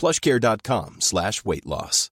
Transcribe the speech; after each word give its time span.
plushcare.com 0.00 0.96
slash 1.00 1.44
weight 1.44 1.66
loss. 1.74 2.10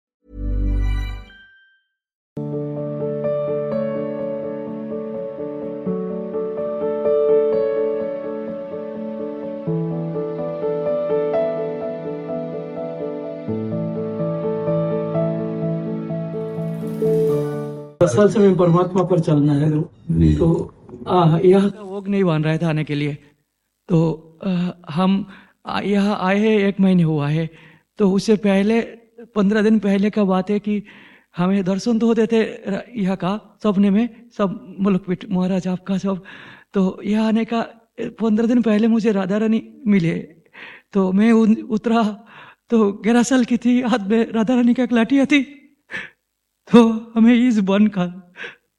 असल 18.03 18.29
से 18.33 18.39
में 18.39 18.57
परमात्मा 18.57 19.03
पर 19.03 19.21
चलना 19.21 19.53
है 19.53 19.71
तो 20.37 20.51
आ, 21.09 21.39
यह 21.45 21.67
वोग 21.81 22.09
नहीं 22.09 22.25
बन 22.25 22.45
रहा 22.45 22.57
था 22.59 22.69
आने 22.69 22.85
के 22.85 22.95
लिए। 22.95 23.17
तो 23.89 23.99
आ, 24.45 24.71
हम 24.91 25.27
यहाँ 25.85 26.19
आए 26.27 26.39
हैं 26.39 26.59
एक 26.59 26.81
महीने 26.81 27.03
हुआ 27.03 27.29
है। 27.29 27.49
तो 27.99 28.11
उससे 28.13 28.37
पहले, 28.39 28.81
पंद्रह 29.35 29.63
दिन 29.63 29.79
पहले 29.79 30.11
का 30.11 30.25
बात 30.25 30.51
है 30.51 30.59
कि 30.61 30.83
हमें 31.37 31.63
दर्शन 31.65 31.99
तो 31.99 32.07
होते 32.07 32.27
थे 32.27 32.41
यहाँ 33.01 33.17
का 33.17 33.59
सपने 33.63 33.91
में, 33.91 34.09
सब 34.31 34.77
मुल्क 34.81 35.05
पीठ 35.07 35.25
महाराज 35.31 35.67
आपका 35.69 35.99
सब। 35.99 36.23
तो 36.75 37.01
यहाँ 37.05 37.27
आने 37.29 37.45
का, 37.45 37.61
पंद्रह 38.21 38.47
दिन 38.47 38.63
पहले 38.63 38.89
मुझे 38.89 39.13
राधा 39.13 39.37
रानी 39.39 39.63
मिले। 39.87 40.15
तो 40.93 41.11
मैं 41.13 41.33
उतरा 41.33 42.03
तो 42.71 42.93
ग्यारह 42.95 43.23
साल 43.23 43.45
की 43.45 43.57
थी, 43.57 43.81
हाथ 43.83 44.07
में 44.09 44.33
राधा 44.33 44.55
रानी 44.55 44.75
का 44.75 44.83
एक 44.83 44.93
लाठिया 44.93 45.25
थी। 45.27 45.43
तो 46.71 47.13
हमें 47.15 47.35
इस 47.35 47.59
वन 47.65 47.87
का 47.89 48.07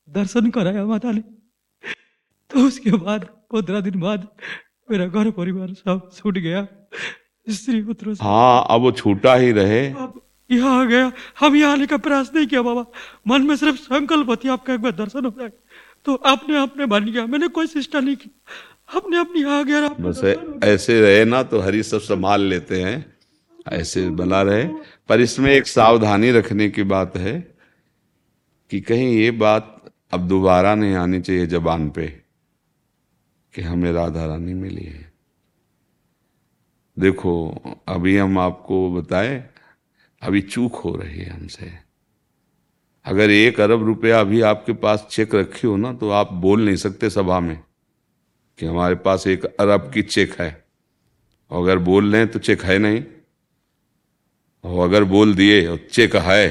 दर्शन 0.08 0.50
कराया 0.50 0.86
माता 0.86 1.12
ने। 1.12 1.22
तो 2.52 2.66
उसके 2.68 2.92
बाद, 2.94 3.26
पंद्रह 3.52 3.82
दिन 3.82 4.00
बाद 4.00 4.28
मेरा 4.90 5.06
घर 5.08 5.30
परिवार 5.32 5.74
सब 5.74 6.10
छूट 6.16 6.38
गया। 6.38 6.68
स्त्री 7.50 7.82
पुत्र 7.84 8.16
हाँ 8.22 8.66
अब 8.70 8.82
वो 8.82 8.92
छूटा 8.92 9.36
ही 9.36 9.52
रहे। 9.52 9.86
अब 9.88 10.22
यहाँ 10.50 10.80
आ 10.82 10.86
गया। 10.86 11.12
हम 11.40 11.56
यहाँ 11.56 11.72
आने 11.74 11.86
का 11.88 11.98
प्रयास 11.98 12.32
नहीं 12.36 12.48
किया 12.48 12.62
बाबा। 12.62 12.86
मन 13.28 13.42
में 13.42 13.56
सिर्फ़ 13.56 13.78
संकल्प 13.78 14.34
थी 14.44 14.50
आपका 14.50 14.74
एक 14.74 14.82
बार 14.82 14.92
दर्शन 14.92 15.26
हो 15.26 15.32
जाए। 15.40 15.52
तो 16.06 16.16
आपने 16.16 16.58
आपने 16.58 16.86
बन 16.86 17.06
गया। 17.06 17.26
मैंने 17.26 17.48
कोई 17.48 17.68
चेष्टा 17.68 18.00
नहीं 18.00 18.16
की 18.16 18.30
अपने 18.96 19.18
अपनी 19.20 19.44
आ 19.44 19.62
गया 19.64 19.88
बस 20.00 20.22
ऐसे 20.64 21.02
रहे 21.02 21.26
ना 21.26 21.44
तो 21.44 21.60
हरी 21.60 21.84
सब 21.84 22.00
संभाल 22.00 22.42
लेते 22.42 22.82
हैं। 22.82 23.06
ऐसे 23.68 24.10
बना 24.10 24.42
रहे। 24.42 24.64
पर 25.10 25.22
इसमें 25.22 25.52
एक 25.52 25.68
सावधानी 25.68 26.32
रखने 26.32 26.70
की 26.70 26.84
बात 26.84 27.18
है 27.18 27.40
कि 28.72 28.80
कहीं 28.82 29.14
ये 29.14 29.32
बात 29.32 29.76
अब 30.14 30.28
दोबारा 30.28 30.74
नहीं 30.76 30.96
आनी 30.96 31.22
चाहिए 31.22 31.46
जबान 31.48 31.90
पे 31.90 32.08
कि 33.54 33.62
हमें 33.62 33.92
राधा 33.92 34.26
रानी 34.26 34.54
मिली 34.54 34.86
है। 34.86 35.09
देखो, 37.00 37.50
अभी 37.88 38.18
हम 38.18 38.40
आपको 38.40 38.92
बताए, 38.92 39.50
अभी 40.22 40.42
चूक 40.42 40.76
हो 40.76 40.96
रही 40.96 41.20
है 41.20 41.30
हमसे। 41.30 41.72
अगर 43.06 43.30
एक 43.30 43.60
अरब 43.60 43.84
रुपया 43.84 44.22
अभी 44.22 44.42
आपके 44.42 44.74
पास 44.74 45.08
चेक 45.12 45.36
रखी 45.36 45.68
हो 45.68 45.78
ना 45.78 45.94
तो 45.94 46.10
आप 46.10 46.34
बोल 46.34 46.66
नहीं 46.66 46.76
सकते 46.76 47.10
सभा 47.10 47.40
में 47.40 47.64
कि 48.60 48.66
हमारे 48.66 48.96
पास 48.96 49.28
एक 49.28 49.46
अरब 49.46 49.92
की 49.94 50.02
चेक 50.02 50.42
है। 50.42 50.66
और 51.52 51.64
अगर 51.64 51.78
बोल 51.78 52.16
रहे 52.16 52.26
तो 52.26 52.40
चेक 52.40 52.64
है 52.64 52.78
नहीं। 52.80 53.04
और 54.64 54.90
अगर 54.90 55.04
बोल 55.04 55.36
दिए 55.36 55.68
और 55.68 55.78
चेक 55.92 56.16
है 56.16 56.50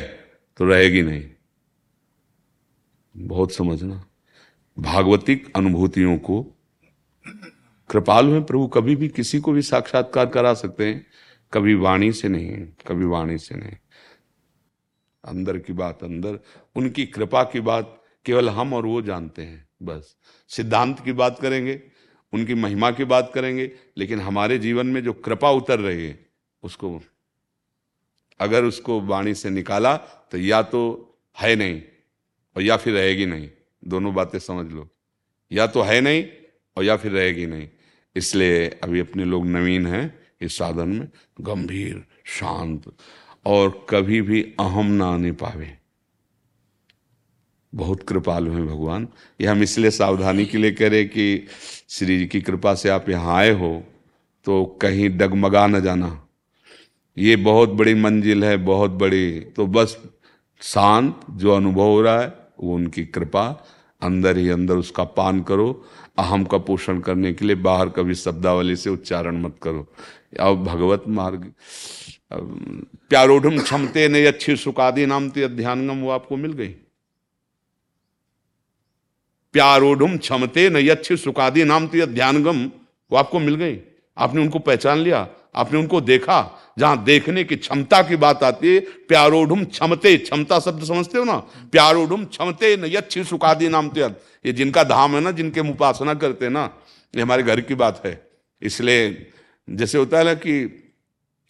तो 0.56 0.64
रहेगी 0.64 1.02
नहीं। 1.02 1.24
बहुत 3.16 3.52
समझना। 3.52 4.04
भागवतिक 4.78 5.52
अनुभूतियों 5.56 6.18
को 6.18 6.57
कृपालु 7.90 8.32
हैं, 8.32 8.44
प्रभु 8.44 8.66
कभी 8.66 8.96
भी 8.96 9.08
किसी 9.08 9.38
को 9.38 9.52
भी 9.52 9.62
साक्षात्कार 9.62 10.26
करा 10.26 10.54
सकते 10.54 10.86
हैं। 10.86 11.06
कभी 11.52 11.74
वाणी 11.74 12.12
से 12.12 12.28
नहीं, 12.28 12.66
कभी 12.86 13.04
वाणी 13.04 13.38
से 13.38 13.54
नहीं। 13.54 13.76
अंदर 15.24 15.58
की 15.58 15.72
बात 15.72 16.04
अंदर, 16.04 16.38
उनकी 16.76 17.06
कृपा 17.06 17.42
की 17.44 17.60
बात 17.60 18.02
केवल 18.24 18.48
हम 18.48 18.74
और 18.74 18.86
वो 18.86 19.02
जानते 19.02 19.42
हैं, 19.42 19.68
बस। 19.82 20.16
सिद्धांत 20.48 21.00
की 21.00 21.12
बात 21.12 21.38
करेंगे, 21.38 21.82
उनकी 22.32 22.54
महिमा 22.54 22.90
की 22.90 23.04
बात 23.04 23.30
करेंगे, 23.34 23.70
लेकिन 23.96 24.20
हमारे 24.20 24.58
जीवन 24.58 24.86
में 24.86 25.02
जो 25.02 25.12
कृपा 25.12 25.50
उतर 25.50 25.80
रही 25.80 26.06
है, 26.06 26.26
उसको 26.62 27.00
अगर 28.40 28.64
उसको 28.64 29.00
वाणी 29.00 29.34
से 29.34 29.50
निकाला 29.50 29.96
तो 29.96 30.38
या 30.38 30.62
तो 30.62 30.80
है 31.38 31.56
नहीं, 31.56 31.82
और 32.56 32.62
या 32.62 32.76
फिर 32.76 32.94
रहेगी 32.94 33.26
नहीं। 33.26 33.50
दोनों 33.84 34.14
बातें 34.14 34.38
समझ 34.38 34.72
लो। 34.72 34.88
या 35.52 35.66
तो 35.66 35.82
है 35.82 36.00
नहीं, 36.00 36.24
और 36.76 36.84
या 36.84 36.96
फिर 36.96 37.12
रहेगी 37.12 37.46
नहीं। 37.46 37.68
इसलिए 38.18 38.68
अभी 38.84 39.00
अपने 39.00 39.24
लोग 39.24 39.46
नवीन 39.46 39.86
हैं 39.86 40.14
इस 40.40 40.56
साधन 40.58 40.88
में, 40.88 41.08
गंभीर, 41.40 42.04
शांत, 42.28 42.92
और 43.46 43.86
कभी 43.90 44.20
भी 44.22 44.42
अहम 44.60 44.86
ना 44.92 45.06
आने 45.06 45.32
पावे। 45.32 45.76
बहुत 47.72 48.02
कृपालु 48.08 48.52
हैं 48.52 48.66
भगवान। 48.66 49.06
ये 49.40 49.46
हम 49.46 49.62
इसलिए 49.62 49.90
सावधानी 49.90 50.44
के 50.46 50.58
लिए 50.58 50.72
करें 50.72 51.08
कि 51.08 51.46
श्री 51.88 52.18
जी 52.18 52.26
की 52.26 52.40
कृपा 52.40 52.74
से 52.74 52.88
आप 52.88 53.08
यहाँ 53.08 53.36
आए 53.36 53.50
हो 53.52 53.82
तो 54.46 54.64
कहीं 54.82 55.08
डगमगा 55.18 55.66
न 55.66 55.80
जाना। 55.80 56.10
ये 57.16 57.36
बहुत 57.38 57.68
बड़ी 57.70 57.94
मंजिल 57.94 58.44
है, 58.44 58.56
बहुत 58.56 58.90
बड़ी 58.90 59.40
तो 59.56 59.66
बस 59.66 59.96
शांत 60.62 61.20
जो 61.30 61.50
अनुभव 61.52 61.82
हो 61.82 62.00
रहा 62.02 62.20
है, 62.20 62.32
वो 62.60 62.74
उनकी 62.74 63.04
कृपा 63.06 63.50
अंदर 64.02 64.36
ही 64.36 64.48
अंदर 64.50 64.76
उसका 64.76 65.04
पान 65.04 65.42
करो, 65.42 65.84
अहम 66.18 66.44
का 66.44 66.58
पोषण 66.60 67.00
करने 67.00 67.32
के 67.32 67.44
लिए 67.44 67.56
बाहर 67.58 67.88
कभी 67.88 68.14
शब्दावली 68.16 68.76
से 68.76 68.90
उच्चारण 68.90 69.40
मत 69.42 69.54
करो। 69.62 69.86
अब 70.40 70.64
भगवत 70.64 71.04
मार्ग 71.08 71.52
प्यारोढ़ 72.32 73.58
क्षमते 73.58 74.08
ने 74.08 74.24
अच्छी 74.26 74.56
सुखादि 74.58 75.06
नाम 75.06 75.28
ते 75.30 75.48
ध्यानगम 75.48 76.00
वो 76.02 76.10
आपको 76.10 76.36
मिल 76.36 76.52
गई। 76.52 76.74
प्यारोढ़ 79.54 80.16
क्षमते 80.18 80.68
न 80.70 80.88
अच्छी 80.90 81.16
सुखादि 81.16 81.64
नाम 81.64 81.86
ते 81.88 82.06
ध्यानगम 82.06 82.64
वो 83.10 83.16
आपको 83.16 83.38
मिल 83.40 83.54
गई। 83.56 83.78
आपने 84.16 84.42
उनको 84.42 84.58
पहचान 84.60 84.98
लिया 84.98 85.22
आपने 85.58 85.78
उनको 85.78 86.00
देखा 86.00 86.38
जहाँ 86.78 87.02
देखने 87.04 87.44
की 87.44 87.56
क्षमता 87.56 88.02
की 88.02 88.16
बात 88.16 88.42
आती 88.44 88.74
है 88.74 88.80
प्यारोढ़ 89.08 89.64
क्षमते 89.64 90.16
क्षमता 90.16 90.58
शब्द 90.60 90.84
समझते 90.84 91.18
हो 91.18 91.24
ना? 91.24 91.36
प्यारोढ़ 91.72 92.24
क्षमते 92.24 92.76
न 92.76 92.84
यक्षी 92.86 93.24
सुखादि 93.24 93.68
नाम 93.68 93.88
ते 93.88 94.00
ये 94.00 94.52
जिनका 94.52 94.84
धाम 94.84 95.14
है 95.14 95.20
ना 95.20 95.30
जिनके 95.30 95.60
हम 95.60 95.70
उपासना 95.70 96.14
करते 96.14 96.44
हैं 96.44 96.52
ना 96.52 96.70
ये 97.14 97.22
हमारे 97.22 97.42
घर 97.42 97.60
की 97.60 97.74
बात 97.74 98.02
है। 98.06 98.14
इसलिए 98.62 99.26
जैसे 99.68 99.98
होता 99.98 100.18
है 100.18 100.24
ना 100.24 100.34
कि 100.34 100.54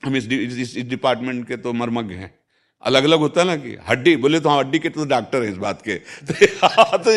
हम 0.03 0.17
इस, 0.17 0.27
इस, 0.27 0.77
डिपार्टमेंट 0.89 1.47
के 1.49 1.57
तो 1.57 1.73
मर्मज्ञ 1.73 2.15
हैं। 2.15 2.35
अलग 2.83 3.05
अलग 3.05 3.19
होता 3.19 3.41
है 3.41 3.47
ना 3.47 3.57
कि 3.57 3.77
हड्डी 3.89 4.17
बोले 4.17 4.41
तो 4.41 4.49
हाँ 4.49 4.59
हड्डी 4.59 4.79
के 4.79 4.89
तो 4.89 5.05
डॉक्टर 5.05 5.43
है 5.43 5.51
इस 5.51 5.57
बात 5.57 5.83
के। 5.83 5.95
तो, 6.33 6.99
तो 6.99 7.11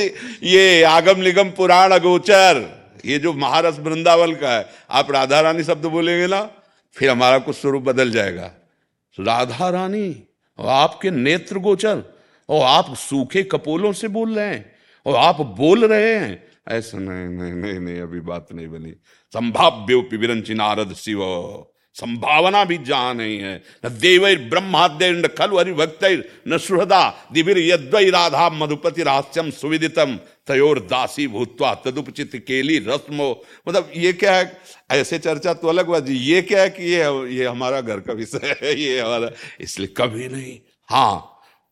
ये 0.45 0.83
आगम 0.83 1.21
निगम 1.21 1.49
पुराण 1.49 1.91
अगोचर 1.91 2.63
ये 3.05 3.19
जो 3.19 3.33
महारस 3.33 3.79
वृंदावन 3.79 4.33
का 4.35 4.57
है 4.57 4.65
आप 4.91 5.11
राधा 5.11 5.41
रानी 5.41 5.63
शब्द 5.63 5.85
बोलेंगे 5.85 6.27
ना? 6.27 6.49
फिर 6.93 7.09
हमारा 7.09 7.39
कुछ 7.39 7.55
स्वरूप 7.55 7.83
बदल 7.83 8.11
जाएगा। 8.11 8.53
राधा 9.19 9.69
रानी, 9.69 10.23
और 10.59 10.67
आपके 10.67 11.11
नेत्र 11.11 11.59
गोचर, 11.59 12.03
और 12.49 12.61
आप 12.63 12.95
सूखे 12.95 13.43
कपोलों 13.43 13.93
से 13.93 14.07
बोल 14.07 14.35
रहे 14.35 14.47
हैं, 14.47 14.75
और 15.05 15.15
आप 15.15 15.41
बोल 15.41 15.85
रहे 15.85 16.15
हैं। 16.15 16.51
ऐसा 16.67 16.97
नहीं 16.97 17.27
नहीं 17.27 17.53
नहीं 17.53 17.79
नहीं, 17.79 18.01
अभी 18.01 18.19
बात 18.19 18.47
नहीं 18.53 18.67
बनी। 18.67 18.91
संभाव्य 19.33 20.17
विरंचि 20.17 20.53
नारद 20.53 20.93
शिव। 20.93 21.19
संभावना 21.95 22.63
भी 22.65 22.77
जहाँ 22.79 23.13
नहीं 23.13 23.37
है। 23.39 23.55
न 23.85 23.89
देव 23.91 24.25
ब्रह्माद्य 24.49 25.27
खलु 25.29 25.57
हरिभक्त 25.59 26.03
न 26.47 26.57
सुहृदा 26.57 27.03
दिविर 27.33 27.57
यद्वै 27.59 28.09
राधा 28.09 28.49
मधुपति 28.49 29.03
रहस्यम 29.03 29.49
सुविदितम 29.51 30.15
तयोर 30.47 30.79
दासी 30.81 31.27
भूतवा 31.27 31.73
तदुपचित 31.85 32.35
केली 32.47 32.77
रस्मो। 32.79 33.29
मतलब 33.67 33.91
ये 33.95 34.13
क्या 34.13 34.35
है, 34.35 34.61
ऐसे 34.91 35.19
चर्चा 35.19 35.53
तो 35.53 35.67
अलग 35.67 35.87
बात 35.87 36.09
ये 36.09 36.41
क्या 36.41 36.61
है 36.61 36.69
कि 36.69 36.83
ये 36.83 37.35
ये 37.35 37.45
हमारा 37.45 37.81
घर 37.81 37.99
का 37.99 38.13
विषय 38.13 38.55
है, 38.63 38.79
ये 38.81 38.99
हमारा, 38.99 39.29
इसलिए 39.61 39.93
कभी 39.97 40.27
नहीं। 40.27 40.57
हाँ 40.89 41.27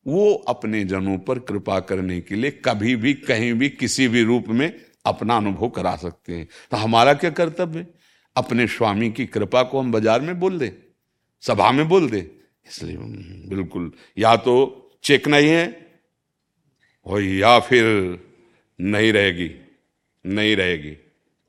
वो 0.06 0.33
अपने 0.48 0.83
जनों 0.83 1.18
पर 1.18 1.39
कृपा 1.39 1.80
करने 1.80 2.19
के 2.21 2.36
लिए 2.36 2.51
कभी 2.66 2.95
भी 2.95 3.13
कहीं 3.13 3.54
भी 3.54 3.69
किसी 3.69 4.07
भी 4.07 4.24
रूप 4.24 4.48
में 4.50 4.71
अपना 5.06 5.38
अनुभव 5.38 5.69
करा 5.69 5.95
सकते 5.95 6.33
हैं। 6.33 6.48
तो 6.71 6.77
हमारा 6.77 7.13
क्या 7.13 7.30
कर्तव्य? 7.30 7.80
है 7.80 7.98
अपने 8.35 8.67
स्वामी 8.67 9.09
की 9.11 9.25
कृपा 9.27 9.63
को 9.63 9.79
हम 9.79 9.91
बाज़ार 9.91 10.21
में 10.21 10.39
बोल 10.39 10.57
दें, 10.59 10.71
सभा 11.43 11.71
में 11.71 11.87
बोल 11.89 12.09
दें। 12.09 12.21
इसलिए 12.21 12.97
बिल्कुल, 13.49 13.91
या 14.17 14.35
तो 14.37 14.55
चेक 15.03 15.27
नहीं 15.27 15.49
है, 15.49 15.65
और 17.05 17.21
या 17.21 17.59
फिर 17.59 17.85
नहीं 18.79 19.11
रहेगी 19.13 19.49
नहीं 20.25 20.55
रहेगी। 20.55 20.95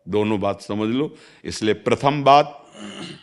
दोनों 0.07 0.41
बात 0.41 0.61
समझ 0.63 0.89
लो। 0.89 1.15
इसलिए 1.45 1.75
प्रथम 1.77 2.23
बात 2.25 2.57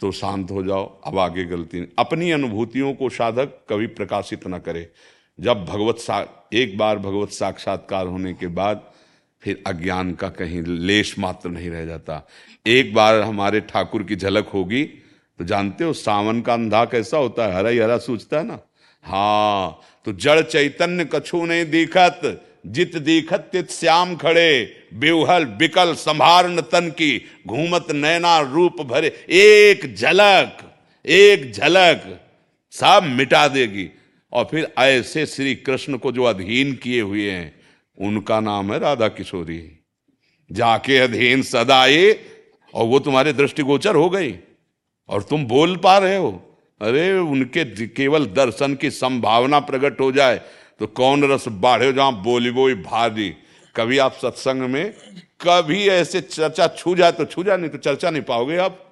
तो 0.02 0.12
शांत 0.12 0.52
हो 0.52 0.64
जाओ, 0.64 0.86
अब 1.06 1.18
आगे 1.20 1.44
गलती 1.46 1.80
नहीं। 1.80 1.90
अपनी 2.00 2.32
अनुभूतियों 2.32 2.94
को 2.94 3.10
साधक 3.10 3.58
कभी 3.70 3.88
प्रकाशित 3.90 4.48
न 4.48 4.58
करे। 4.60 4.90
जब 5.40 5.66
भगवत 5.66 5.98
सा, 5.98 6.48
एक 6.54 6.78
बार 6.78 6.98
भगवत 7.00 7.30
साक्षात्कार 7.32 8.08
होने 8.08 8.34
के 8.34 8.48
बाद 8.50 8.84
फिर 9.44 9.64
अज्ञान 9.68 10.12
का 10.12 10.30
कहीं 10.30 10.62
लेश 10.62 11.18
मात्र 11.20 11.50
नहीं 11.50 11.70
रह 11.70 11.86
जाता। 11.86 12.28
एक 12.68 12.94
बार 12.94 13.20
हमारे 13.22 13.60
ठाकुर 13.62 14.04
की 14.04 14.16
झलक 14.16 14.48
होगी 14.48 14.84
तो 15.40 15.46
जानते 15.46 15.84
हो 15.84 15.94
सावन 15.94 16.42
का 16.42 16.54
अंधा 16.54 16.84
कैसा 16.86 17.18
होता 17.18 17.46
है? 17.46 17.56
हरा 17.56 17.70
ही 17.70 17.78
हरा 17.78 17.98
सूझता 17.98 18.38
है 18.38 18.46
ना? 18.46 18.60
हाँ 19.04 19.80
तो 20.06 20.14
जड़ 20.14 20.42
चैतन्य 20.42 21.06
कछु 21.06 21.46
नहीं 21.46 21.66
दिखत, 21.66 22.44
जित 22.68 22.98
दिखत 22.98 23.50
तित 23.52 23.72
श्याम 23.72 24.16
खड़े 24.16 24.50
बेहल 24.94 25.46
बिकल 25.58 25.94
संभारण 25.96 26.62
तन 26.62 26.90
की, 26.90 27.22
घूमत 27.48 27.92
नैना 27.92 28.40
रूप 28.40 28.82
भरे। 28.82 29.08
एक 29.32 29.94
झलक 29.96 30.64
एक 31.06 31.52
झलक 31.54 32.20
सब 32.74 33.04
मिटा 33.08 33.48
देगी। 33.48 33.90
और 34.34 34.48
फिर 34.52 34.68
ऐसे 34.78 35.26
श्री 35.26 35.56
कृष्ण 35.56 35.98
को 35.98 36.12
जो 36.12 36.24
अधीन 36.24 36.74
किए 36.74 37.02
हुए 37.02 37.30
हैं 37.32 37.54
उनका 37.98 38.40
नाम 38.40 38.74
है 38.74 38.80
राधा 38.80 39.08
किशोरी। 39.10 39.62
जाके 40.50 40.98
अधीन 40.98 41.42
सदाए, 41.44 42.12
और 42.74 42.86
वो 42.86 43.00
तुम्हारे 43.00 43.34
दृष्टिगोचर 43.34 43.96
हो 43.96 44.10
गई, 44.10 44.34
और 45.10 45.24
तुम 45.24 45.46
बोल 45.46 45.76
पा 45.78 45.98
रहे 45.98 46.16
हो। 46.18 46.32
अरे, 46.82 47.12
उनके 47.12 47.88
केवल 47.88 48.26
दर्शन 48.28 48.76
की 48.76 48.90
संभावना 48.92 49.60
प्रकट 49.62 50.02
हो 50.02 50.12
जाए 50.12 50.42
तो 50.80 50.88
कौन 50.88 51.24
रस 51.32 51.48
बाढ़े 51.48 51.92
जहाँ 51.94 52.22
बोली 52.24 52.52
बोई 52.52 52.74
भारी। 52.76 53.30
कभी 53.76 53.98
आप 53.98 54.14
सत्संग 54.14 54.62
में 54.62 54.94
कभी 55.42 55.88
ऐसे 55.90 56.22
चर्चा 56.22 56.68
छू 56.68 56.96
जाए 56.96 57.12
तो 57.12 57.26
छू 57.26 57.44
जाए, 57.44 57.58
नहीं 57.58 57.70
तो 57.70 57.78
चर्चा 57.78 58.10
नहीं 58.10 58.24
पाओगे 58.24 58.58
आप। 58.58 58.84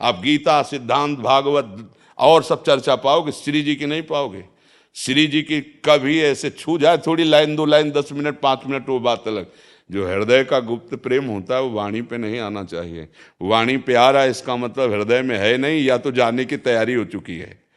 आप 0.00 0.20
गीता, 0.20 0.62
सिद्धांत, 0.62 1.18
भागवत, 1.18 1.90
और 2.18 2.42
सब 2.42 2.64
चर्चा 2.64 2.96
पाओगे 2.96 3.32
श्री 3.32 3.62
जी 3.62 3.74
की 3.76 3.86
नहीं 3.86 4.02
पाओगे। 4.02 4.44
श्री 4.94 5.26
जी 5.26 5.42
की 5.42 5.60
कभी 5.60 6.20
ऐसे 6.20 6.50
छू 6.50 6.78
जाए 6.78 6.98
थोड़ी 6.98 7.24
लाइन, 7.24 7.56
दो 7.56 7.64
लाइन, 7.64 7.90
दस 7.90 8.08
मिनट, 8.12 8.40
पाँच 8.40 8.60
मिनट, 8.66 8.88
वो 8.88 9.00
बात 9.00 9.28
अलग। 9.28 9.46
जो 9.90 10.08
हृदय 10.08 10.44
का 10.44 10.60
गुप्त 10.60 10.94
प्रेम 10.94 11.24
होता 11.24 11.54
है, 11.54 11.62
वो 11.62 11.70
वाणी 11.70 12.02
पे 12.02 12.18
नहीं 12.18 12.38
आना 12.38 12.64
चाहिए। 12.64 13.08
वाणी 13.42 13.76
पे 13.76 13.94
आ 13.94 14.10
रहा 14.10 14.22
है, 14.22 14.30
इसका 14.30 14.56
मतलब 14.56 14.92
हृदय 14.92 15.22
में 15.22 15.38
है 15.38 15.56
नहीं, 15.56 15.84
या 15.84 15.98
तो 15.98 16.10
जाने 16.10 16.44
की 16.44 16.56
तैयारी 16.56 16.94
हो 16.94 17.04
चुकी 17.04 17.38
है। 17.38 17.67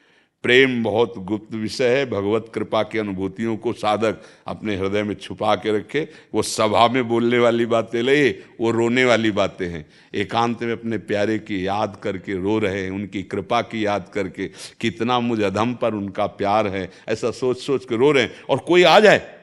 प्रेम 0.44 0.84
बहुत 0.84 1.14
गुप्त 1.18 1.54
विषय 1.54 1.98
है। 1.98 2.06
भगवत 2.06 2.52
कृपा 2.54 2.84
की 2.84 3.00
अनुभूतियों 3.00 3.58
को 3.58 3.74
साधक 3.74 4.22
अपने 4.48 4.76
हृदय 4.76 5.04
में 5.04 5.16
छुपा 5.16 5.56
के 5.56 5.78
रखे। 5.78 6.08
वो 6.34 6.42
सभा 6.42 6.88
में 6.88 7.08
बोलने 7.08 7.40
वाली 7.40 7.66
बातें 7.66 8.02
ले 8.02 8.30
वो 8.30 8.72
रोने 8.72 9.06
वाली 9.06 9.32
बातें 9.32 9.68
हैं। 9.68 9.86
एकांत 10.16 10.64
में 10.64 10.72
अपने 10.72 10.98
प्यारे 10.98 11.40
की 11.40 11.68
याद 11.68 12.00
करके 12.04 12.34
रो 12.34 12.60
रहे 12.60 12.84
हैं, 12.84 12.92
उनकी 12.92 13.24
कृपा 13.24 13.62
की 13.62 13.86
याद 13.86 14.10
करके। 14.14 14.48
कितना 14.80 15.20
मुझ 15.20 15.42
अधम 15.42 15.74
पर 15.74 15.94
उनका 15.94 16.26
प्यार 16.26 16.68
है, 16.68 16.92
ऐसा 17.10 17.32
सोच 17.32 17.58
सोच 17.58 17.86
के 17.86 17.96
रो 17.96 18.12
रहे 18.12 18.24
हैं। 18.24 18.32
और 18.50 18.58
कोई 18.58 18.84
आ 18.84 19.00
जाए 19.00 19.41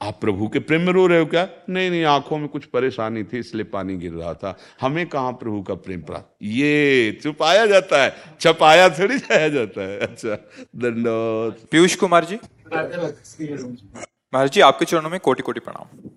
आप 0.00 0.18
प्रभु 0.20 0.48
के 0.48 0.58
प्रेम 0.58 0.80
में 0.80 0.92
रो 0.92 1.06
रहे 1.06 1.18
हो 1.18 1.26
क्या? 1.26 1.48
नहीं 1.68 1.90
नहीं 1.90 2.04
आँखों 2.04 2.38
में 2.38 2.48
कुछ 2.48 2.64
परेशानी 2.64 3.24
थी 3.24 3.38
इसलिए 3.38 3.64
पानी 3.64 3.96
गिर 3.96 4.12
रहा 4.12 4.32
था। 4.34 4.56
हमें 4.80 5.06
कहा 5.06 5.30
प्रभु 5.30 5.62
का 5.62 5.74
प्रेम 5.74 6.02
प्राप्त? 6.02 6.36
ये 6.42 7.18
छुपाया 7.22 7.66
जाता 7.66 8.02
है। 8.02 8.14
छपाया 8.40 8.88
थोड़ी 8.88 9.18
जाया 9.18 9.48
जाता 9.48 9.80
है। 9.80 9.98
अच्छा 9.98 10.34
दंडोत 10.76 11.68
पीयूष 11.70 11.96
कुमार 11.96 12.24
जी। 12.24 12.38
महाराज 12.74 14.50
जी 14.50 14.60
आपके 14.60 14.84
चरणों 14.84 15.10
में 15.10 15.20
कोटि 15.20 15.42
कोटि 15.42 15.60
प्रणाम। 15.60 16.10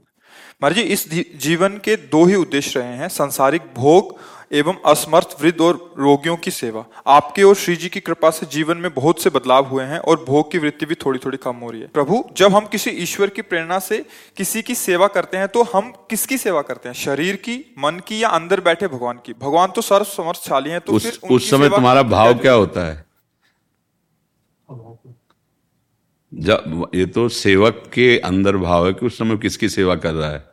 महाराज 0.62 0.76
जी 0.76 0.82
इस 0.84 1.10
जीवन 1.38 1.78
के 1.78 1.96
दो 1.96 2.24
ही 2.26 2.36
उद्देश्य 2.36 2.80
रहे 2.80 2.96
हैं 2.98 3.08
संसारिक 3.10 3.62
भोग 3.76 4.16
एवं 4.52 4.76
असमर्थ 4.86 5.36
वृद्ध 5.42 5.62
और 5.62 5.76
रोगियों 5.98 6.36
की 6.38 6.52
सेवा। 6.52 6.86
आपके 7.08 7.44
और 7.44 7.56
श्री 7.56 7.76
जी 7.76 7.90
की 7.90 8.00
कृपा 8.00 8.30
से 8.30 8.46
जीवन 8.46 8.78
में 8.78 8.94
बहुत 8.94 9.22
से 9.22 9.30
बदलाव 9.30 9.66
हुए 9.66 9.84
हैं 9.84 10.00
और 10.00 10.24
भोग 10.26 10.52
की 10.52 10.58
वृत्ति 10.58 10.86
भी 10.86 10.96
थोड़ी 10.96 11.20
थोड़ी 11.20 11.38
कम 11.38 11.56
हो 11.56 11.72
रही 11.72 11.82
है। 11.82 11.88
प्रभु 11.88 12.24
जब 12.38 12.56
हम 12.56 12.66
किसी 12.66 12.90
ईश्वर 12.90 13.30
की 13.30 13.42
प्रेरणा 13.42 13.80
से 13.80 14.06
किसी 14.38 14.62
की 14.62 14.76
सेवा 14.76 15.08
करते 15.08 15.38
हैं 15.38 15.48
तो 15.48 15.64
हम 15.64 15.92
किसकी 16.10 16.38
सेवा 16.38 16.62
करते 16.62 16.90
हैं? 16.90 16.96
शरीर 16.96 17.36
की 17.36 17.58
मन 17.80 18.00
की 18.08 18.24
या 18.24 18.30
अंदर 18.30 18.62
बैठे 18.62 18.88
भगवान 18.88 19.20
की? 19.26 19.34
भगवान 19.34 19.72
तो 19.72 19.82
सर्व 19.82 20.04
समर्थशाली 20.04 20.70
है 20.70 20.80
तो 20.80 20.94
उस, 20.94 21.04
फिर 21.04 21.36
उस 21.36 21.50
समय 21.50 21.70
तुम्हारा 21.70 22.04
भाव 22.04 22.34
क्या 22.34 22.54
होता 22.54 22.86
है? 22.86 23.06
जब 26.34 26.92
ये 26.96 27.06
तो 27.06 27.30
सेवक 27.30 27.84
के 27.94 28.18
अंदर 28.18 28.58
भाव 28.58 28.88
है 28.88 28.94
कि 28.94 29.06
उस 29.06 29.18
समय 29.18 29.38
किसकी 29.38 29.70
सेवा 29.70 29.96
कर 29.96 30.14
रहा 30.14 30.30
है? 30.30 30.46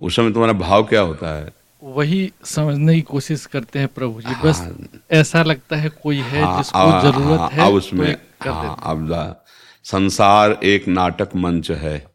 उस 0.00 0.16
समय 0.16 0.30
तुम्हारा 0.30 0.52
भाव 0.52 0.84
क्या 0.84 1.00
होता 1.00 1.38
है? 1.38 1.52
वही 1.84 2.32
समझने 2.44 2.94
की 2.94 3.00
कोशिश 3.00 3.46
करते 3.46 3.78
हैं 3.78 3.88
प्रभु 3.88 4.20
जी। 4.20 4.34
बस 4.44 4.60
हाँ, 4.60 4.76
ऐसा 5.10 5.42
लगता 5.42 5.76
है 5.76 5.88
कोई 5.88 6.16
है 6.16 6.44
हाँ, 6.44 6.56
जिसको 6.58 6.78
आ, 6.78 7.02
ज़रूरत 7.02 7.40
हाँ, 7.40 7.48
है 7.48 7.70
उसमें 7.70 8.14
तो 8.14 8.52
हाँ, 8.52 8.80
अब 8.82 9.42
संसार 9.84 10.60
एक 10.64 10.88
नाटक 10.88 11.28
मंच 11.36 11.70
है। 11.70 12.06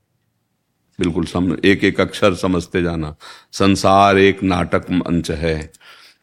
बिल्कुल 1.00 1.26
सम, 1.26 1.58
एक 1.66 1.84
एक 1.84 2.02
अक्षर 2.02 2.36
समझते 2.36 2.82
जाना। 2.82 3.16
संसार 3.52 4.18
एक 4.18 4.44
नाटक 4.44 4.86
मंच 4.92 5.32
है। 5.32 5.72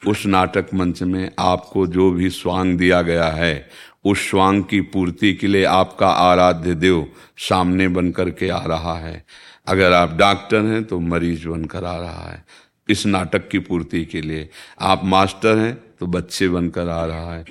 उस 0.06 0.26
नाटक 0.26 0.66
मंच 0.74 1.02
में 1.02 1.30
आपको 1.38 1.86
जो 1.86 2.10
भी 2.10 2.30
स्वांग 2.30 2.78
दिया 2.78 3.02
गया 3.02 3.26
है 3.26 3.68
उस 4.04 4.30
स्वांग 4.30 4.64
की 4.64 4.80
पूर्ति 4.80 5.34
के 5.34 5.46
लिए 5.46 5.64
आपका 5.64 6.08
आराध्य 6.08 6.74
देव 6.74 7.12
सामने 7.38 7.88
बन 7.88 8.10
करके 8.10 8.48
आ 8.48 8.64
रहा 8.66 8.98
है। 8.98 9.24
अगर 9.66 9.92
आप 9.92 10.12
डॉक्टर 10.12 10.60
हैं 10.60 10.84
तो 10.84 11.00
मरीज़ 11.00 11.48
बनकर 11.48 11.84
आ 11.84 11.96
रहा 11.96 12.30
है। 12.30 12.44
इस 12.88 13.06
नाटक 13.06 13.48
की 13.48 13.58
पूर्ति 13.58 14.04
के 14.04 14.20
लिए। 14.20 14.50
आप 14.80 15.04
मास्टर 15.04 15.58
हैं 15.58 15.78
तो 16.00 16.06
बच्चे 16.06 16.48
बनकर 16.48 16.88
आ 16.88 17.04
रहा 17.04 17.34
है। 17.34 17.44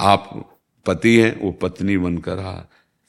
आप 0.00 0.50
पति 0.86 1.16
हैं, 1.16 1.40
वो 1.40 1.52
पत्नी 1.52 1.96
बनकर 1.96 2.38
आ 2.38 2.60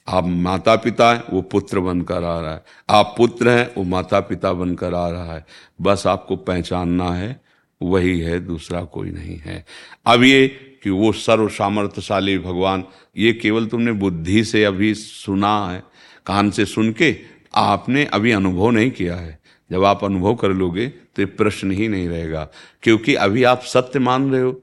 आप 0.08 0.26
माता 0.26 0.76
पिता 0.76 1.12
हैं, 1.12 1.22
वो 1.30 1.42
पुत्र 1.42 1.80
बनकर 1.80 2.24
आ 2.24 2.40
रहा 2.40 2.54
है। 2.54 2.64
आप 2.90 3.14
पुत्र 3.16 3.48
हैं, 3.48 3.74
वो 3.76 3.84
माता 3.84 4.20
पिता 4.20 4.52
बनकर 4.52 4.94
आ 4.94 5.08
रहा 5.08 5.34
है। 5.34 5.46
बस 5.80 6.06
आपको 6.06 6.36
पहचानना 6.36 7.10
है, 7.10 7.40
वही 7.82 8.20
है, 8.20 8.40
दूसरा 8.40 8.84
कोई 8.84 9.10
नहीं 9.10 9.38
है। 9.38 9.64
अब 10.06 10.22
ये 10.22 10.69
कि 10.82 10.90
वो 10.90 11.12
सर्व 11.12 11.48
सामर्थ्यशाली 11.48 12.38
भगवान, 12.38 12.84
ये 13.16 13.32
केवल 13.32 13.66
तुमने 13.66 13.92
बुद्धि 13.94 14.44
से 14.44 14.64
अभी 14.64 14.94
सुना 14.94 15.54
है, 15.68 15.82
कान 16.26 16.50
से 16.50 16.64
सुन 16.66 16.92
के 16.92 17.16
आपने 17.54 18.04
अभी 18.04 18.32
अनुभव 18.32 18.70
नहीं 18.70 18.90
किया 18.90 19.16
है। 19.16 19.38
जब 19.70 19.84
आप 19.84 20.04
अनुभव 20.04 20.34
कर 20.34 20.50
लोगे 20.50 20.86
तो 20.88 21.22
ये 21.22 21.26
प्रश्न 21.28 21.70
ही 21.70 21.88
नहीं 21.88 22.08
रहेगा, 22.08 22.48
क्योंकि 22.82 23.14
अभी 23.16 23.42
आप 23.44 23.62
सत्य 23.64 23.98
मान 23.98 24.30
रहे 24.32 24.42
हो। 24.42 24.60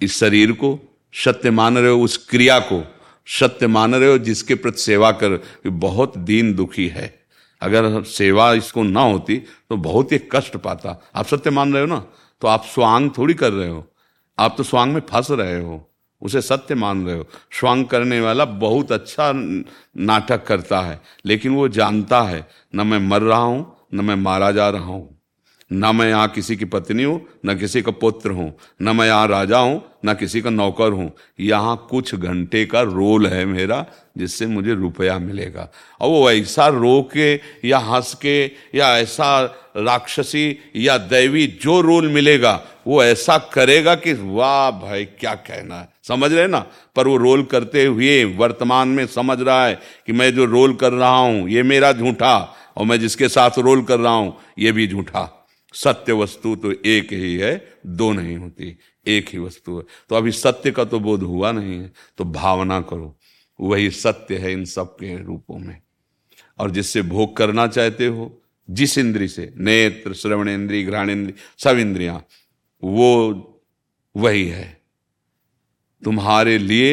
इस 0.00 0.18
शरीर 0.18 0.52
को 0.52 0.78
सत्य 1.14 1.50
मान 1.50 1.78
रहे 1.78 1.90
हो, 1.90 2.00
उस 2.00 2.16
क्रिया 2.26 2.58
को 2.62 2.82
सत्य 3.28 3.66
मान 3.66 3.94
रहे 3.94 4.10
हो, 4.10 4.18
जिसके 4.18 4.54
प्रति 4.54 4.80
सेवा 4.80 5.10
कर 5.12 5.40
बहुत 5.66 6.18
दीन 6.18 6.54
दुखी 6.54 6.86
है। 6.88 7.18
अगर 7.62 8.02
सेवा 8.04 8.52
इसको 8.54 8.82
ना 8.82 9.00
होती 9.02 9.36
तो 9.36 9.76
बहुत 9.78 10.12
ही 10.12 10.18
कष्ट 10.32 10.56
पाता। 10.56 11.00
आप 11.14 11.26
सत्य 11.26 11.50
मान 11.50 11.72
रहे 11.72 11.82
हो 11.82 11.88
ना 11.88 12.04
तो 12.42 12.48
आप 12.48 12.64
स्वांग 12.64 13.10
थोड़ी 13.18 13.34
कर 13.34 13.52
रहे 13.52 13.68
हो। 13.68 13.86
आप 14.40 14.54
तो 14.58 14.62
स्वांग 14.62 14.92
में 14.94 15.00
फंस 15.00 15.30
रहे 15.30 15.60
हो, 15.60 15.80
उसे 16.22 16.40
सत्य 16.40 16.74
मान 16.74 17.06
रहे 17.06 17.16
हो। 17.16 17.26
स्वांग 17.52 17.84
करने 17.86 18.20
वाला 18.20 18.44
बहुत 18.44 18.92
अच्छा 18.92 19.32
नाटक 19.34 20.44
करता 20.46 20.80
है, 20.80 21.00
लेकिन 21.26 21.54
वो 21.54 21.68
जानता 21.68 22.22
है, 22.22 22.46
न 22.74 22.86
मैं 22.86 22.98
मर 22.98 23.22
रहा 23.22 23.38
हूँ, 23.38 23.76
न 23.94 24.04
मैं 24.04 24.16
मारा 24.16 24.50
जा 24.52 24.68
रहा 24.70 24.84
हूँ। 24.84 25.19
न 25.72 25.94
मैं 25.96 26.08
यहाँ 26.08 26.28
किसी 26.28 26.56
की 26.56 26.64
पत्नी 26.64 27.02
हूँ, 27.02 27.20
न 27.46 27.56
किसी 27.58 27.82
का 27.82 27.92
पुत्र 27.92 28.30
हूँ, 28.30 28.52
न 28.82 28.96
मैं 28.96 29.06
यहाँ 29.06 29.26
राजा 29.28 29.58
हूँ, 29.58 29.82
न 30.06 30.14
किसी 30.14 30.40
का 30.40 30.50
नौकर 30.50 30.92
हूँ। 30.92 31.10
यहाँ 31.40 31.86
कुछ 31.90 32.14
घंटे 32.14 32.64
का 32.66 32.80
रोल 32.80 33.26
है 33.26 33.44
मेरा, 33.44 33.84
जिससे 34.18 34.46
मुझे 34.46 34.74
रुपया 34.74 35.18
मिलेगा। 35.18 35.68
और 36.00 36.08
वो 36.08 36.30
ऐसा 36.30 36.66
रो 36.68 37.10
के 37.16 37.34
या 37.68 37.78
हंस 37.78 38.14
के 38.14 38.44
या 38.74 38.98
ऐसा 38.98 39.42
राक्षसी 39.76 40.58
या 40.76 40.98
दैवी 40.98 41.46
जो 41.62 41.80
रोल 41.80 42.08
मिलेगा, 42.08 42.60
वो 42.86 43.02
ऐसा 43.04 43.38
करेगा 43.38 43.94
कि 43.94 44.12
वाह 44.12 44.70
भाई, 44.70 45.04
क्या 45.04 45.34
कहना 45.34 45.80
है। 45.80 45.88
समझ 46.08 46.32
रहे 46.32 46.46
ना? 46.46 46.66
पर 46.96 47.08
वो 47.08 47.16
रोल 47.16 47.42
करते 47.42 47.84
हुए 47.84 48.24
वर्तमान 48.24 48.88
में 48.88 49.06
समझ 49.06 49.40
रहा 49.40 49.66
है 49.66 49.80
कि 50.06 50.12
मैं 50.12 50.34
जो 50.34 50.44
रोल 50.44 50.74
कर 50.74 50.92
रहा 50.92 51.16
हूँ, 51.16 51.48
ये 51.48 51.62
मेरा 51.62 51.92
झूठा, 51.92 52.56
और 52.76 52.86
मैं 52.86 53.00
जिसके 53.00 53.28
साथ 53.28 53.58
रोल 53.58 53.82
कर 53.82 53.98
रहा 53.98 54.12
हूँ, 54.12 54.36
ये 54.58 54.72
भी 54.72 54.88
झूठा। 54.88 55.39
सत्य 55.74 56.12
वस्तु 56.12 56.54
तो 56.56 56.72
एक 56.72 57.12
ही 57.12 57.36
है, 57.36 57.74
दो 57.86 58.12
नहीं 58.12 58.36
होती, 58.36 58.76
एक 59.06 59.28
ही 59.28 59.38
वस्तु 59.38 59.76
है। 59.78 59.84
तो 60.08 60.14
अभी 60.14 60.32
सत्य 60.32 60.70
का 60.70 60.84
तो 60.84 61.00
बोध 61.00 61.22
हुआ 61.22 61.52
नहीं 61.52 61.78
है 61.78 61.92
तो 62.18 62.24
भावना 62.24 62.80
करो, 62.80 63.16
वही 63.60 63.90
सत्य 63.90 64.38
है 64.38 64.52
इन 64.52 64.64
सब 64.64 64.94
के 64.94 65.16
रूपों 65.22 65.58
में। 65.58 65.80
और 66.58 66.70
जिससे 66.70 67.02
भोग 67.02 67.36
करना 67.36 67.66
चाहते 67.66 68.06
हो, 68.06 68.42
जिस 68.70 68.98
इंद्री 68.98 69.28
से, 69.28 69.52
नेत्र 69.56 70.14
श्रवण 70.14 70.48
इंद्री 70.48 70.84
घ्राण 70.84 71.10
इंद्री 71.10 71.34
सब 71.58 71.78
इंद्रिया, 71.78 72.22
वो 72.84 73.30
वही 74.16 74.48
है। 74.48 74.80
तुम्हारे 76.04 76.58
लिए 76.58 76.92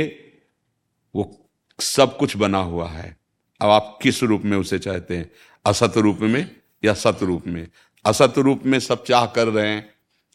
वो 1.16 1.50
सब 1.80 2.18
कुछ 2.18 2.38
बना 2.38 2.58
हुआ 2.58 2.90
है। 2.90 3.18
अब 3.62 3.70
आप 3.70 4.00
किस 4.02 4.24
रूप 4.24 4.42
में 4.42 4.58
उसे 4.58 4.80
चाहते 4.80 5.18
हैं? 5.18 5.32
असत 5.66 5.94
रूप 5.98 6.20
में 6.20 6.56
या 6.86 6.94
सत 6.94 7.20
रूप 7.22 7.48
में? 7.48 7.68
असत 8.08 8.34
रूप 8.38 8.62
में 8.66 8.80
सब 8.80 9.04
चाह 9.04 9.26
कर 9.26 9.48
रहे 9.48 9.68
हैं, 9.68 9.90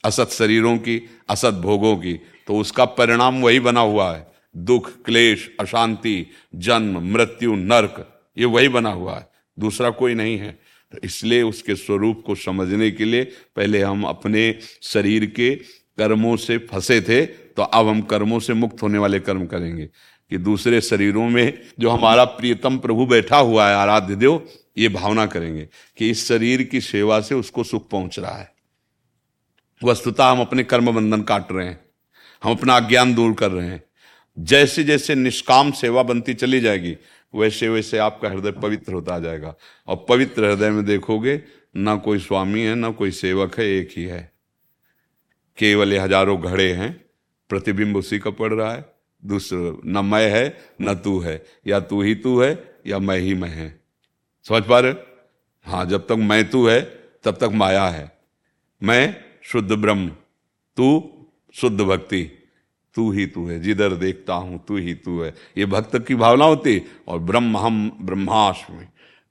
असत 0.05 0.29
शरीरों 0.31 0.76
की, 0.79 1.11
असत 1.31 1.50
भोगों 1.50 1.97
की 1.97 2.14
तो 2.47 2.57
उसका 2.57 2.85
परिणाम 2.85 3.43
वही 3.43 3.61
बना 3.61 3.81
हुआ 3.81 4.14
है। 4.17 4.26
दुख, 4.57 4.91
क्लेश, 5.05 5.57
अशांति, 5.61 6.26
जन्म, 6.55 7.12
मृत्यु, 7.12 7.55
नरक, 7.55 8.23
ये 8.38 8.45
वही 8.45 8.69
बना 8.69 8.91
हुआ 8.91 9.19
है। 9.19 9.26
दूसरा 9.59 9.91
कोई 9.91 10.14
नहीं 10.14 10.38
है। 10.38 10.59
तो 10.93 10.99
इसलिए 11.05 11.43
उसके 11.43 11.75
स्वरूप 11.75 12.23
को 12.26 12.35
समझने 12.35 12.91
के 12.91 13.05
लिए 13.05 13.25
पहले 13.57 13.83
हम 13.83 14.05
अपने 14.05 14.59
शरीर 14.83 15.26
के 15.26 15.55
कर्मों 15.99 16.37
से 16.37 16.59
फंसे 16.59 17.00
थे 17.00 17.26
तो 17.26 17.62
अब 17.62 17.88
हम 17.88 18.00
कर्मों 18.02 18.38
से 18.38 18.52
मुक्त 18.55 18.83
होने 18.83 18.99
वाले 18.99 19.21
कर्म 19.21 19.47
करेंगे। 19.47 19.87
कि 20.31 20.38
दूसरे 20.38 20.81
शरीरों 20.81 21.29
में 21.29 21.59
जो 21.81 21.91
हमारा 21.91 22.25
प्रियतम 22.25 22.79
प्रभु 22.79 23.07
बैठा 23.07 23.38
हुआ 23.38 23.69
है, 23.69 23.75
आराध्य 23.76 24.14
देव 24.14 24.49
ये 24.76 24.88
भावना 24.88 25.26
करेंगे 25.26 25.69
कि 25.97 26.11
इस 26.11 26.29
शरीर 26.29 26.62
की 26.62 26.81
सेवा 26.81 27.21
से 27.21 27.35
उसको 27.35 27.64
सुख 27.64 27.88
पहुँच 27.91 28.19
रहा 28.19 28.37
है। 28.37 28.55
वस्तुता 29.85 30.31
हम 30.31 30.41
अपने 30.41 30.64
कर्म 30.64 30.93
बंधन 30.93 31.23
काट 31.23 31.52
रहे 31.52 31.67
हैं, 31.67 31.81
हम 32.43 32.52
अपना 32.52 32.76
अज्ञान 32.76 33.14
दूर 33.14 33.35
कर 33.35 33.50
रहे 33.50 33.69
हैं। 33.69 33.83
जैसे 34.38 34.85
जैसे 34.85 35.14
निष्काम 35.14 35.71
सेवा 35.73 36.02
बनती 36.02 36.35
चली 36.35 36.61
जाएगी, 36.61 36.97
वैसे 37.35 37.69
वैसे 37.69 37.99
आपका 37.99 38.29
हृदय 38.29 38.50
पवित्र 38.50 38.93
होता 38.93 39.19
जाएगा। 39.19 39.55
और 39.88 40.07
पवित्र 40.09 40.45
हृदय 40.45 40.71
में 40.71 40.85
देखोगे, 40.85 41.43
ना 41.76 41.97
कोई 41.97 42.19
स्वामी 42.19 42.61
है, 42.61 42.75
ना 42.75 42.91
कोई 42.91 43.11
सेवक 43.11 43.59
है, 43.59 43.67
एक 43.67 43.91
ही 43.97 44.05
है। 44.05 44.33
केवल 45.59 45.99
हज़ारों 45.99 46.41
घड़े 46.43 46.73
हैं, 46.73 47.05
प्रतिबिंब 47.49 47.97
उसी 47.97 48.19
का 48.19 48.31
पड़ 48.31 48.52
रहा 48.52 48.73
है। 48.73 48.85
दूसरा, 49.25 49.81
न 49.85 50.05
मैं 50.05 50.31
है, 50.31 50.59
न 50.83 50.95
तू 50.95 51.19
है। 51.21 51.45
या 51.67 51.81
तू 51.81 52.02
ही 52.02 52.14
तू 52.14 52.41
है, 52.41 52.76
या 52.87 52.99
मैं 52.99 53.19
ही 53.19 53.35
मैं 53.35 53.49
है। 53.49 53.82
समझ 54.49 54.63
पा 54.63 54.81
रहे? 54.81 54.95
हाँ 55.65 55.87
जब 55.87 56.07
तक 56.07 56.13
मैं 56.13 56.51
तू 56.51 56.67
है, 56.69 56.81
तब 57.25 57.31
तक 57.31 57.51
माया 57.53 57.85
है। 57.85 58.19
मैं 58.83 59.17
शुद्ध 59.43 59.73
ब्रह्म, 59.73 60.09
तू 60.77 61.13
शुद्ध 61.55 61.81
भक्ति, 61.81 62.31
तू 62.95 63.13
ही 63.13 63.27
तू 63.27 63.49
है। 63.49 63.61
जिधर 63.61 63.89
देखता 63.89 64.35
हूँ, 64.35 64.65
तू 64.69 64.77
ही 64.77 64.95
तू 64.95 65.23
है। 65.23 65.35
ये 65.59 65.67
भक्त 65.67 65.99
की 66.07 66.15
भावना 66.15 66.45
होती 66.45 66.83
और 67.09 67.19
ब्रह्म 67.19 67.57
हम 67.57 67.99
ब्रह्माष्टमी 68.01 68.85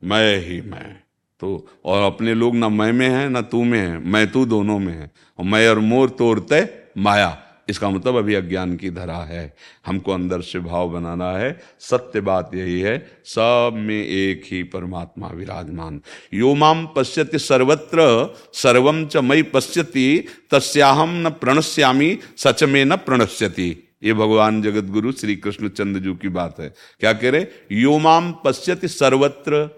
मैं 0.03 0.37
ही 0.37 0.61
मैं। 0.61 1.03
तो 1.39 1.67
और 1.85 2.13
अपने 2.13 2.33
लोग 2.33 2.55
ना 2.55 2.69
मैं 2.69 2.93
में 2.93 3.09
है, 3.09 3.29
ना 3.29 3.41
तू 3.41 3.63
में 3.63 3.79
है। 3.79 3.97
मैं 3.97 4.31
तू 4.31 4.45
दोनों 4.45 4.79
में 4.79 4.93
है। 4.93 5.11
और 5.39 5.45
मैं 5.45 5.69
और 5.69 5.79
मोर 5.79 6.09
तोड़ते 6.09 6.83
माया। 6.97 7.43
इसका 7.71 7.89
मतलब 7.89 8.15
अभी 8.15 8.33
अज्ञान 8.33 8.75
की 8.75 8.89
धरा 8.89 9.17
है। 9.17 9.55
हमको 9.85 10.11
अंदर 10.11 10.41
से 10.41 10.59
भाव 10.59 10.89
बनाना 10.89 11.31
है। 11.31 11.59
सत्य 11.79 12.21
बात 12.21 12.51
यही 12.55 12.79
है, 12.79 13.21
सब 13.25 13.71
में 13.75 14.07
एक 14.07 14.41
ही 14.45 14.63
परमात्मा 14.63 15.27
विराजमान। 15.27 16.01
यो 16.33 16.55
माम 16.55 16.87
पश्यति 16.95 17.39
सर्वत्र 17.39 18.35
सर्वम 18.53 19.05
च 19.05 19.17
मई 19.17 19.41
पश्यति 19.41 20.27
तस्याहम 20.51 21.27
न 21.27 21.29
प्रणश्यामी, 21.29 22.19
सच 22.37 22.63
में 22.63 22.85
न 22.85 22.95
प्रणश्यति। 22.95 23.87
ये 24.03 24.13
भगवान 24.13 24.61
जगत 24.61 24.83
गुरु 24.83 25.11
श्री 25.11 25.35
कृष्ण 25.35 25.69
चंद्र 25.69 25.99
जी 25.99 26.13
की 26.13 26.29
बात 26.29 26.59
है। 26.59 26.73
क्या 26.99 27.13
कह 27.13 27.29
रहे? 27.29 27.45
यो 27.71 27.97
माम 27.99 28.31
पश्यति 28.45 28.87
सर्वत्र 28.87 29.69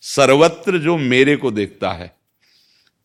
सर्वत्र 0.00 0.78
जो 0.78 0.96
मेरे 0.96 1.36
को 1.36 1.50
देखता 1.50 1.90
है। 1.90 2.16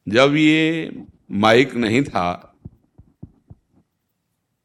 जब 0.09 0.35
ये 0.35 0.91
माइक 1.31 1.75
नहीं 1.75 2.03
था 2.03 2.52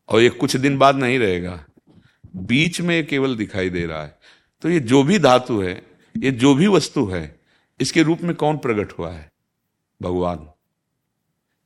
और 0.08 0.20
ये 0.20 0.28
कुछ 0.28 0.56
दिन 0.56 0.78
बाद 0.78 0.96
नहीं 0.96 1.18
रहेगा। 1.18 1.64
बीच 2.36 2.80
में 2.80 2.96
ये 2.96 3.02
केवल 3.02 3.36
दिखाई 3.36 3.70
दे 3.70 3.86
रहा 3.86 4.02
है। 4.02 4.18
तो 4.62 4.70
ये 4.70 4.80
जो 4.80 5.02
भी 5.02 5.18
धातु 5.18 5.60
है, 5.60 5.82
ये 6.16 6.30
जो 6.30 6.54
भी 6.54 6.66
वस्तु 6.66 7.06
है, 7.06 7.40
इसके 7.80 8.02
रूप 8.02 8.22
में 8.22 8.34
कौन 8.34 8.56
प्रकट 8.56 8.92
हुआ 8.92 9.10
है? 9.10 9.32
भगवान। 10.02 10.50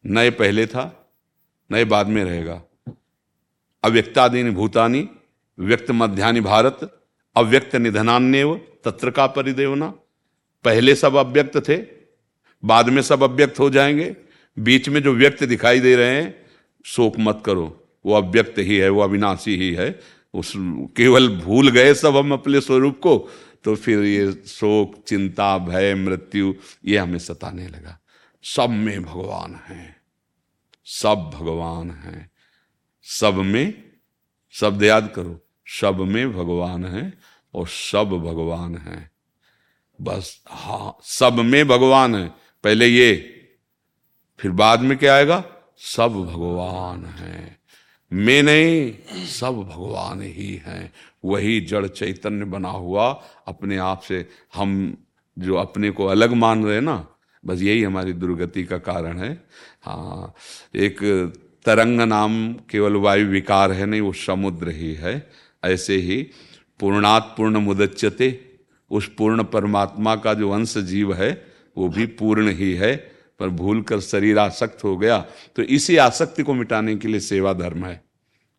नए 0.07 0.31
पहले 0.31 0.67
था 0.67 1.15
नए 1.73 1.85
बाद 1.85 2.07
में 2.07 2.25
रहेगा। 2.25 2.63
अव्यक्तादीन 3.85 4.51
भूतानी, 4.51 5.09
व्यक्त 5.59 5.91
मध्यानि 5.91 6.41
भारत, 6.41 7.05
अव्यक्त 7.37 7.77
निधनान्य 7.77 8.55
तत्र 8.85 9.11
का 9.11 9.27
परिदेवना। 9.27 9.87
पहले 10.65 10.95
सब 10.95 11.15
अव्यक्त 11.15 11.69
थे, 11.69 11.77
बाद 12.65 12.89
में 12.89 13.03
सब 13.03 13.23
अव्यक्त 13.23 13.59
हो 13.59 13.71
जाएँगे। 13.71 14.17
बीच 14.59 14.89
में 14.89 15.03
जो 15.03 15.13
व्यक्त 15.13 15.45
दिखाई 15.45 15.81
दे 15.81 15.97
रहे 15.97 16.23
हैं, 16.23 16.47
शोक 16.85 17.15
मत 17.19 17.43
करो। 17.47 17.82
वो 18.07 18.15
अव्यक्त 18.15 18.55
ही 18.59 18.77
है, 18.77 18.89
वो 18.89 19.01
अविनाशी 19.01 19.57
ही 19.57 19.73
है। 19.73 20.01
उस 20.35 20.53
केवल 20.97 21.41
भूल 21.41 21.71
गए 21.71 21.95
सब 21.95 22.17
हम 22.17 22.33
अपने 22.33 22.61
स्वरूप 22.61 23.01
को 23.03 23.29
तो 23.65 23.77
फिर 23.77 23.99
ये 23.99 24.33
शोक, 24.33 25.05
चिंता, 25.07 25.59
भय, 25.59 25.95
मृत्यु, 25.95 26.55
ये 26.87 26.99
हमें 26.99 27.19
सताने 27.19 27.69
लगा। 27.69 28.01
सब 28.43 28.71
में 28.71 29.03
भगवान 29.03 29.55
है। 29.55 29.97
सब 30.85 31.31
भगवान 31.35 31.91
है। 31.91 32.31
सब 33.03 33.35
में, 33.35 33.93
शब्द 34.53 34.83
याद 34.83 35.13
करो, 35.17 35.47
सब 35.67 35.97
में 35.97 36.33
भगवान 36.33 36.85
है 36.85 37.19
और 37.55 37.69
सब 37.69 38.05
भगवान 38.05 38.77
है। 38.77 39.11
बस 40.01 40.43
हाँ 40.49 40.97
सब 41.03 41.33
में 41.33 41.69
भगवान 41.69 42.15
है। 42.15 42.29
पहले 42.65 42.87
ये, 42.87 43.39
फिर 44.39 44.51
बाद 44.51 44.81
में 44.81 44.99
क्या 44.99 45.15
आएगा? 45.15 45.45
सब 45.79 46.09
भगवान 46.09 47.05
है। 47.05 47.62
मैं 48.13 48.43
नहीं 48.43 49.27
सब 49.27 49.57
भगवान 49.71 50.23
ही 50.23 50.55
हैं। 50.67 50.93
वही 51.25 51.61
जड़ 51.61 51.87
चैतन्य 51.87 52.45
बना 52.45 52.69
हुआ 52.69 53.07
अपने 53.49 53.77
आप 53.77 54.01
से 54.01 54.27
हम 54.55 54.97
जो 55.37 55.55
अपने 55.55 55.91
को 55.91 56.07
अलग 56.07 56.33
मान 56.33 56.65
रहे 56.65 56.81
ना, 56.81 57.07
बस 57.45 57.63
यही 57.63 57.83
हमारी 57.83 58.13
दुर्गति 58.13 58.65
का 58.65 58.79
कारण 58.79 59.19
है। 59.19 59.33
हाँ 59.83 60.35
एक 60.75 60.99
तरंग 61.65 62.01
नाम 62.01 62.53
केवल 62.71 62.97
वायु 62.97 63.27
विकार 63.27 63.73
है 63.73 63.87
नहीं, 63.87 64.01
वो 64.01 64.13
समुद्र 64.13 64.71
ही 64.71 64.93
है। 64.95 65.31
ऐसे 65.65 65.97
ही 65.97 66.23
पूर्णात 66.81 67.35
पूर्ण 67.37 67.57
मुदच्यते, 67.57 68.41
उस 68.91 69.07
पूर्ण 69.09 69.45
परमात्मा 69.45 70.17
का 70.17 70.35
जो 70.35 70.51
अंश 70.51 70.77
जीव 70.79 71.15
है, 71.15 71.31
वो 71.77 71.89
भी 71.89 72.07
पूर्ण 72.07 72.51
ही 72.51 72.73
है। 72.75 73.12
पर 73.41 73.49
भूल 73.49 73.83
कर 73.83 74.01
शरीर 74.01 74.39
आसक्त 74.39 74.85
हो 74.85 74.97
गया 74.97 75.19
तो 75.57 75.63
इसी 75.63 75.97
आसक्ति 75.97 76.43
को 76.43 76.55
मिटाने 76.55 76.97
के 76.97 77.09
लिए 77.09 77.21
सेवा 77.21 77.53
धर्म 77.53 77.85
है। 77.85 78.03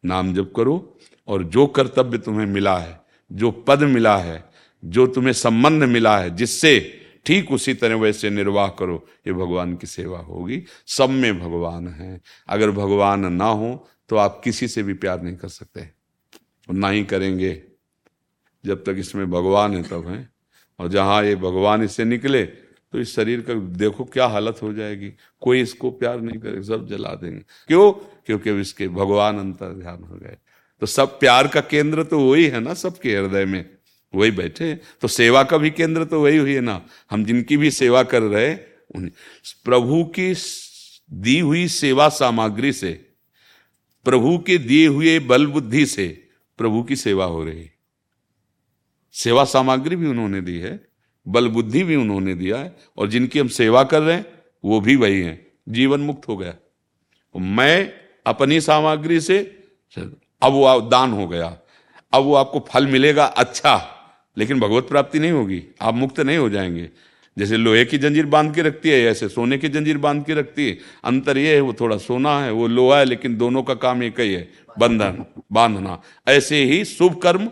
नाम 0.04 0.34
जप 0.34 0.52
करो, 0.56 0.98
और 1.28 1.44
जो 1.44 1.66
कर्तव्य 1.68 2.18
तुम्हें 2.18 2.46
मिला 2.46 2.78
है, 2.78 3.00
जो 3.32 3.52
पद 3.52 3.84
मिला 3.84 4.18
है, 4.18 4.44
जो 4.84 5.06
तुम्हें 5.08 5.34
संबंध 5.34 5.84
मिला 5.84 6.18
है, 6.18 6.36
जिससे 6.36 7.00
ठीक 7.26 7.52
उसी 7.52 7.74
तरह 7.74 7.96
वैसे 7.96 8.30
निर्वाह 8.30 8.68
करो, 8.70 9.06
ये 9.28 9.34
भगवान 9.34 9.76
की 9.76 9.88
सेवा 9.88 10.20
होगी। 10.20 10.64
सब 10.88 11.10
में 11.10 11.40
भगवान 11.40 11.88
है। 11.88 12.20
अगर 12.50 12.72
भगवान 12.72 13.34
ना 13.34 13.46
हो 13.46 13.88
तो 14.10 14.16
आप 14.16 14.42
किसी 14.44 14.68
से 14.68 14.84
भी 14.84 14.94
प्यार 14.94 15.22
नहीं 15.22 15.36
कर 15.36 15.48
सकते। 15.48 15.88
ना 16.70 16.90
ही 16.90 17.04
करेंगे। 17.04 17.62
जब 18.64 18.84
तक 18.84 18.96
इसमें 18.98 19.30
भगवान 19.32 19.76
है, 19.76 19.84
तब 19.84 20.08
है। 20.08 20.28
और 20.80 20.88
जहाँ 20.88 21.24
ये 21.24 21.36
भगवान 21.36 21.84
इससे 21.84 22.06
निकले 22.06 22.44
तो 22.94 23.00
इस 23.00 23.16
शरीर 23.16 23.42
का 23.42 23.54
देखो 23.78 24.04
क्या 24.06 24.26
हालत 24.28 24.62
हो 24.62 24.72
जाएगी। 24.74 25.10
कोई 25.42 25.62
इसको 25.62 25.90
प्यार 25.92 26.20
नहीं 26.22 26.40
करेगा 26.40 26.62
सब 26.62 26.88
जला 26.88 27.14
देंगे। 27.14 27.40
क्यों? 27.68 27.92
क्योंकि 28.26 28.52
इसके 28.62 28.88
भगवान 28.88 29.40
अंतर 29.40 29.74
ध्यान 29.74 30.04
हो 30.04 30.16
गए। 30.16 30.38
तो 30.82 30.86
सब 30.86 31.20
प्यार 31.20 31.48
का 31.48 31.62
केंद्र 31.62 32.04
तो 32.04 32.20
वही 32.20 32.46
है 32.46 32.60
ना 32.60 32.74
सबके 32.74 33.16
हृदय 33.16 33.46
में। 33.46 33.66
वही 34.14 34.32
बैठे 34.32 34.74
तो 35.02 35.08
सेवा 35.08 35.44
का 35.44 35.58
भी 35.58 35.72
केंद्र 35.72 36.06
तो 36.06 36.22
वही 36.22 36.38
हुई 36.38 36.54
है 36.54 36.62
ना। 36.62 36.82
हम 37.12 37.26
जिनकी 37.26 37.58
भी 37.58 37.72
सेवा 37.72 38.04
कर 38.04 38.22
रहे 38.22 38.54
उन्हें 38.96 39.12
प्रभु 39.66 40.04
की 40.20 40.34
दी 41.12 41.40
हुई 41.40 41.68
सेवा 41.68 42.10
सामग्री 42.12 42.74
से, 42.74 42.92
प्रभु 44.06 44.38
के 44.38 44.58
दिए 44.58 44.88
हुए 44.88 45.20
बल 45.20 45.46
बुद्धि 45.48 45.86
से 45.86 46.08
प्रभु 46.60 46.84
की 46.84 46.96
सेवा 46.96 47.26
हो 47.26 47.44
रही। 47.44 47.70
सेवा 49.16 49.44
सामग्री 49.46 49.96
भी 49.96 50.08
उन्होंने 50.08 50.42
दी 50.42 50.58
है। 50.60 50.93
बल 51.28 51.48
बुद्धि 51.48 51.84
भी 51.84 51.96
उन्होंने 51.96 52.36
दिया 52.36 52.58
है 52.58 52.76
और 52.98 53.08
जिनकी 53.08 53.40
हम 53.40 53.48
सेवा 53.48 53.84
कर 53.84 54.02
रहे 54.02 54.16
हैं, 54.16 54.26
वो 54.66 54.82
भी 54.82 54.96
वही 54.96 55.22
हैं। 55.22 55.48
जीवन 55.70 56.00
मुक्त 56.00 56.28
हो 56.28 56.38
गया। 56.38 56.56
मैं 57.38 57.94
अपनी 58.28 58.62
सामग्री 58.62 59.20
से 59.20 59.64
अब 60.42 60.54
वो 60.54 60.82
दान 60.82 61.12
हो 61.12 61.28
गया। 61.28 61.58
अब 62.14 62.24
वो 62.24 62.36
आपको 62.36 62.66
फल 62.70 62.88
मिलेगा 62.88 63.26
अच्छा। 63.26 63.90
लेकिन 64.38 64.60
भगवत 64.60 64.84
प्राप्ति 64.84 65.20
नहीं 65.20 65.32
होगी। 65.32 65.64
आप 65.82 65.94
मुक्त 65.94 66.20
नहीं 66.20 66.38
हो 66.38 66.50
जाएँगे। 66.50 66.90
जैसे 67.38 67.58
लोहे 67.58 67.86
की 67.86 67.98
जंजीर 67.98 68.26
बाँध 68.26 68.56
के 68.56 68.62
रखती 68.62 68.90
है, 68.90 69.02
ऐसे 69.02 69.30
सोने 69.30 69.58
की 69.58 69.70
जंजीर 69.70 69.98
बाँध 69.98 70.26
के 70.26 70.34
रखती 70.34 70.70
है। 70.70 70.78
अंतर 71.04 71.38
ये 71.38 71.56
है, 71.56 71.62
वो 71.62 71.74
थोड़ा 71.74 71.98
सोना 71.98 72.40
है, 72.40 72.52
वो 72.52 72.68
लोहा 72.68 73.00
है, 73.00 73.06
लेकिन 73.06 73.38
दोनों 73.38 73.64
का 73.64 73.74
काम 73.74 74.04
एक 74.04 74.20
ही 74.20 74.34
है, 74.34 74.52
बंधन, 74.80 75.26
बांधना। 75.52 76.02
ऐसे 76.28 76.64
ही 76.64 76.86
शुभ 76.86 77.22
कर्म, 77.22 77.50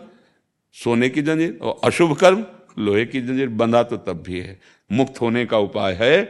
सोने 0.72 1.08
की 1.08 1.22
जंजीर 1.22 1.58
और 1.62 1.80
अशुभ 1.84 2.16
कर्म 2.16 2.46
लोहे 2.78 3.04
की 3.04 3.20
जंजीर 3.20 3.48
बंधा 3.48 3.82
तो 3.82 3.96
तब 3.96 4.22
भी 4.26 4.40
है। 4.40 4.60
मुक्त 4.92 5.20
होने 5.20 5.46
का 5.46 5.58
उपाय 5.58 5.98
है 6.00 6.24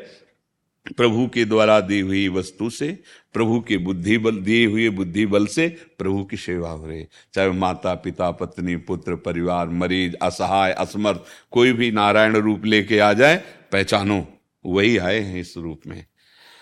प्रभु 0.96 1.26
के 1.26 1.44
द्वारा 1.44 1.80
दी 1.80 2.00
हुई 2.00 2.28
वस्तु 2.28 2.70
से, 2.70 2.98
प्रभु 3.32 3.60
के 3.60 3.76
बुद्धि 3.78 4.18
बल 4.18 4.36
दिए 4.36 4.66
हुए 4.66 4.88
बुद्धि 4.88 5.26
बल 5.26 5.46
से 5.46 5.68
प्रभु 5.98 6.24
की 6.24 6.36
सेवा 6.36 6.70
हो 6.70 6.86
रही। 6.86 7.04
चाहे 7.34 7.50
माता, 7.50 7.94
पिता, 7.94 8.30
पत्नी, 8.30 8.76
पुत्र, 8.76 9.16
परिवार, 9.16 9.68
मरीज़, 9.68 10.14
असहाय, 10.22 10.72
असमर्थ, 10.72 11.20
कोई 11.50 11.72
भी 11.72 11.90
नारायण 11.90 12.36
रूप 12.36 12.64
लेके 12.64 12.98
आ 12.98 13.12
जाए, 13.12 13.42
पहचानो, 13.72 14.26
वही 14.66 14.98
आए 14.98 15.20
हैं 15.20 15.40
इस 15.40 15.56
रूप 15.56 15.80
में। 15.86 16.06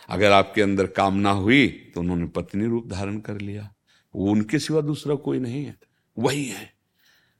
अगर 0.08 0.32
आपके 0.32 0.62
अंदर 0.62 0.86
कामना 0.86 1.30
हुई 1.30 1.68
तो 1.94 2.00
उन्होंने 2.00 2.26
पत्नी 2.26 2.66
रूप 2.66 2.86
धारण 2.86 3.18
कर 3.18 3.40
लिया। 3.40 3.72
वो 4.16 4.30
उनके 4.30 4.58
सिवा 4.58 4.80
दूसरा 4.80 5.14
कोई 5.14 5.38
नहीं 5.38 5.64
है। 5.64 5.76
वही 6.18 6.44
है। 6.44 6.79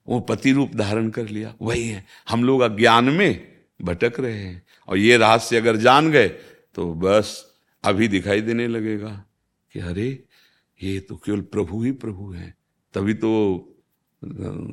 वो 0.08 0.20
पति 0.20 0.52
रूप 0.52 0.74
धारण 0.74 1.08
कर 1.10 1.28
लिया। 1.28 1.54
वही 1.62 1.88
है। 1.88 2.04
हम 2.28 2.44
लोग 2.44 2.60
अज्ञान 2.60 3.04
में 3.04 3.48
भटक 3.82 4.20
रहे 4.20 4.32
हैं। 4.32 4.62
और 4.88 4.98
ये 4.98 5.16
रहस्य 5.16 5.56
अगर 5.56 5.76
जान 5.76 6.10
गए 6.10 6.28
तो 6.74 6.92
बस 6.94 7.44
अभी 7.84 8.08
दिखाई 8.08 8.40
देने 8.40 8.66
लगेगा 8.68 9.24
कि 9.74 9.80
अरे, 9.80 10.08
ये 10.80 10.98
तो 11.00 11.16
केवल 11.16 11.40
प्रभु 11.40 11.82
ही 11.84 11.92
प्रभु 11.92 12.30
है। 12.32 12.54
तभी 12.94 13.14
तो 13.14 13.30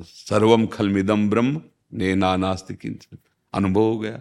सर्वम 0.04 0.66
खलमिदम 0.68 1.30
ब्रह्म, 1.30 1.62
ने 1.94 2.16
नास्ति 2.16 2.74
किंचन 2.74 3.18
अनुभव 3.54 3.82
हो 3.82 4.00
गया। 4.00 4.20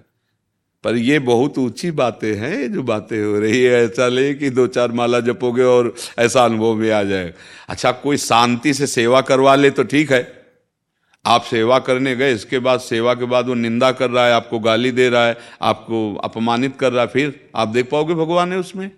पर 0.84 0.96
ये 0.96 1.18
बहुत 1.18 1.58
ऊँची 1.58 1.90
बातें 1.90 2.34
हैं 2.34 2.72
जो 2.72 2.82
बातें 2.82 3.24
हो 3.24 3.38
रही 3.40 3.62
है, 3.62 3.84
ऐसा 3.84 4.08
ले 4.08 4.34
कि 4.34 4.50
दो 4.50 4.66
चार 4.66 4.92
माला 4.92 5.20
जपोगे 5.20 5.62
और 5.62 5.94
ऐसा 6.18 6.44
अनुभव 6.44 6.74
में 6.74 6.90
आ 6.90 7.02
जाए 7.02 7.32
अच्छा 7.68 7.92
कोई 7.92 8.16
शांति 8.16 8.74
से 8.74 8.86
सेवा 8.86 9.20
करवा 9.20 9.54
ले 9.54 9.70
तो 9.70 9.84
ठीक 9.84 10.12
है। 10.12 10.35
आप 11.26 11.42
सेवा 11.42 11.78
करने 11.78 12.16
गए, 12.16 12.34
इसके 12.34 12.58
बाद, 12.58 12.80
सेवा 12.80 13.14
के 13.14 13.24
बाद 13.24 13.46
वो 13.46 13.54
निंदा 13.54 13.92
कर 13.92 14.10
रहा 14.10 14.26
है, 14.26 14.32
आपको 14.32 14.58
गाली 14.58 14.90
दे 14.90 15.08
रहा 15.08 15.26
है, 15.26 15.38
आपको 15.62 16.14
अपमानित 16.14 16.76
कर 16.76 16.92
रहा 16.92 17.02
है, 17.02 17.08
फिर 17.08 17.50
आप 17.56 17.68
देख 17.68 17.90
पाओगे 17.90 18.14
भगवान 18.14 18.52
है 18.52 18.58
उसमें? 18.58 18.90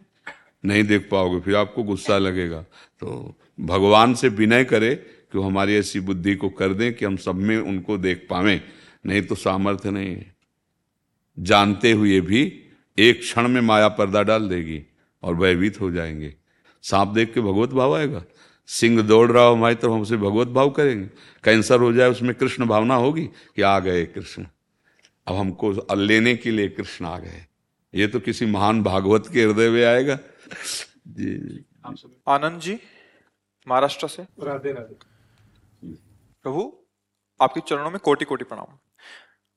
नहीं 0.64 0.84
देख 0.84 1.08
पाओगे, 1.10 1.40
फिर 1.40 1.56
आपको 1.56 1.82
गुस्सा 1.82 2.18
लगेगा। 2.18 2.62
तो 3.00 3.38
भगवान 3.60 4.14
से 4.14 4.28
विनय 4.28 4.64
करे 4.64 4.94
कि 4.94 5.38
वो 5.38 5.44
हमारी 5.44 5.74
ऐसी 5.74 6.00
बुद्धि 6.00 6.34
को 6.34 6.48
कर 6.48 6.68
दें 6.68 6.94
कि 6.94 7.04
हम 7.04 7.16
सब 7.16 7.34
में 7.34 7.58
उनको 7.58 7.98
देख 7.98 8.26
पावे। 8.30 8.60
नहीं 9.06 9.22
तो 9.22 9.34
सामर्थ्य 9.34 9.90
नहीं 9.90 10.10
है। 10.10 10.34
जानते 11.38 11.92
हुए 11.92 12.20
भी 12.20 12.62
एक 12.98 13.20
क्षण 13.20 13.48
में 13.48 13.60
माया 13.60 13.88
पर्दा 13.88 14.22
डाल 14.22 14.48
देगी 14.48 14.82
और 15.22 15.34
भयभीत 15.34 15.80
हो 15.80 15.90
जाएँगे। 15.90 16.34
सांप 16.82 17.08
देख 17.08 17.34
के 17.34 17.40
भगवत 17.40 17.70
भाव 17.70 17.96
आएगा। 17.96 18.24
सिंह 18.68 19.02
दौड़ 19.02 19.30
रहा 19.32 19.44
हो 19.44 19.54
हमारी 19.54 19.74
तरफ़ 19.74 19.92
हमसे 19.92 20.16
भगवत 20.16 20.48
भाव 20.48 20.70
करेंगे। 20.70 21.06
कैंसर 21.44 21.80
हो 21.80 21.92
जाए 21.92 22.10
उसमें 22.10 22.34
कृष्ण 22.34 22.66
भावना 22.66 22.94
होगी 22.94 23.24
कि 23.24 23.62
आ 23.62 23.78
गए 23.78 24.04
कृष्ण। 24.06 24.46
अब 25.26 25.34
हमको 25.34 25.94
लेने 25.94 26.34
के 26.36 26.50
लिए 26.50 26.68
कृष्ण 26.68 27.06
आ 27.06 27.18
गए। 27.18 27.44
ये 27.94 28.06
तो 28.06 28.20
किसी 28.20 28.46
महान 28.46 28.82
भागवत 28.82 29.28
के 29.32 29.42
हृदय 29.42 29.68
में 29.70 29.84
आएगा। 29.84 30.18
जी 31.08 31.64
आनंद 32.28 32.60
जी 32.60 32.78
महाराष्ट्र 33.66 34.08
से। 34.08 34.22
राधे 34.22 34.72
राधे। 34.72 34.96
प्रभु 36.44 36.72
आपके 37.40 37.60
चरणों 37.60 37.90
में 37.90 37.98
कोटि 38.00 38.24
कोटि 38.24 38.44
प्रणाम। 38.44 38.76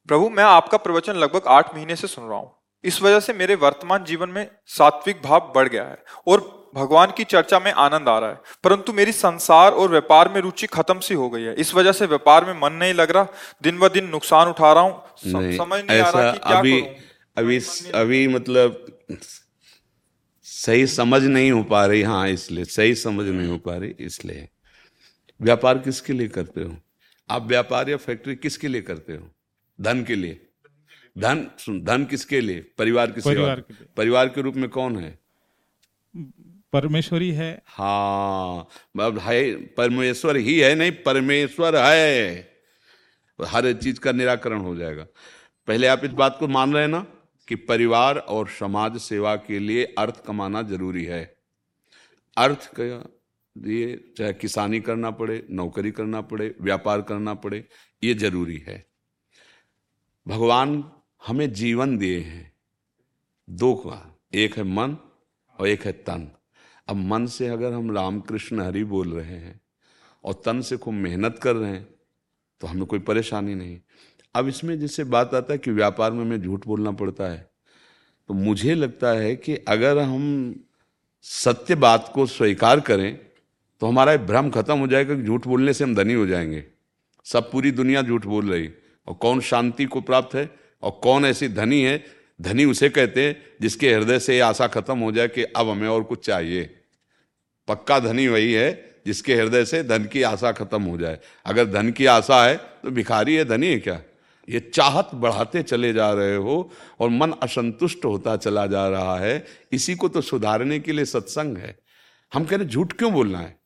प्रभु 0.10 0.30
मैं 0.30 0.44
आपका 0.44 0.78
प्रवचन 0.78 1.16
लगभग 1.16 1.48
आठ 1.48 1.76
महीने 1.76 1.96
से 1.96 2.08
सुन 2.08 2.28
रहा 2.30 2.38
हूँ। 2.38 2.52
इस 2.84 3.02
वजह 3.02 3.20
से 3.20 3.34
मेरे 3.34 3.56
वर्तमान 3.58 4.04
जीवन 4.04 4.30
में 4.30 4.50
सात्विक 4.68 5.22
भाव 5.22 5.52
बढ़ 5.56 5.68
गया 5.68 5.84
है 5.84 6.04
और 6.28 6.61
भगवान 6.74 7.12
की 7.18 7.24
चर्चा 7.24 7.60
में 7.60 7.72
आनंद 7.72 8.10
आ 8.10 8.18
रहा 8.20 8.30
है। 8.30 8.40
परंतु 8.64 8.94
मेरी 8.94 9.12
संसार 9.12 9.72
और 9.72 9.90
व्यापार 9.90 10.30
में 10.30 10.40
रुचि 10.42 10.68
खत्म 10.68 11.00
सी 11.00 11.14
हो 11.14 11.30
गई 11.30 11.44
है। 11.44 11.54
इस 11.56 11.74
वजह 11.76 11.92
से 11.92 12.06
व्यापार 12.06 12.46
में 12.46 12.54
मन 12.62 12.74
नहीं 12.74 12.94
लग 12.94 13.12
रहा 13.12 13.28
दिन 13.64 13.80
ब 13.80 13.90
दिन 13.90 14.10
नुकसान 14.10 14.48
उठा 14.48 14.72
रहा 14.74 14.84
हूँ। 14.84 15.56
समझ 15.58 15.82
नहीं 15.82 16.00
आ 16.00 16.10
रहा 16.10 16.32
कि 16.32 16.40
क्या 16.40 16.60
अभी 16.60 16.82
अभी 17.38 17.60
अभी 17.94 18.28
मतलब 18.28 18.86
सही 20.46 20.88
समझ 20.88 21.24
नहीं 21.24 21.52
हो 21.52 21.64
पा 21.64 21.86
रही। 21.86 22.02
हाँ 22.02 22.28
इसलिए 22.30 22.66
सही 22.68 22.96
समझ 22.96 23.28
नहीं 23.28 23.48
हो 23.48 23.58
पा 23.58 23.76
रही 23.78 23.96
इसलिए। 24.00 24.48
व्यापार 25.40 25.78
किसके 25.78 26.14
लिए 26.14 26.28
करते 26.28 26.64
हो? 26.64 26.76
आप 27.30 27.48
व्यापार 27.48 27.90
या 27.90 27.98
फैक्ट्री 27.98 28.36
किसके 28.36 28.68
लिए 28.68 28.82
करते 28.82 29.14
हो? 29.14 29.28
धन 29.80 30.04
के 30.04 30.16
लिए। 30.16 30.40
धन 31.16 31.48
धन 31.84 32.06
किसके 32.06 32.42
लिए? 32.42 32.60
परिवार 32.78 33.12
की 33.12 33.22
सेवा 33.22 33.56
परिवार 33.98 34.28
के 34.30 34.42
रूप 34.42 34.56
में 34.56 34.70
कौन 34.70 34.98
है? 34.98 35.18
परमेश्वरी 36.74 37.32
है। 37.32 37.64
हाँ 37.66 38.68
है, 39.02 39.56
परमेश्वर 39.56 40.38
ही 40.38 40.60
है, 40.60 40.76
नहीं, 40.76 40.92
परमेश्वर 40.92 41.76
है। 41.76 42.52
हर 43.46 43.74
चीज़ 43.74 44.00
का 44.00 44.12
निराकरण 44.12 44.60
हो 44.60 44.76
जाएगा। 44.76 45.08
पहले 45.68 45.88
आप 45.88 46.02
इस 46.04 46.12
बात 46.12 46.38
को 46.40 46.48
मान 46.48 46.74
रहे 46.74 46.82
हैं 46.82 46.90
ना 46.90 47.06
कि 47.48 47.56
परिवार 47.56 48.18
और 48.18 48.48
समाज 48.48 48.98
सेवा 48.98 49.36
के 49.36 49.60
लिए 49.60 49.96
अर्थ 49.98 50.26
कमाना 50.26 50.62
ज़रूरी 50.62 51.06
है। 51.06 51.38
अर्थ 52.38 52.72
का 52.80 52.84
ये 53.58 54.14
चाहे 54.18 54.34
किसानी 54.34 54.80
करना 54.80 55.12
पड़े, 55.12 55.48
नौकरी 55.50 55.92
करना 55.92 56.22
पड़े, 56.22 56.56
व्यापार 56.62 57.02
करना 57.02 57.34
पड़े, 57.34 57.66
ये 58.04 58.14
ज़रूरी 58.14 58.58
है। 58.58 58.86
भगवान 60.28 60.92
हमें 61.28 61.54
जीवन 61.54 61.98
दिए 61.98 62.20
हैं। 62.20 62.54
दो 63.50 63.74
का, 63.74 64.20
एक 64.34 64.58
है 64.58 64.64
मन 64.64 64.98
और 65.60 65.68
एक 65.68 65.86
है 65.86 65.92
तन। 65.92 66.32
अब 66.92 66.98
मन 66.98 67.26
से 67.26 67.48
अगर 67.48 67.74
हम 67.74 67.92
रामकृष्ण 67.96 68.62
हरि 68.62 68.84
बोल 68.84 69.12
रहे 69.14 69.36
हैं 69.36 69.60
और 70.24 70.42
तन 70.46 70.62
से 70.62 70.78
खूब 70.78 70.94
मेहनत 70.94 71.40
कर 71.40 71.56
रहे 71.56 71.70
हैं 71.70 71.88
तो 72.62 72.68
हमें 72.68 72.86
कोई 72.86 73.00
परेशानी 73.00 73.56
नहीं। 73.56 73.78
अब 74.36 74.48
इसमें 74.48 74.80
जिससे 74.80 75.04
बात 75.04 75.34
आता 75.34 75.54
है 75.54 75.58
कि 75.58 75.72
व्यापार 75.72 76.12
में 76.12 76.22
हमें 76.22 76.42
झूठ 76.42 76.66
बोलना 76.68 76.92
पड़ता 76.92 77.32
है 77.32 77.50
तो 78.30 78.34
मुझे 78.34 78.76
लगता 78.76 79.12
है 79.12 79.36
कि 79.36 79.56
अगर 79.68 79.98
हम 79.98 80.56
सत्य 81.26 81.76
बात 81.76 82.12
को 82.16 82.26
स्वीकार 82.26 82.80
करें 82.80 83.20
तो 83.82 83.88
हमारा 83.88 84.18
भ्रम 84.18 84.50
खत्म 84.50 84.78
हो 84.80 84.88
जाएगा 84.88 85.16
कि 85.16 85.24
झूठ 85.24 85.48
बोलने 85.48 85.74
से 85.74 85.84
हम 85.84 85.96
धनी 85.96 86.14
हो 86.14 86.26
जाएँगे। 86.28 86.64
सब 87.26 87.52
पूरी 87.52 87.72
दुनिया 87.72 88.02
झूठ 88.02 88.26
बोल 88.26 88.52
रही, 88.52 88.70
और 89.08 89.14
कौन 89.14 89.42
शांति 89.42 89.86
को 89.86 90.02
प्राप्त 90.02 90.36
है 90.36 90.50
और 90.84 91.00
कौन 91.04 91.26
ऐसी 91.26 91.48
धनी 91.48 91.82
है, 91.84 92.04
धनी 92.42 92.66
उसे 92.66 92.90
कहते 92.90 93.28
हैं 93.28 93.36
जिसके 93.62 93.94
हृदय 93.94 94.20
से 94.20 94.34
ये 94.34 94.40
आशा 94.40 94.68
खत्म 94.68 95.00
हो 95.00 95.12
जाए 95.12 95.28
कि 95.28 95.44
अब 95.44 95.70
हमें 95.70 95.88
और 95.88 96.04
कुछ 96.04 96.26
चाहिए। 96.26 96.81
पक्का 97.68 98.00
धनी 98.00 98.28
वही 98.28 98.54
है 98.54 98.72
जिसके 99.06 99.36
हृदय 99.36 99.66
से 99.66 99.84
धन 99.84 100.06
की 100.06 100.22
आशा 100.22 100.52
खत्म 100.52 100.82
हो 100.84 100.98
जाए। 100.98 101.20
अगर 101.46 101.66
धन 101.66 101.92
की 101.92 102.06
आशा 102.06 102.44
है 102.46 102.56
तो 102.58 102.92
भिखारी 102.92 103.36
है, 103.36 103.46
धनी 103.46 103.68
है 103.68 103.80
क्या? 103.80 104.02
ये 104.50 104.60
चाहत 104.60 105.10
बढ़ाते 105.14 105.64
चले 105.64 105.94
जा 105.94 106.12
रहे 106.14 106.36
हो 106.36 106.72
और 107.00 107.10
मन 107.10 107.32
असंतुष्ट 107.32 108.06
होता 108.06 108.36
चला 108.38 108.66
जा 108.68 108.88
रहा 108.88 109.18
है। 109.20 109.46
इसी 109.72 109.96
को 109.96 110.10
तो 110.10 110.22
सुधारने 110.22 110.80
के 110.80 110.92
लिए 110.92 111.06
सत्संग 111.06 111.58
है। 111.58 111.78
हम 112.34 112.46
कह 112.46 112.58
रहे, 112.58 112.66
झूठ 112.66 112.94
क्यों 112.94 113.14
बोलना 113.14 113.40
है? 113.40 113.60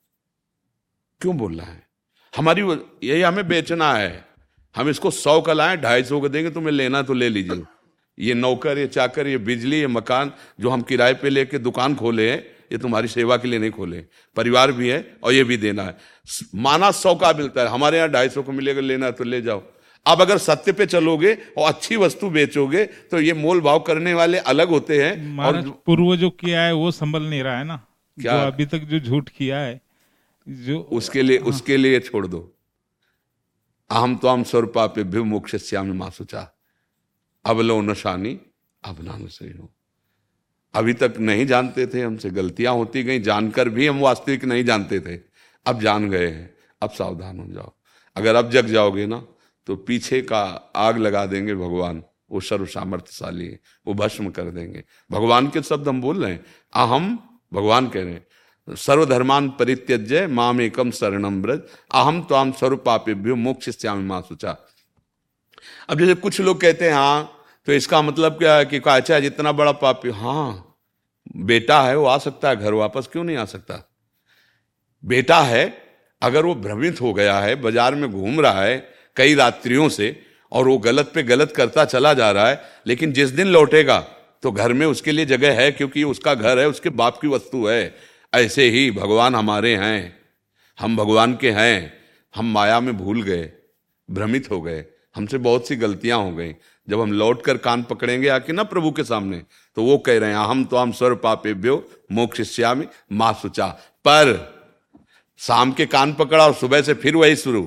क्यों 1.20 1.36
बोलना 1.36 1.62
है? 1.62 1.82
हमारी 2.36 2.62
यही 3.04 3.22
हमें 3.22 3.48
बेचना 3.48 3.92
है। 3.94 4.24
हम 4.76 4.88
इसको 4.88 5.10
सौ 5.10 5.40
का 5.40 5.52
लाए, 5.52 5.76
ढाई 5.76 6.04
सौ 6.04 6.20
का 6.20 6.28
देंगे, 6.28 6.50
तुम्हें 6.50 6.72
लेना 6.72 7.02
तो 7.02 7.14
ले 7.14 7.28
लीजिए। 7.28 7.62
ये 8.18 8.34
नौकर, 8.34 8.78
ये 8.78 8.86
चाकर, 8.86 9.26
ये 9.26 9.38
बिजली, 9.38 9.80
ये 9.80 9.86
मकान, 9.86 10.32
जो 10.60 10.70
हम 10.70 10.82
किराए 10.82 11.14
पे 11.14 11.30
लेके 11.30 11.58
दुकान 11.58 11.94
खोले 11.94 12.30
हैं 12.30 12.55
ये 12.72 12.78
तुम्हारी 12.78 13.08
सेवा 13.08 13.36
के 13.36 13.48
लिए 13.48 13.58
नहीं 13.58 13.70
खोले। 13.70 14.04
परिवार 14.36 14.72
भी 14.72 14.88
है 14.88 14.98
और 15.22 15.32
ये 15.32 15.44
भी 15.44 15.56
देना 15.58 15.82
है। 15.82 15.96
माना 16.56 16.90
सौ 16.92 17.14
का 17.14 17.32
मिलता 17.32 17.60
है। 17.60 17.68
हमारे 17.68 17.96
यहाँ 17.96 18.10
ढाई 18.10 18.28
सौ 18.28 18.42
को 18.42 18.52
मिलेगा 18.52 18.80
लेना 18.80 19.06
है 19.06 19.12
तो 19.12 19.24
ले 19.24 19.40
जाओ। 19.42 19.62
अब 20.06 20.20
अगर 20.20 20.38
सत्य 20.38 20.72
पे 20.72 20.86
चलोगे 20.86 21.32
और 21.58 21.68
अच्छी 21.68 21.96
वस्तु 21.96 22.28
बेचोगे 22.30 22.84
तो 23.10 23.20
ये 23.20 23.32
मोल 23.34 23.60
भाव 23.60 23.78
करने 23.80 24.12
वाले 24.14 24.38
अलग 24.50 24.68
होते 24.68 25.02
हैं 25.02 25.38
और 25.38 25.60
पूर्व 25.86 26.14
जो 26.16 26.30
किया 26.32 26.62
है 26.62 26.74
वो 26.74 26.90
संभल 26.92 27.22
नहीं 27.22 27.42
रहा 27.42 27.58
है 27.58 27.64
ना? 27.64 27.76
क्या? 28.18 28.42
अभी 28.42 28.66
तक 28.66 28.78
जो 28.80 29.00
झूठ 29.00 29.28
किया 29.28 29.58
है 29.58 29.80
जो 30.46 30.78
उसके 30.92 31.22
लिए 31.22 31.38
हाँ। 31.38 31.48
उसके 31.48 31.76
लिए 31.76 32.00
छोड़ 32.00 32.26
दो। 32.26 32.40
अहम 33.90 34.16
तो 34.16 34.28
हम 34.28 34.42
स्वरूपा 34.44 34.86
पे 34.86 35.04
भी 35.04 35.22
मोक्ष 35.24 35.56
श्याम 35.58 35.92
माँ 35.96 36.10
सोचा 36.10 36.40
अब 37.44 37.60
लो 37.60 37.80
नशानी 37.82 38.38
अब 38.82 39.02
नाम 39.02 39.26
सही 39.28 39.50
हो। 39.50 39.70
अभी 40.74 40.92
तक 40.92 41.14
नहीं 41.18 41.46
जानते 41.46 41.86
थे 41.86 42.00
हमसे, 42.02 42.30
गलतियाँ 42.30 42.74
होती 42.74 43.02
गई, 43.02 43.20
जानकर 43.20 43.68
भी 43.68 43.86
हम 43.86 44.00
वास्तविक 44.00 44.44
नहीं 44.44 44.64
जानते 44.64 45.00
थे। 45.00 45.18
अब 45.66 45.80
जान 45.80 46.08
गए 46.10 46.26
हैं, 46.26 46.54
अब 46.82 46.90
सावधान 46.90 47.38
हो 47.40 47.46
जाओ। 47.52 47.72
अगर 48.16 48.34
अब 48.34 48.50
जग 48.50 48.66
जाओगे 48.66 49.06
ना 49.06 49.22
तो 49.66 49.76
पीछे 49.76 50.20
का 50.22 50.42
आग 50.76 50.98
लगा 50.98 51.24
देंगे 51.26 51.54
भगवान। 51.54 52.02
वो 52.30 52.40
सर्व 52.40 52.66
सामर्थ्यशाली 52.66 53.46
है, 53.46 53.58
वो 53.86 53.94
भस्म 53.94 54.30
कर 54.30 54.50
देंगे। 54.50 54.82
भगवान 55.10 55.48
के 55.48 55.62
शब्द 55.62 55.88
हम 55.88 56.00
बोल 56.00 56.22
रहे 56.24 56.32
हैं 56.32 56.44
अहम 56.74 57.18
भगवान 57.52 57.88
कह 57.88 58.02
रहे 58.02 58.12
हैं, 58.12 58.26
सर्वधर्मान 58.68 59.48
परित्यज्य 59.50 60.26
माम 60.26 60.60
एकम 60.60 60.90
शरणम 60.90 61.40
ब्रज 61.42 61.60
अहम 61.94 62.22
तो 62.22 62.34
हम 62.34 62.52
स्वरूपापेभ्यो 62.52 63.36
मोक्ष 63.36 63.70
श्याम 63.70 64.02
माँ 64.02 64.20
सुचा 64.22 64.56
अब 65.88 65.98
जैसे 65.98 66.14
कुछ 66.16 66.40
लोग 66.40 66.60
कहते 66.60 66.84
हैं 66.84 66.94
हाँ 66.94 67.32
तो 67.66 67.72
इसका 67.72 68.00
मतलब 68.02 68.38
क्या 68.38 68.54
है 68.54 68.64
कि 68.64 68.80
अच्छा 68.80 69.18
जितना 69.20 69.52
बड़ा 69.52 69.72
पापी 69.74 70.10
हाँ 70.10 70.62
बेटा 71.36 71.80
है, 71.82 71.96
वो 71.96 72.04
आ 72.06 72.18
सकता 72.18 72.48
है, 72.48 72.56
घर 72.56 72.72
वापस 72.72 73.08
क्यों 73.12 73.24
नहीं 73.24 73.36
आ 73.36 73.44
सकता? 73.44 73.82
बेटा 75.04 75.40
है, 75.40 75.64
अगर 76.22 76.44
वो 76.44 76.54
भ्रमित 76.54 77.00
हो 77.00 77.12
गया 77.14 77.38
है, 77.38 77.54
बाज़ार 77.56 77.94
में 77.94 78.10
घूम 78.12 78.40
रहा 78.40 78.62
है, 78.62 78.76
कई 79.16 79.34
रात्रियों 79.34 79.88
से, 79.88 80.16
और 80.52 80.68
वो 80.68 80.76
गलत 80.78 81.10
पे 81.14 81.22
गलत 81.22 81.52
करता 81.52 81.84
चला 81.84 82.12
जा 82.14 82.30
रहा 82.30 82.48
है, 82.48 82.60
लेकिन 82.86 83.12
जिस 83.12 83.30
दिन 83.30 83.46
लौटेगा 83.46 83.98
तो 84.42 84.52
घर 84.52 84.72
में 84.72 84.86
उसके 84.86 85.12
लिए 85.12 85.26
जगह 85.26 85.60
है, 85.60 85.70
क्योंकि 85.72 86.04
उसका 86.04 86.34
घर 86.34 86.58
है, 86.58 86.68
उसके 86.68 86.90
बाप 86.90 87.18
की 87.20 87.28
वस्तु 87.28 87.66
है। 87.66 87.94
ऐसे 88.32 88.68
ही 88.70 88.90
भगवान 88.90 89.34
हमारे 89.34 89.74
हैं, 89.76 90.16
हम 90.78 90.96
भगवान 90.96 91.36
के 91.36 91.50
हैं, 91.50 91.92
हम 92.34 92.52
माया 92.52 92.80
में 92.80 92.96
भूल 92.96 93.22
गए, 93.22 93.50
भ्रमित 94.08 94.50
हो 94.50 94.60
गए, 94.60 94.84
हमसे 95.16 95.38
बहुत 95.38 95.68
सी 95.68 95.76
गलतियाँ 95.76 96.18
हो 96.18 96.30
गई। 96.32 96.54
जब 96.88 97.00
हम 97.00 97.12
लौट 97.12 97.44
कर 97.44 97.56
कान 97.58 97.82
पकड़ेंगे 97.82 98.28
आके 98.28 98.52
ना 98.52 98.62
प्रभु 98.64 98.90
के 98.90 99.04
सामने 99.04 99.42
तो 99.76 99.82
वो 99.82 99.96
कह 99.98 100.18
रहे 100.18 100.30
हैं, 100.30 100.36
हम 100.36 100.64
तो 100.64 100.76
हम 100.76 100.92
स्वर 100.92 101.14
पापेभ्यो 101.14 101.76
मोक्ष 102.12 102.40
श्यामी 102.42 102.86
माँ 103.12 103.32
सुचा 103.32 103.66
पर 104.04 104.34
शाम 105.40 105.72
के 105.72 105.86
कान 105.86 106.12
पकड़ा 106.14 106.44
और 106.46 106.54
सुबह 106.54 106.82
से 106.82 106.94
फिर 106.94 107.16
वही 107.16 107.36
शुरू। 107.36 107.62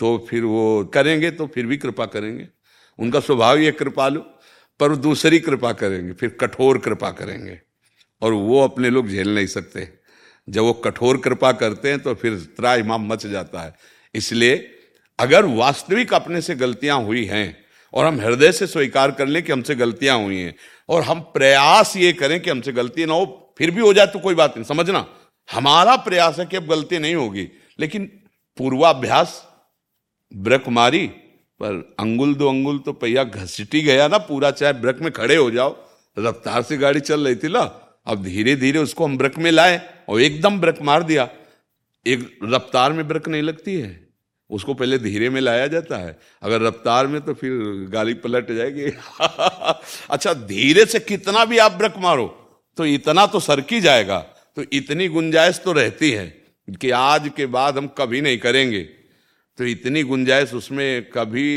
तो 0.00 0.26
फिर 0.30 0.44
वो 0.44 0.84
करेंगे 0.84 1.30
तो 1.30 1.46
फिर 1.46 1.66
भी 1.66 1.76
कृपा 1.76 2.06
करेंगे। 2.06 2.48
उनका 2.98 3.20
स्वभाव 3.20 3.56
ही 3.56 3.70
कृपालु, 3.72 4.20
पर 4.80 4.94
दूसरी 4.96 5.38
कृपा 5.40 5.72
करेंगे, 5.72 6.12
फिर 6.12 6.36
कठोर 6.40 6.78
कृपा 6.78 7.10
करेंगे। 7.10 7.60
और 8.22 8.32
वो 8.32 8.62
अपने 8.64 8.90
लोग 8.90 9.08
झेल 9.08 9.34
नहीं 9.34 9.46
सकते। 9.46 9.88
जब 10.48 10.62
वो 10.62 10.72
कठोर 10.74 11.16
कृपा 11.16 11.52
करते 11.52 11.90
हैं 11.90 11.98
तो 12.00 12.14
फिर 12.14 12.38
त्राइमाम 12.56 13.06
मच 13.08 13.26
जाता 13.26 13.60
है। 13.60 13.74
इसलिए 14.14 14.56
अगर 15.18 15.44
वास्तविक 15.46 16.14
अपने 16.14 16.40
से 16.40 16.54
गलतियाँ 16.54 17.00
हुई 17.02 17.24
हैं 17.24 17.56
और 17.94 18.06
हम 18.06 18.20
हृदय 18.20 18.52
से 18.52 18.66
स्वीकार 18.66 19.10
कर 19.10 19.26
लें 19.26 19.42
कि 19.42 19.52
हमसे 19.52 19.74
गलतियाँ 19.74 20.18
हुई 20.18 20.38
हैं 20.38 20.54
और 20.88 21.02
हम 21.02 21.20
प्रयास 21.34 21.96
ये 21.96 22.12
करें 22.12 22.40
कि 22.40 22.50
हमसे 22.50 22.72
गलती 22.72 23.06
ना 23.06 23.14
हो, 23.14 23.54
फिर 23.58 23.70
भी 23.70 23.80
हो 23.80 23.92
जाए 23.94 24.06
तो 24.06 24.18
कोई 24.18 24.34
बात 24.34 24.56
नहीं, 24.56 24.64
समझना। 24.64 25.06
हमारा 25.48 25.96
प्रयास 25.98 26.38
है 26.38 26.46
कि 26.46 26.56
अब 26.56 26.66
गलती 26.66 26.98
नहीं 26.98 27.14
होगी, 27.14 27.48
लेकिन 27.78 28.04
पूर्वाभ्यास 28.58 29.42
ब्रक 30.32 30.68
मारी 30.68 31.06
पर 31.60 31.96
अंगुल 32.00 32.34
दो 32.34 32.48
अंगुल 32.48 32.78
तो 32.78 32.92
पहिया 32.92 33.24
घसीटी 33.24 33.80
गया 33.80 34.08
ना 34.08 34.18
पूरा, 34.20 34.50
चाहे 34.50 34.72
ब्रक 34.72 34.98
में 35.02 35.10
खड़े 35.12 35.36
हो 35.36 35.50
जाओ, 35.50 35.76
रफ्तार 36.16 36.62
से 36.62 36.76
गाड़ी 36.76 37.00
चल 37.00 37.26
रही 37.26 37.36
थी 37.36 37.48
ना, 37.48 37.60
अब 38.06 38.22
धीरे 38.22 38.56
धीरे 38.56 38.78
उसको 38.78 39.04
हम 39.04 39.16
ब्रक 39.18 39.38
में 39.38 39.50
लाए 39.50 39.80
और 40.08 40.20
एकदम 40.20 40.60
ब्रक 40.60 40.82
मार 40.82 41.02
दिया। 41.02 41.28
एक 42.06 42.38
रफ्तार 42.44 42.92
में 42.92 43.06
ब्रक 43.08 43.28
नहीं 43.28 43.42
लगती 43.42 43.74
है। 43.74 44.05
उसको 44.50 44.74
पहले 44.74 44.98
धीरे 44.98 45.30
में 45.30 45.40
लाया 45.40 45.66
जाता 45.66 45.96
है। 45.96 46.18
अगर 46.42 46.62
रफ्तार 46.62 47.06
में 47.06 47.20
तो 47.20 47.34
फिर 47.34 47.52
गाली 47.90 48.14
पलट 48.14 48.52
जाएगी। 48.52 48.82
अच्छा 50.10 50.32
धीरे 50.32 50.84
से 50.86 51.00
कितना 51.00 51.44
भी 51.44 51.58
आप 51.58 51.72
ब्रक 51.72 51.94
मारो 51.98 52.26
तो 52.76 52.86
इतना 52.86 53.26
तो 53.26 53.40
सरकी 53.40 53.80
जाएगा। 53.80 54.18
तो 54.56 54.64
इतनी 54.72 55.08
गुंजाइश 55.08 55.60
तो 55.64 55.72
रहती 55.72 56.10
है 56.10 56.26
कि 56.80 56.90
आज 56.90 57.30
के 57.36 57.46
बाद 57.46 57.78
हम 57.78 57.86
कभी 57.98 58.20
नहीं 58.20 58.38
करेंगे। 58.38 58.80
तो 59.58 59.64
इतनी 59.64 60.02
गुंजाइश 60.02 60.54
उसमें 60.54 61.10
कभी 61.10 61.48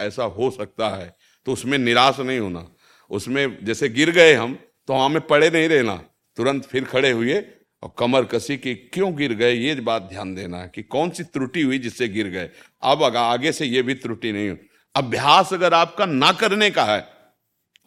ऐसा 0.00 0.24
हो 0.24 0.50
सकता 0.50 0.88
है 0.88 1.16
तो 1.46 1.52
उसमें 1.52 1.78
निराश 1.78 2.20
नहीं 2.20 2.38
होना। 2.38 2.66
उसमें 3.10 3.64
जैसे 3.64 3.88
गिर 3.88 4.10
गए 4.10 4.34
हम 4.34 4.58
तो 4.88 4.94
हमें 4.94 5.20
पड़े 5.20 5.50
नहीं 5.50 5.68
रहना। 5.68 5.94
तुरंत 6.36 6.64
फिर 6.64 6.84
खड़े 6.84 7.10
हुए 7.10 7.34
और 7.82 7.92
कमर 7.98 8.24
कसी 8.24 8.56
की 8.56 8.74
क्यों 8.74 9.14
गिर 9.16 9.32
गए, 9.34 9.52
ये 9.52 9.74
बात 9.76 10.02
ध्यान 10.02 10.34
देना 10.34 10.58
है 10.58 10.70
कि 10.74 10.82
कौन 10.84 11.10
सी 11.10 11.22
त्रुटि 11.24 11.62
हुई 11.62 11.78
जिससे 11.78 12.08
गिर 12.08 12.28
गए। 12.28 12.48
अब 12.82 13.02
आगे 13.16 13.52
से 13.52 13.66
ये 13.66 13.82
भी 13.82 13.94
त्रुटि 13.96 14.32
नहीं 14.32 14.50
हो 14.50 14.56
अभ्यास 14.94 15.52
अगर 15.52 15.74
आपका 15.74 16.06
ना 16.06 16.32
करने 16.32 16.70
का 16.70 16.84
है 16.84 17.00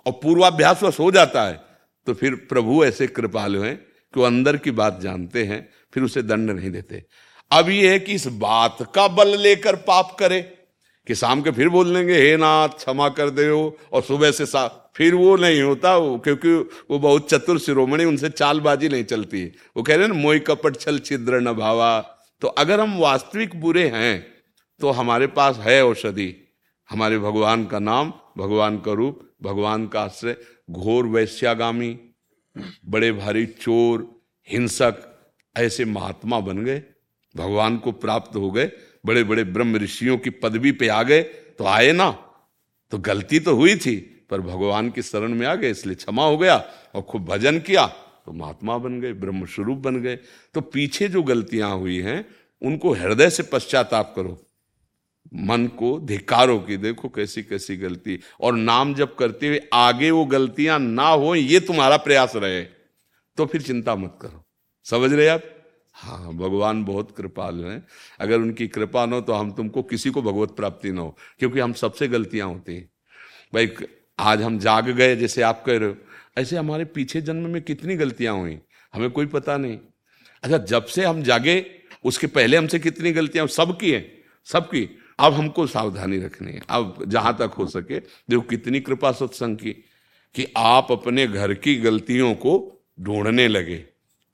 और 0.06 0.12
पूर्वाभ्यास 0.14 0.84
वह 0.84 0.94
हो 1.00 1.12
जाता 1.12 1.44
है 1.44 1.60
तो 2.08 2.14
फिर 2.14 2.36
प्रभु 2.50 2.84
ऐसे 2.86 3.08
कृपालु 3.08 3.62
हैं 3.62 3.76
कि 3.76 4.20
वो 4.20 4.26
अंदर 4.26 4.58
की 4.58 4.72
बात 4.72 5.00
जानते 5.02 5.44
हैं, 5.44 5.68
फिर 5.94 6.04
उसे 6.04 6.22
दंड 6.22 6.50
नहीं 6.50 6.72
देते। 6.72 7.04
अब 7.52 7.70
ये 7.70 7.92
है 7.92 8.00
कि 8.00 8.14
इस 8.14 8.28
बात 8.40 8.78
का 8.96 9.08
बल 9.10 9.38
लेकर 9.38 9.76
पाप 9.78 10.16
करे, 10.20 10.42
कि 11.08 11.16
शाम 11.16 11.42
के 11.42 11.52
फिर 11.52 11.70
बोल 11.70 11.94
लेंगे, 11.94 12.16
हे 12.16 12.36
नाथ, 12.38 12.70
क्षमा 12.70 13.08
कर 13.10 13.30
दे 13.30 13.50
और 13.50 14.02
सुबह 14.02 14.32
से 14.32 14.46
सा 14.46 14.68
फिर 14.96 15.16
वो 15.16 15.36
नहीं 15.36 15.62
होता, 15.62 15.96
वो 15.98 16.18
क्योंकि 16.20 16.54
वो 16.90 17.00
बहुत 17.00 17.30
चतुर 17.30 17.60
शिरोमणि, 17.60 18.06
उनसे 18.06 18.30
चालबाजी 18.30 18.90
नहीं 18.90 19.04
चलती। 19.04 19.46
वो 19.78 19.84
कह 19.84 19.96
रहे 19.96 20.08
हैं, 20.08 20.14
मोई 20.14 20.40
कपट 20.40 20.78
छल 20.78 21.00
छिद्र 21.00 21.40
न 21.42 21.54
भावा। 21.54 22.00
तो 22.42 22.48
अगर 22.48 22.80
हम 22.80 22.98
वास्तविक 23.00 23.60
बुरे 23.62 23.88
हैं 23.90 24.26
तो 24.80 24.92
हमारे 24.92 25.28
पास 25.28 25.58
है 25.58 25.84
औषधि। 25.86 26.34
हमारे 26.90 27.20
भगवान 27.20 27.66
का 27.66 27.80
नाम, 27.80 28.14
भगवान 28.38 28.78
का 28.78 28.94
रूप, 28.94 29.20
भगवान 29.44 29.88
का 29.88 30.02
आश्रय, 30.02 30.36
घोर 30.72 31.08
वैश्यागामी, 31.08 31.98
बड़े 32.86 33.12
भारी 33.12 33.46
चोर, 33.46 34.08
हिंसक, 34.48 34.96
ऐसे 35.56 35.86
महात्मा 35.86 36.40
बन 36.40 36.64
गए, 36.66 36.82
भगवान 37.36 37.78
को 37.78 37.92
प्राप्त 37.94 38.36
हो 38.36 38.52
गए 38.52 38.72
बड़े 39.06 39.24
बड़े 39.24 39.44
ब्रह्म 39.44 39.78
ऋषियों 39.78 40.18
की 40.18 40.30
पदवी 40.30 40.72
पे 40.72 40.88
आ 40.88 41.02
गए 41.04 41.22
तो 41.58 41.66
आए 41.66 41.92
ना। 41.92 42.10
तो 42.92 42.98
गलती 42.98 43.40
तो 43.40 43.56
हुई 43.56 43.76
थी 43.76 43.96
पर 44.34 44.42
भगवान 44.44 44.90
की 44.90 45.02
शरण 45.04 45.34
में 45.36 45.46
आ 45.48 45.56
गए, 45.56 45.70
इसलिए 45.72 45.96
क्षमा 45.98 46.26
हो 46.26 46.38
गया 46.38 46.56
और 46.96 47.02
खूब 47.04 47.26
भजन 47.26 47.60
किया 47.62 47.86
तो 48.26 48.32
महात्मा 48.34 48.78
बन 48.80 49.00
गए 49.02 49.14
ब्रह्म 49.16 49.46
स्वरूप 49.48 49.78
बन 49.80 49.96
गए। 50.02 50.16
तो 50.56 50.62
पीछे 50.64 51.08
जो 51.10 51.22
गलतियाँ 51.24 51.76
हुई 51.76 52.00
हैं, 52.02 52.26
उनको 52.62 52.94
हृदय 52.94 53.30
से 53.30 53.44
पश्चाताप 53.44 54.14
करो। 54.16 54.38
मन 55.40 55.66
को 55.78 55.98
धिकारो 56.02 56.58
की 56.60 56.78
देखो 56.78 57.10
कैसी 57.10 57.44
कैसी 57.44 57.76
गलती, 57.78 58.20
और 58.42 58.54
नाम 58.54 58.94
जब 58.96 59.16
करते 59.16 59.48
हुए 59.48 59.62
आगे 59.74 60.12
वो 60.12 60.26
गलतियाँ 60.28 60.80
ना 60.80 61.08
हो, 61.08 61.34
ये 61.36 61.60
तुम्हारा 61.62 61.98
प्रयास 62.00 62.36
रहे। 62.36 62.62
तो 63.38 63.46
फिर 63.46 63.62
चिंता 63.62 63.96
मत 63.96 64.18
करो। 64.22 64.44
समझ 64.86 65.12
रहे 65.14 65.28
आप? 65.28 65.42
हाँ 65.96 66.34
भगवान 66.36 66.84
बहुत 66.86 67.16
कृपाल 67.18 67.64
हैं। 67.66 67.86
अगर 68.20 68.38
उनकी 68.38 68.68
कृपा 68.68 69.06
न 69.06 69.14
हो 69.14 69.22
तो 69.22 69.34
हम 69.34 69.52
तुमको 69.52 69.84
किसी 69.84 70.10
को 70.10 70.22
भगवत 70.22 70.56
प्राप्ति 70.56 70.92
ना 70.92 71.02
हो, 71.02 71.16
क्योंकि 71.40 71.60
हम 71.60 71.74
सबसे 71.76 72.08
गलतियाँ 72.08 72.48
होती 72.48 72.76
हैं। 72.76 72.90
भाई 73.54 73.68
आज 74.20 74.42
हम 74.42 74.60
जाग 74.60 74.90
गए 74.90 75.16
जैसे 75.16 75.42
आप 75.42 75.64
कह 75.66 75.78
रहे 75.78 75.90
हो। 75.90 75.96
ऐसे 76.38 76.58
हमारे 76.58 76.86
पीछे 76.86 77.22
जन्म 77.22 77.50
में 77.50 77.62
कितनी 77.62 77.96
गलतियाँ 77.96 78.36
हुई? 78.36 78.60
हमें 78.94 79.12
कोई 79.12 79.26
पता 79.26 79.58
नहीं। 79.58 79.78
अच्छा 80.44 80.58
जब 80.58 80.86
से 80.86 81.06
हम 81.06 81.24
जागे, 81.24 81.66
उसके 82.04 82.28
पहले 82.28 82.58
हमसे 82.58 82.80
कितनी 82.80 83.12
गलतियाँ 83.12 83.48
सबकी 83.48 83.92
हैं 83.92 84.12
सबकी 84.46 84.98
अब 85.20 85.34
हमको 85.34 85.68
सावधानी 85.68 86.18
रखनी 86.18 86.52
है। 86.52 86.62
अब 86.70 87.04
जहाँ 87.08 87.38
तक 87.38 87.52
हो 87.58 87.68
सके, 87.68 88.00
देखो 88.00 88.42
कितनी 88.42 88.80
कृपा 88.80 89.12
सत्संग 89.12 89.58
की, 89.58 89.72
कि 90.36 90.48
आप 90.58 90.92
अपने 90.92 91.28
घर 91.28 91.54
की 91.54 91.76
गलतियों 91.76 92.34
को 92.34 92.84
ढूँढने 93.02 93.48
लगे। 93.48 93.76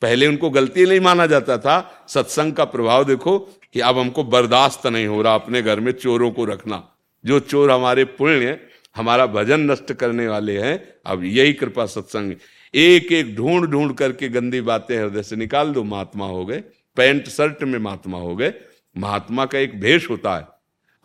पहले 0.02 0.28
उनको 0.28 0.50
गलती 0.50 0.86
नहीं 0.86 1.00
माना 1.00 1.26
जाता 1.26 1.58
था। 1.58 2.06
सत्संग 2.08 2.54
का 2.54 2.66
प्रभाव 2.66 3.04
देखो 3.06 3.40
कि 3.74 3.80
अब 3.80 3.98
हमको 3.98 4.24
बर्दाश्त 4.24 4.88
नहीं 4.88 5.08
हो 5.08 5.22
रहा 5.22 5.36
अपने 5.36 5.62
घर 5.62 5.80
में 5.80 5.92
चोरों 5.92 6.32
को 6.32 6.46
रखना। 6.46 6.96
जो 7.26 7.40
चोर 7.40 7.72
हमारे 7.72 8.04
पुण्य 8.04 8.69
हमारा 8.96 9.26
भजन 9.26 9.60
नष्ट 9.72 9.94
करने 9.94 10.28
वाले 10.28 10.58
हैं, 10.60 10.94
अब 11.06 11.24
यही 11.24 11.54
कृपा 11.54 11.86
सत्संग। 11.86 12.34
एक 12.74 13.12
एक 13.12 13.36
ढूंढ 13.36 13.66
ढूंढ 13.66 13.94
करके 13.94 14.30
गंदी 14.30 14.62
बातें 14.62 14.98
हृदय 14.98 15.24
से 15.24 15.36
निकाल 15.36 15.74
दो, 15.74 15.84
महात्मा 15.84 16.26
हो 16.26 16.46
गए। 16.46 16.64
पैंट 16.98 17.28
शर्ट 17.28 17.64
में 17.64 17.80
महात्मा 17.80 18.18
हो 18.18 18.36
गए। 18.36 18.54
महात्मा 18.98 19.46
का 19.46 19.60
एक 19.60 19.80
भेष 19.80 20.10
होता 20.10 20.36
है। 20.38 20.48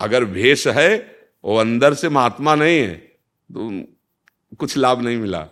अगर 0.01 0.25
भेष 0.25 0.67
है, 0.67 1.17
वो 1.45 1.57
अंदर 1.57 1.95
से 1.95 2.09
महात्मा 2.09 2.55
नहीं 2.55 2.79
है 2.79 2.95
तो 3.51 3.71
कुछ 4.57 4.77
लाभ 4.77 5.03
नहीं 5.03 5.17
मिला। 5.17 5.47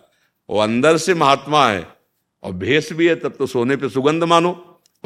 वो 0.49 0.59
अंदर 0.59 0.97
से 0.97 1.13
महात्मा 1.13 1.67
है, 1.69 1.87
और 2.43 2.51
भेष 2.51 2.91
भी 2.93 3.07
है, 3.07 3.15
तब 3.15 3.35
तो 3.35 3.45
सोने 3.45 3.75
पे 3.75 3.89
सुगंध 3.89 4.23
मानो। 4.23 4.51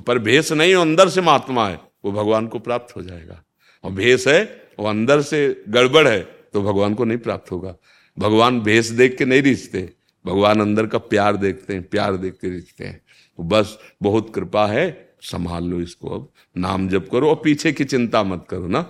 पर 0.07 0.19
भेष 0.19 0.51
नहीं 0.51 0.75
अंदर 0.75 1.09
से 1.09 1.21
महात्मा 1.21 1.67
है, 1.67 1.79
वो 2.05 2.11
भगवान 2.11 2.47
को 2.47 2.59
प्राप्त 2.59 2.95
हो 2.95 3.01
जाएगा। 3.01 3.41
और 3.83 3.91
भेष 3.91 4.27
है, 4.27 4.69
वो 4.79 4.87
अंदर 4.87 5.21
से 5.21 5.63
गड़बड़ 5.69 6.07
है 6.07 6.36
तो 6.57 6.61
भगवान 6.63 6.93
को 6.93 7.05
नहीं 7.05 7.17
प्राप्त 7.17 7.51
होगा। 7.51 7.75
भगवान 8.17 8.59
भेष 8.61 8.89
देख 8.89 9.17
के 9.17 9.25
नहीं 9.25 9.41
रिझते। 9.41 9.93
भगवान 10.25 10.61
अंदर 10.61 10.87
का 10.87 10.97
प्यार 10.97 11.35
देखते 11.37 11.73
हैं 11.73 11.83
प्यार 11.83 12.15
देख 12.17 12.33
के 12.33 12.49
रिझते 12.49 12.85
हैं। 12.85 13.01
तो 13.39 13.43
बस 13.43 13.77
बहुत 14.01 14.33
कृपा 14.35 14.65
है 14.67 14.85
संभाल 15.21 15.63
लो 15.63 15.81
इसको 15.81 16.09
अब। 16.09 16.27
नाम 16.57 16.87
जप 16.89 17.09
करो 17.11 17.29
और 17.29 17.35
पीछे 17.35 17.71
की 17.71 17.83
चिंता 17.83 18.23
मत 18.23 18.45
करो 18.49 18.67
ना। 18.67 18.81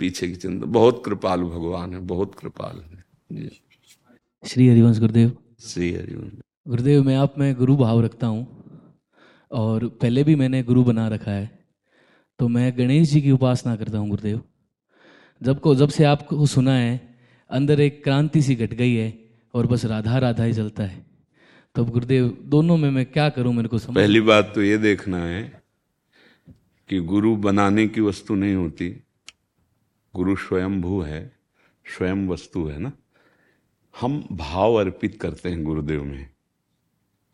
पीछे 0.00 0.28
की 0.28 0.34
चिंता 0.34 0.66
बहुत 0.66 1.02
कृपालु 1.04 1.48
भगवान 1.48 1.94
है 1.94 2.00
बहुत 2.00 2.34
कृपालु 2.34 2.82
है। 2.82 3.50
श्री 4.44 4.68
हरिवंश 4.68 4.98
गुरुदेव। 4.98 5.36
श्री 5.60 5.92
हरिवंश। 5.92 6.32
गुरुदेव 6.68 7.02
मैं 7.02 7.16
आप 7.16 7.38
में 7.38 7.54
गुरु 7.54 7.76
भाव 7.76 8.04
रखता 8.04 8.26
हूँ 8.26 8.46
और 9.50 9.88
पहले 9.88 10.24
भी 10.24 10.34
मैंने 10.34 10.62
गुरु 10.62 10.84
बना 10.84 11.08
रखा 11.08 11.30
है। 11.30 11.50
तो 12.38 12.48
मैं 12.48 12.72
गणेश 12.78 13.10
जी 13.10 13.22
की 13.22 13.30
उपासना 13.30 13.76
करता 13.76 13.98
हूँ 13.98 14.08
गुरुदेव। 14.08 14.40
जब 15.42 15.60
को 15.60 15.74
जब 15.74 15.88
से 15.88 16.04
आपको 16.04 16.46
सुना 16.46 16.74
है 16.74 17.07
अंदर 17.50 17.80
एक 17.80 18.04
क्रांति 18.04 18.42
सी 18.42 18.54
घट 18.54 18.74
गई 18.74 18.94
है 18.94 19.18
और 19.54 19.66
बस 19.66 19.84
राधा 19.84 20.18
राधा 20.18 20.44
ही 20.44 20.52
चलता 20.52 20.82
है। 20.82 21.06
तो 21.74 21.84
गुरुदेव, 21.84 22.38
दोनों 22.42 22.76
में 22.76 22.90
मैं 22.90 23.06
क्या 23.06 23.28
करूँ 23.28 23.54
मेरे 23.54 23.68
को 23.68 23.78
समझ 23.78 23.94
पहली 23.94 24.20
बात 24.20 24.52
तो 24.54 24.62
ये 24.62 24.78
देखना 24.78 25.24
है 25.24 25.62
कि 26.88 27.00
गुरु 27.00 27.36
बनाने 27.36 27.86
की 27.88 28.00
वस्तु 28.00 28.34
नहीं 28.34 28.54
होती। 28.54 28.88
गुरु 30.14 30.36
स्वयं 30.36 30.80
भू 30.80 31.00
है, 31.00 31.36
स्वयं 31.96 32.28
वस्तु 32.28 32.66
है 32.66 32.78
ना? 32.78 32.92
हम 34.00 34.28
भाव 34.32 34.74
अर्पित 34.74 35.20
करते 35.20 35.48
हैं 35.48 35.64
गुरुदेव 35.64 36.04
में। 36.04 36.30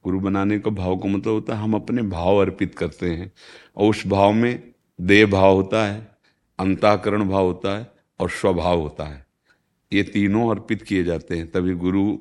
गुरु 0.04 0.20
बनाने 0.20 0.58
का 0.58 0.70
भाव 0.70 0.96
का 0.96 1.08
मतलब 1.08 1.32
होता 1.32 1.56
है 1.56 1.62
हम 1.62 1.74
अपने 1.74 2.02
भाव 2.02 2.36
अर्पित 2.36 2.74
करते 2.74 3.10
हैं 3.10 3.32
और 3.76 3.90
उस 3.90 4.06
भाव 4.06 4.32
में 4.32 4.72
देह 5.00 5.26
भाव 5.26 5.54
होता 5.54 5.86
है, 5.86 6.16
अंताकरण 6.58 7.28
भाव 7.28 7.44
होता 7.44 7.78
है 7.78 7.92
और 8.20 8.30
स्वभाव 8.30 8.80
होता 8.80 9.04
है। 9.04 9.23
ये 9.94 10.02
तीनों 10.02 10.50
अर्पित 10.50 10.82
किए 10.82 11.04
जाते 11.04 11.36
हैं। 11.36 11.50
तभी 11.50 11.74
गुरु 11.74 12.18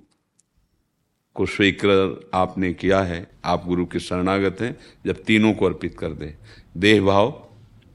को 1.35 1.45
स्वीकृत 1.45 2.29
आपने 2.33 2.73
किया 2.73 3.01
है। 3.01 3.27
आप 3.45 3.65
गुरु 3.65 3.85
के 3.85 3.99
शरणागत 3.99 4.57
हैं, 4.61 4.77
जब 5.05 5.23
तीनों 5.23 5.53
को 5.53 5.65
अर्पित 5.65 5.97
कर 5.99 6.09
दे। 6.09 6.35
देह 6.77 7.01
भाव, 7.01 7.49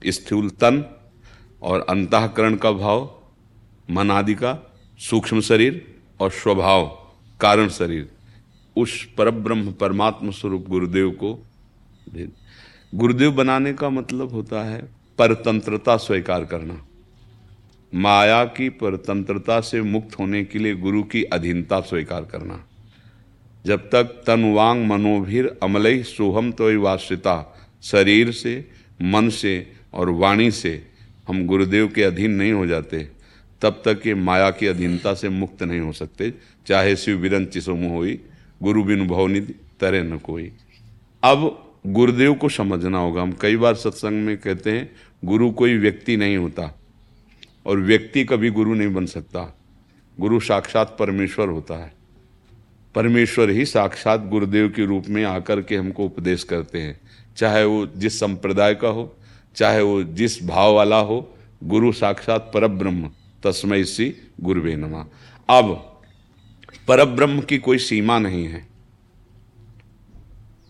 स्थूल 0.07 0.51
तन 0.51 0.85
और 1.63 1.87
अंतकरण 1.89 2.57
का 2.57 2.73
भाव, 2.73 3.23
मन 3.91 4.11
आदि 4.11 4.35
का, 4.35 4.59
सूक्ष्म 4.99 5.41
शरीर 5.41 5.95
और 6.21 6.31
स्वभाव, 6.31 6.87
कारण 7.41 7.69
शरीर। 7.69 8.11
उस 8.77 9.09
परब्रह्म 9.19 9.73
परमात्मा 9.73 10.31
स्वरूप 10.31 10.67
गुरुदेव 10.69 11.11
को 11.11 11.47
गुरुदेव 12.95 13.33
बनाने 13.33 13.73
का 13.73 13.91
मतलब 13.91 14.33
होता 14.33 14.65
है 14.65 14.89
परतंत्रता 15.19 15.97
स्वीकार 15.97 16.45
करना। 16.45 16.87
माया 17.93 18.45
की 18.45 18.69
परतंत्रता 18.69 19.61
से 19.61 19.83
मुक्त 19.83 20.19
होने 20.19 20.45
के 20.45 20.59
लिए 20.59 20.75
गुरु 20.75 21.03
की 21.03 21.23
अधीनता 21.23 21.81
स्वीकार 21.81 22.25
करना। 22.25 22.65
जब 23.67 23.81
तक 23.81 24.05
तन 24.27 24.53
वांग 24.53 24.87
मनोभीर 24.87 25.59
अमलई 25.63 26.03
सोहम 26.03 26.53
तो 26.53 26.81
वाश्रिता 26.81 27.59
शरीर 27.83 28.33
से, 28.33 28.69
मन 29.03 29.29
से 29.29 29.73
और 29.95 30.11
वाणी 30.11 30.51
से 30.51 30.87
हम 31.29 31.47
गुरुदेव 31.47 31.89
के 31.89 32.03
अधीन 32.03 32.31
नहीं 32.31 32.53
हो 32.53 32.67
जाते, 32.67 33.09
तब 33.63 33.83
तक 33.85 34.07
ये 34.07 34.15
माया 34.15 34.51
की 34.51 34.67
अधीनता 34.67 35.15
से 35.15 35.29
मुक्त 35.29 35.63
नहीं 35.63 35.81
हो 35.81 35.93
सकते। 35.93 36.35
चाहे 36.67 36.97
शिव 36.97 37.17
विरन 37.17 37.45
चिसोम 37.45 37.85
हो 37.85 38.07
गुरु 38.63 38.85
बिन 38.85 39.07
भवनिधि 39.07 39.55
तरे 39.81 40.03
न 40.03 40.19
कोई। 40.19 40.53
अब 41.23 41.73
गुरुदेव 41.87 42.35
को 42.35 42.49
समझना 42.49 42.99
होगा। 42.99 43.23
हम 43.23 43.33
कई 43.33 43.57
बार 43.57 43.75
सत्संग 43.75 44.25
में 44.25 44.39
कहते 44.39 44.73
हैं, 44.73 44.91
गुरु 45.25 45.51
कोई 45.51 45.77
व्यक्ति 45.77 46.17
नहीं 46.17 46.37
होता। 46.37 46.78
और 47.67 47.81
व्यक्ति 47.81 48.25
कभी 48.25 48.51
गुरु 48.51 48.75
नहीं 48.75 48.95
बन 48.95 49.07
सकता। 49.07 49.59
गुरु 50.21 50.41
साक्षात 50.41 50.97
परमेश्वर 50.99 51.49
होता 51.49 51.75
है। 51.75 51.93
परमेश्वर 52.95 53.51
ही 53.51 53.65
साक्षात 53.65 54.27
गुरुदेव 54.27 54.69
के 54.69 54.85
रूप 54.85 55.05
में 55.09 55.25
आकर 55.25 55.63
के 55.63 55.77
हमको 55.77 56.05
उपदेश 56.05 56.45
करते 56.45 56.81
हैं। 56.81 57.01
चाहे 57.37 57.65
वो 57.65 57.87
जिस 57.87 58.21
संप्रदाय 58.21 58.75
का 58.75 58.89
हो, 58.89 59.17
चाहे 59.57 59.83
वो 59.83 60.03
जिस 60.03 60.45
भाव 60.45 60.75
वाला 60.75 60.99
हो, 60.99 61.35
गुरु 61.65 61.93
साक्षात 61.93 62.51
परब्रह्म 62.55 63.11
तस्मय 63.43 63.85
सी 63.85 64.15
गुरुवे 64.41 64.77
नमा। 64.77 65.07
अब, 65.49 66.01
परब्रह्म 66.89 67.41
की 67.41 67.59
कोई 67.59 67.79
सीमा 67.79 68.19
नहीं 68.19 68.45
है। 68.45 68.67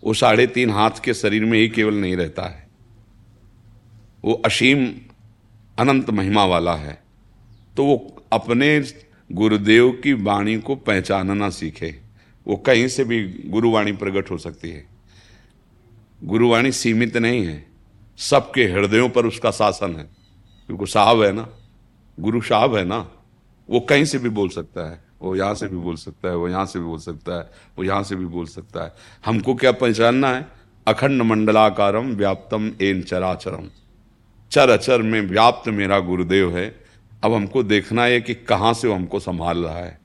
वो 0.04 0.14
साढ़े 0.14 0.46
तीन 0.46 0.70
हाथ 0.70 0.90
के 1.04 1.14
शरीर 1.14 1.44
में 1.44 1.58
ही 1.58 1.68
केवल 1.68 1.94
नहीं 1.94 2.16
रहता 2.16 2.42
है। 2.42 2.68
वो 4.24 4.32
असीम 4.32 4.92
अनंत 5.78 6.10
महिमा 6.10 6.44
वाला 6.44 6.74
है 6.74 6.98
तो 7.76 7.84
वो 7.84 7.96
अपने 8.32 8.80
गुरुदेव 9.30 9.90
की 10.04 10.12
वाणी 10.12 10.56
को 10.58 10.74
पहचानना 10.76 11.48
सीखे। 11.50 11.94
वो 12.46 12.56
कहीं 12.56 12.86
से 12.88 13.04
भी 13.04 13.22
गुरुवाणी 13.46 13.92
प्रकट 13.92 14.30
हो 14.30 14.38
सकती 14.38 14.70
है। 14.70 14.86
गुरुवाणी 16.24 16.72
सीमित 16.72 17.16
नहीं 17.16 17.44
है, 17.46 17.66
सबके 18.18 18.64
हृदयों 18.64 19.08
पर 19.08 19.26
उसका 19.26 19.50
शासन 19.50 19.96
है। 19.96 20.04
क्योंकि 20.68 20.86
साहब 20.86 21.22
है 21.22 21.32
ना, 21.32 21.48
गुरु 22.18 22.40
साहब 22.40 22.76
है 22.76 22.84
ना, 22.84 22.98
वो 23.68 23.80
कहीं 23.80 24.04
से 24.04 24.18
भी 24.18 24.28
बोल 24.28 24.48
सकता 24.48 24.90
है। 24.90 25.00
वो 25.22 25.34
यहाँ 25.36 25.54
से 25.54 25.66
भी 25.68 25.76
बोल 25.76 25.96
सकता 25.96 26.28
है, 26.28 26.36
वो 26.36 26.48
यहाँ 26.48 26.66
से 26.66 26.78
भी 26.78 26.84
बोल 26.84 26.98
सकता 26.98 27.38
है, 27.38 27.50
वो 27.78 27.84
यहाँ 27.84 28.02
से 28.02 28.16
भी 28.16 28.26
बोल 28.26 28.46
सकता 28.46 28.84
है। 28.84 28.92
हमको 29.26 29.54
क्या 29.54 29.72
पहचानना 29.72 30.28
है? 30.28 30.46
अखंड 30.86 31.22
मंडलाकारम 31.22 32.14
व्याप्तम 32.14 32.70
एन 32.82 33.02
चराचरम। 33.02 33.68
चर 34.50 34.70
अचर 34.70 35.02
में 35.02 35.20
व्याप्त 35.20 35.68
मेरा 35.68 35.98
गुरुदेव 35.98 36.56
है, 36.56 36.74
अब 37.24 37.32
हमको 37.32 37.62
देखना 37.62 38.04
है 38.04 38.20
कि 38.20 38.34
कहाँ 38.34 38.72
से 38.74 38.88
वो 38.88 38.94
हमको 38.94 39.20
संभाल 39.20 39.64
रहा 39.64 39.78
है। 39.78 39.98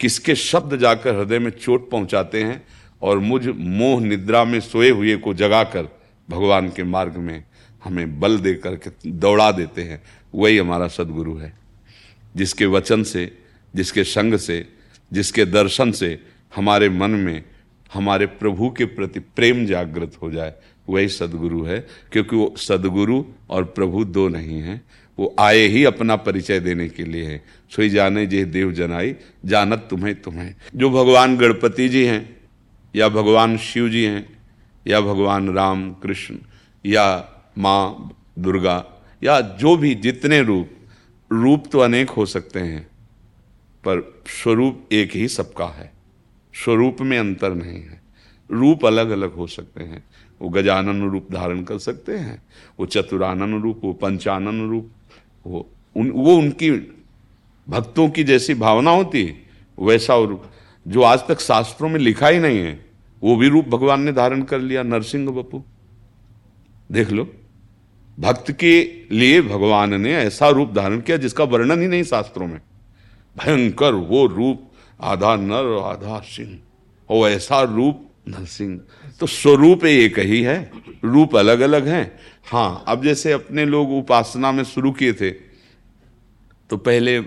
किसके 0.00 0.34
शब्द 0.34 0.76
जाकर 0.76 1.14
हृदय 1.14 1.38
में 1.38 1.50
चोट 1.50 1.90
पहुंचाते 1.90 2.42
हैं 2.42 2.62
और 3.02 3.18
मुझ 3.18 3.46
मोह 3.48 4.00
निद्रा 4.00 4.44
में 4.44 4.60
सोए 4.60 4.90
हुए 4.90 5.16
को 5.16 5.34
जगाकर 5.34 5.88
भगवान 6.28 6.68
के 6.68 6.82
मार्ग 6.82 7.16
में 7.16 7.44
हमें 7.84 8.20
बल 8.20 8.38
दे 8.38 8.54
करके 8.54 9.10
दौड़ा 9.10 9.50
देते 9.52 9.82
हैं। 9.82 10.02
वही 10.34 10.58
हमारा 10.58 10.88
सदगुरु 10.88 11.36
है, 11.36 11.52
जिसके 12.36 12.66
वचन 12.66 13.02
से, 13.02 13.38
जिसके 13.74 14.04
संग 14.04 14.36
से, 14.36 14.66
जिसके 15.12 15.44
दर्शन 15.44 15.92
से 15.92 16.18
हमारे 16.56 16.88
मन 16.88 17.10
में, 17.10 17.44
हमारे 17.94 18.26
प्रभु 18.26 18.70
के 18.70 18.84
प्रति 18.84 19.20
प्रेम 19.20 19.66
जागृत 19.66 20.12
हो 20.22 20.30
जाए। 20.30 20.54
वही 20.88 21.08
सदगुरु 21.08 21.62
है, 21.62 21.86
क्योंकि 22.12 22.36
वो 22.36 22.54
सदगुरु 22.58 23.24
और 23.50 23.64
प्रभु 23.64 24.04
दो 24.04 24.28
नहीं 24.28 24.60
हैं। 24.60 24.84
वो 25.18 25.36
आए 25.38 25.58
ही 25.58 25.84
अपना 25.84 26.16
परिचय 26.16 26.60
देने 26.60 26.88
के 26.88 27.04
लिए 27.04 27.24
है। 27.26 27.44
सोई 27.70 27.88
जाने 27.88 28.26
जे 28.26 28.44
देव 28.44 28.72
जनाई, 28.72 29.16
जानत 29.44 29.86
तुम्हें 29.90 30.22
तुम्हें। 30.22 30.54
जो 30.76 30.90
भगवान 30.90 31.36
गणपति 31.36 31.88
जी 31.88 32.04
हैं, 32.04 32.36
या 32.96 33.08
भगवान 33.08 33.56
शिव 33.56 33.88
जी 33.88 34.04
हैं, 34.04 34.42
या 34.86 35.00
भगवान 35.00 35.54
राम 35.54 35.94
कृष्ण, 35.94 36.36
या 36.86 37.28
माँ 37.58 38.16
दुर्गा, 38.38 38.86
या 39.22 39.40
जो 39.40 39.76
भी 39.76 39.94
जितने 39.94 40.42
रूप 40.42 40.70
रूप 41.32 41.64
तो 41.72 41.78
अनेक 41.78 42.10
हो 42.10 42.26
सकते 42.26 42.60
हैं, 42.60 42.82
पर 43.86 44.22
स्वरूप 44.26 44.88
एक 44.92 45.16
ही 45.16 45.28
सबका 45.28 45.66
है। 45.66 45.92
स्वरूप 46.64 46.96
में 47.00 47.18
अंतर 47.18 47.54
नहीं 47.54 47.82
है। 47.82 48.02
रूप 48.50 48.86
अलग 48.86 49.10
अलग 49.10 49.32
हो 49.32 49.46
सकते 49.46 49.84
हैं। 49.84 50.04
वो 50.42 50.48
गजानन 50.48 51.10
रूप 51.10 51.28
धारण 51.32 51.62
कर 51.62 51.78
सकते 51.78 52.12
हैं, 52.12 52.42
वो 52.80 52.86
चतुरानन 52.86 53.62
रूप, 53.62 53.80
वो 53.84 53.92
पंचानन 53.92 54.70
रूप, 54.70 54.90
वो 55.46 55.70
उन, 55.96 56.10
वो 56.10 56.36
उनकी 56.36 56.70
भक्तों 57.68 58.08
की 58.08 58.24
जैसी 58.24 58.54
भावना 58.54 58.90
होती 58.90 59.34
वैसा 59.80 60.16
और 60.16 60.50
जो 60.88 61.02
आज 61.02 61.20
तक 61.28 61.40
शास्त्रों 61.40 61.88
में 61.88 62.00
लिखा 62.00 62.28
ही 62.28 62.38
नहीं 62.38 62.58
है, 62.58 62.84
वो 63.22 63.36
भी 63.36 63.48
रूप 63.48 63.64
भगवान 63.64 64.00
ने 64.00 64.12
धारण 64.12 64.42
कर 64.42 64.58
लिया, 64.60 64.82
नरसिंह 64.82 65.30
बपू। 65.30 65.64
देख 66.92 67.10
लो, 67.10 67.32
भक्त 68.20 68.52
के 68.52 68.90
लिए 69.12 69.42
भगवान 69.42 70.00
ने 70.00 70.14
ऐसा 70.14 70.48
रूप 70.48 70.72
धारण 70.72 71.00
किया 71.00 71.16
जिसका 71.16 71.44
वर्णन 71.44 71.82
ही 71.82 71.88
नहीं 71.88 72.02
शास्त्रों 72.02 72.46
में। 72.46 72.60
भयंकर 73.38 73.94
वो 73.94 74.26
रूप, 74.26 74.62
आधा 75.00 75.36
नर, 75.36 75.78
आधा 75.78 76.20
सिंह। 76.20 76.60
और 77.10 77.30
ऐसा 77.30 77.62
रूप 77.62 78.10
नरसिंह 78.26 78.78
तो 79.20 79.26
स्वरूप 79.26 79.84
एक 79.84 80.18
ही 80.18 80.40
है, 80.42 80.70
रूप 81.04 81.36
अलग 81.36 81.60
अलग 81.60 81.88
हैं। 81.88 82.18
हाँ 82.46 82.84
अब 82.88 83.02
जैसे 83.04 83.32
अपने 83.32 83.64
लोग 83.64 83.92
उपासना 83.92 84.52
में 84.52 84.64
शुरू 84.64 84.92
किए 84.92 85.12
थे 85.12 85.30
तो 86.70 86.76
पहले 86.78 87.20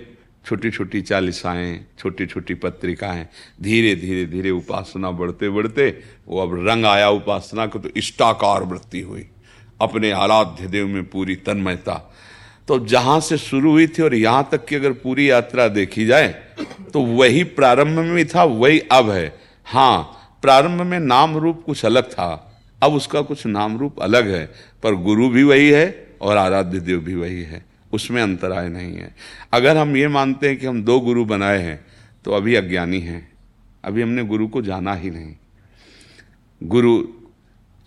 छोटी 0.46 0.70
छोटी 0.72 1.02
चालीसाएँ 1.02 1.86
छोटी 2.00 2.26
छोटी 2.26 2.54
पत्रिकाएँ 2.56 3.26
धीरे 3.62 3.96
धीरे 3.96 4.26
धीरे 4.26 4.52
उपासना 4.52 5.12
बढ़ते 5.12 5.50
बढ़ते 5.50 5.90
वो 6.28 6.42
अब 6.42 6.54
रंग 6.68 6.86
आया 6.86 7.10
उपासना 7.12 7.66
को 7.68 7.80
तो 7.80 7.90
इष्टाकार 7.98 8.64
वृत्ति 8.64 9.02
हुई। 9.02 9.28
अपने 9.82 10.12
आराध्य 10.12 10.68
देव 10.68 10.88
में 10.88 11.04
पूरी 11.06 11.36
तन्मयता। 11.38 11.94
तो 12.68 12.78
जहाँ 12.86 13.20
से 13.22 13.38
शुरू 13.38 13.72
हुई 13.72 13.88
थी 13.88 14.04
और 14.04 14.16
यहाँ 14.16 14.48
तक 14.52 14.66
की 14.66 14.76
अगर 14.76 14.92
पूरी 14.94 15.30
यात्रा 15.30 15.68
देखी 15.68 16.06
जाए 16.06 16.28
तो 16.94 17.02
वही 17.02 17.44
प्रारंभ 17.44 18.00
में 18.00 18.26
था, 18.28 18.44
वही 18.44 18.80
अब 18.92 19.10
है। 19.10 19.40
हाँ 19.66 20.17
प्रारंभ 20.42 20.82
में 20.82 21.00
नाम 21.00 21.38
रूप 21.38 21.64
कुछ 21.66 21.86
अलग 21.86 22.04
था। 22.04 22.60
अब 22.82 22.94
उसका 22.94 23.22
कुछ 23.22 23.46
नाम 23.46 23.78
रूप 23.78 24.00
अलग 24.00 24.28
है, 24.28 24.46
पर 24.84 24.96
गुरु 24.96 25.30
भी 25.30 25.44
वही 25.44 25.70
है 25.70 26.18
और 26.22 26.38
आराध्य 26.38 26.80
देव 26.80 27.00
भी 27.00 27.16
वही 27.16 27.42
है। 27.42 27.66
उसमें 27.94 28.22
अंतराय 28.22 28.68
नहीं 28.70 28.96
है। 28.96 29.16
अगर 29.54 29.78
हम 29.78 29.96
ये 29.98 30.08
मानते 30.08 30.50
हैं 30.50 30.58
कि 30.58 30.66
हम 30.66 30.84
दो 30.84 31.00
गुरु 31.00 31.26
बनाए 31.26 31.60
हैं 31.60 31.80
तो 32.26 32.32
अभी 32.32 32.56
अज्ञानी 32.56 33.00
हैं। 33.00 33.28
अभी 33.84 34.02
हमने 34.02 34.24
गुरु 34.24 34.48
को 34.48 34.62
जाना 34.62 34.94
ही 34.94 35.10
नहीं। 35.10 35.36
गुरु 36.62 37.04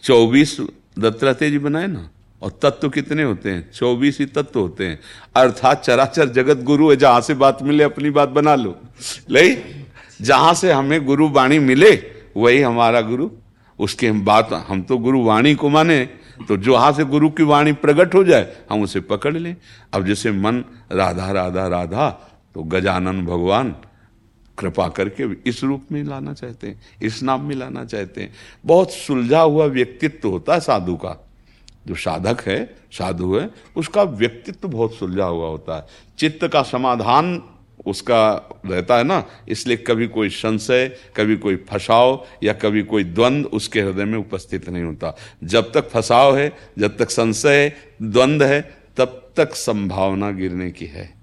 चौबीस 0.02 0.56
दत्तात्रेय 0.98 1.50
जी 1.50 1.58
बनाए 1.58 1.86
ना, 1.86 2.08
और 2.42 2.58
तत्व 2.62 2.88
कितने 2.88 3.22
होते 3.22 3.50
हैं? 3.50 3.70
चौबीस 3.72 4.18
ही 4.20 4.26
तत्व 4.26 4.60
होते 4.60 4.86
हैं। 4.86 4.98
अर्थात 5.36 5.82
चराचर 5.84 6.28
जगत 6.28 6.62
गुरु 6.62 6.90
है, 6.90 6.96
जहाँ 6.96 7.20
से 7.20 7.34
बात 7.34 7.62
मिले 7.62 7.84
अपनी 7.84 8.10
बात 8.10 8.28
बना 8.28 8.54
लो। 8.54 8.78
ले 9.30 9.56
जहाँ 10.20 10.54
से 10.54 10.72
हमें 10.72 11.04
गुरु 11.06 11.28
वाणी 11.28 11.58
मिले 11.58 11.90
वही 12.40 12.60
हमारा 12.60 13.00
गुरु। 13.02 13.28
उसके 13.78 14.08
हम 14.08 14.24
बात 14.24 14.52
हम 14.68 14.82
तो 14.82 14.98
गुरु 14.98 15.22
वाणी 15.24 15.54
को 15.54 15.68
माने 15.68 16.04
तो 16.48 16.56
जहाँ 16.56 16.92
से 16.92 17.04
गुरु 17.04 17.28
की 17.30 17.42
वाणी 17.42 17.72
प्रकट 17.74 18.14
हो 18.14 18.22
जाए, 18.24 18.52
हम 18.70 18.82
उसे 18.82 19.00
पकड़ 19.02 19.36
लें। 19.36 19.56
अब 19.94 20.06
जैसे 20.06 20.30
मन 20.32 20.64
राधा 20.92 21.30
राधा 21.32 21.66
राधा 21.68 22.08
तो 22.54 22.62
गजानन 22.64 23.24
भगवान 23.26 23.74
कृपा 24.58 24.88
करके 24.88 25.24
इस 25.48 25.62
रूप 25.64 25.86
में 25.92 26.02
लाना 26.04 26.32
चाहते 26.32 26.66
हैं, 26.66 26.80
इस 27.02 27.22
नाम 27.22 27.44
में 27.44 27.54
लाना 27.56 27.84
चाहते 27.84 28.20
हैं। 28.20 28.32
बहुत 28.64 28.92
सुलझा 28.92 29.40
हुआ 29.40 29.66
व्यक्तित्व 29.66 30.28
होता 30.28 30.54
है 30.54 30.60
साधु 30.60 30.96
का। 30.96 31.16
जो 31.86 31.94
साधक 31.94 32.40
है, 32.46 32.58
साधु 32.92 33.34
है, 33.36 33.48
उसका 33.76 34.02
व्यक्तित्व 34.02 34.68
बहुत 34.68 34.94
सुलझा 34.94 35.24
हुआ 35.24 35.48
होता 35.48 35.76
है। 35.76 35.86
चित्त 36.18 36.46
का 36.48 36.62
समाधान 36.62 37.42
उसका 37.86 38.48
रहता 38.66 38.96
है 38.96 39.04
ना, 39.04 39.26
इसलिए 39.48 39.76
कभी 39.76 40.06
कोई 40.06 40.28
संशय, 40.28 40.88
कभी 41.16 41.36
कोई 41.36 41.56
फसाव 41.56 42.26
या 42.42 42.52
कभी 42.52 42.82
कोई 42.82 43.04
द्वंद्व 43.04 43.48
उसके 43.48 43.80
हृदय 43.80 44.04
में 44.04 44.18
उपस्थित 44.18 44.68
नहीं 44.68 44.82
होता। 44.82 45.16
जब 45.44 45.72
तक 45.72 45.88
फसाव 45.88 46.38
है, 46.38 46.56
जब 46.78 46.96
तक 46.96 47.10
संशय 47.10 47.62
है 47.64 47.76
द्वंद 48.02 48.42
है, 48.42 48.76
तब 48.96 49.32
तक 49.36 49.54
संभावना 49.54 50.30
गिरने 50.30 50.70
की 50.70 50.86
है। 50.86 51.14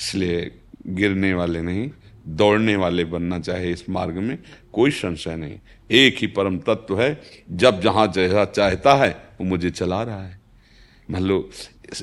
इसलिए 0.00 0.58
गिरने 0.86 1.34
वाले 1.34 1.62
नहीं, 1.62 1.90
दौड़ने 2.26 2.76
वाले 2.76 3.04
बनना 3.04 3.38
चाहे 3.38 3.70
इस 3.70 3.90
मार्ग 3.90 4.14
में 4.14 4.38
कोई 4.72 4.90
संशय 4.90 5.36
नहीं। 5.36 5.58
एक 5.90 6.16
ही 6.18 6.26
परम 6.26 6.58
तत्व 6.58 7.00
है, 7.00 7.20
जब 7.50 7.80
जहाँ 7.80 8.06
जैसा 8.06 8.44
चाहता 8.44 8.94
है, 8.94 9.10
वो 9.10 9.44
मुझे 9.44 9.70
चला 9.70 10.02
रहा 10.02 10.22
है। 10.22 10.40
मान 11.10 11.22
लो, 11.22 11.50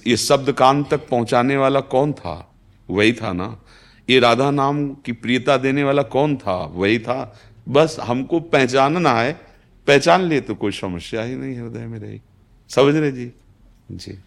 ये 0.07 0.17
शब्द 0.17 0.51
कान 0.51 0.83
तक 0.83 1.07
पहुँचाने 1.07 1.57
वाला 1.57 1.79
कौन 1.79 2.13
था? 2.13 2.48
वही 2.89 3.13
था 3.13 3.33
ना। 3.33 3.63
ये 4.09 4.19
राधा 4.19 4.51
नाम 4.51 4.93
की 4.93 5.11
प्रियता 5.11 5.57
देने 5.57 5.83
वाला 5.83 6.03
कौन 6.03 6.35
था? 6.37 6.65
वही 6.65 6.99
था। 6.99 7.35
बस 7.69 7.97
हमको 7.99 8.39
पहचानना 8.39 9.13
है 9.13 9.33
पहचान 9.87 10.21
लिए 10.21 10.41
तो 10.41 10.55
कोई 10.55 10.71
समस्या 10.71 11.23
ही 11.23 11.35
नहीं 11.35 11.55
हृदय 11.59 11.85
में 11.85 11.99
रही। 11.99 12.21
समझ 12.69 12.95
रहे 12.95 13.11
जी? 13.11 13.31
जी। 13.91 14.17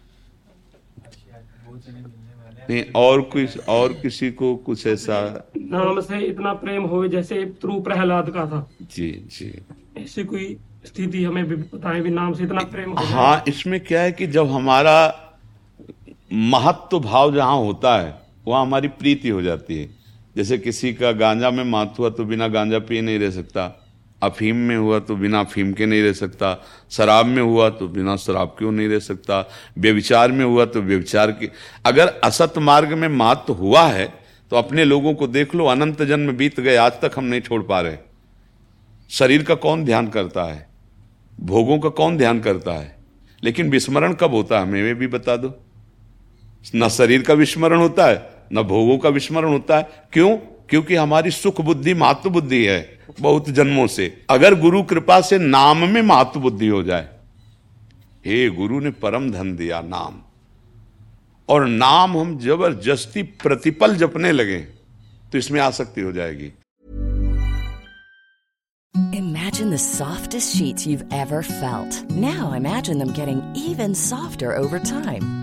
नहीं 2.69 2.83
और 2.95 3.21
कुछ 3.21 3.57
और 3.59 3.93
किसी 3.93 4.31
को 4.31 4.55
कुछ 4.55 4.87
ऐसा 4.87 5.49
नाम 5.57 5.99
से 6.01 6.19
इतना 6.19 6.53
प्रेम 6.53 6.83
हो 6.83 7.07
जैसे 7.07 7.45
त्रु 7.45 7.79
प्रहलाद 7.81 8.29
का 8.29 8.45
था। 8.45 8.69
जी 8.81 9.11
जी। 9.11 9.61
ऐसी 9.97 10.23
कोई 10.23 10.57
स्थिति 10.85 11.23
हमें 11.23 11.45
भी 11.45 11.55
बताएँ 11.55 12.01
भी 12.01 12.09
नाम 12.09 12.33
से 12.33 12.43
इतना 12.43 12.63
प्रेम 12.63 12.91
हो 12.91 13.05
हाँ 13.05 13.43
इसमें 13.47 13.79
क्या 13.79 14.01
है 14.01 14.11
कि 14.11 14.27
जब 14.27 14.51
हमारा 14.51 14.95
महत्व 16.33 16.99
भाव 16.99 17.33
जहाँ 17.35 17.57
होता 17.57 17.97
है 18.01 18.22
वहाँ 18.47 18.61
हमारी 18.61 18.87
प्रीति 18.87 19.29
हो 19.29 19.41
जाती 19.41 19.77
है। 19.77 19.89
जैसे 20.35 20.57
किसी 20.57 20.93
का 20.93 21.11
गांजा 21.11 21.49
में 21.51 21.63
मात 21.63 21.95
हुआ 21.99 22.09
तो 22.09 22.25
बिना 22.25 22.47
गांजा 22.47 22.79
पिए 22.79 23.01
नहीं 23.01 23.19
रह 23.19 23.31
सकता। 23.31 23.79
अफीम 24.23 24.55
में 24.55 24.75
हुआ 24.77 24.99
तो 24.99 25.15
बिना 25.15 25.39
अफीम 25.39 25.73
के 25.73 25.85
नहीं 25.85 26.01
रह 26.03 26.13
सकता। 26.13 26.63
शराब 26.91 27.25
में 27.25 27.41
हुआ 27.41 27.69
तो 27.69 27.87
बिना 27.87 28.15
शराब 28.15 28.55
क्यों 28.57 28.71
नहीं 28.71 28.87
रह 28.87 28.99
सकता। 28.99 29.49
व्यविचार 29.77 30.31
में 30.31 30.45
हुआ 30.45 30.65
तो 30.65 30.81
व्यविचार 30.81 31.31
के। 31.31 31.49
अगर 31.85 32.07
असत 32.07 32.53
मार्ग 32.57 32.93
में 32.93 33.07
मात 33.07 33.49
हुआ 33.49 33.87
है 33.87 34.05
तो 34.51 34.55
अपने 34.55 34.83
लोगों 34.85 35.13
को 35.13 35.27
देख 35.27 35.55
लो, 35.55 35.65
अनंत 35.65 36.01
जन्म 36.01 36.31
बीत 36.31 36.59
गए, 36.59 36.75
आज 36.75 36.91
तक 36.91 37.11
हम 37.17 37.23
नहीं 37.23 37.41
छोड़ 37.41 37.61
पा 37.63 37.81
रहे। 37.81 37.97
शरीर 39.09 39.43
का 39.43 39.55
कौन 39.55 39.85
ध्यान 39.85 40.07
करता 40.07 40.43
है? 40.43 40.67
भोगों 41.39 41.79
का 41.79 41.89
कौन 41.89 42.17
ध्यान 42.17 42.39
करता 42.39 42.71
है? 42.71 42.95
लेकिन 43.43 43.69
विस्मरण 43.69 44.13
कब 44.13 44.31
होता 44.31 44.57
है? 44.57 44.63
हमें 44.63 44.95
भी 44.95 45.07
बता 45.07 45.35
दो। 45.37 45.53
न 46.75 46.89
शरीर 46.89 47.21
का 47.21 47.33
विस्मरण 47.33 47.77
होता 47.77 48.05
है 48.05 48.32
न 48.53 48.63
भोगों 48.63 48.97
का 48.97 49.09
विस्मरण 49.09 49.47
होता 49.47 49.77
है। 49.77 50.07
क्यों? 50.13 50.35
क्योंकि 50.69 50.95
हमारी 50.95 51.31
सुख 51.31 51.61
बुद्धि 51.61 51.93
महत्व 51.93 52.29
बुद्धि 52.29 52.63
है, 52.65 52.99
बहुत 53.19 53.49
जन्मों 53.49 53.87
से। 53.87 54.05
अगर 54.29 54.59
गुरु 54.59 54.81
कृपा 54.83 55.19
से 55.21 55.37
नाम 55.37 55.87
में 55.89 56.01
महत्व 56.01 56.39
बुद्धि 56.39 56.67
हो 56.67 56.83
जाए, 56.83 57.07
हे 58.25 58.49
गुरु 58.49 58.79
ने 58.79 58.91
परम 58.91 59.31
धन 59.31 59.55
दिया 59.55 59.81
नाम। 59.81 60.21
और 61.49 61.67
नाम 61.67 62.17
हम 62.17 62.37
ज़बरदस्ती 62.39 63.23
प्रतिपल 63.23 63.95
जपने 63.95 64.31
लगे 64.31 64.57
तो 65.31 65.37
इसमें 65.37 65.59
आसक्ति 65.61 66.01
हो 66.01 66.11
जाएगी। 66.11 66.51
Imagine 69.13 69.69
the 69.69 69.81
softest 69.81 70.55
sheets 70.55 70.87
you've 70.87 71.05
ever 71.13 71.43
felt. 71.43 72.01
Now 72.23 72.51
imagine 72.53 72.97
them 72.97 73.13
getting 73.13 73.41
even 73.67 73.95
softer 73.95 74.51
over 74.57 74.79
time. 74.79 75.42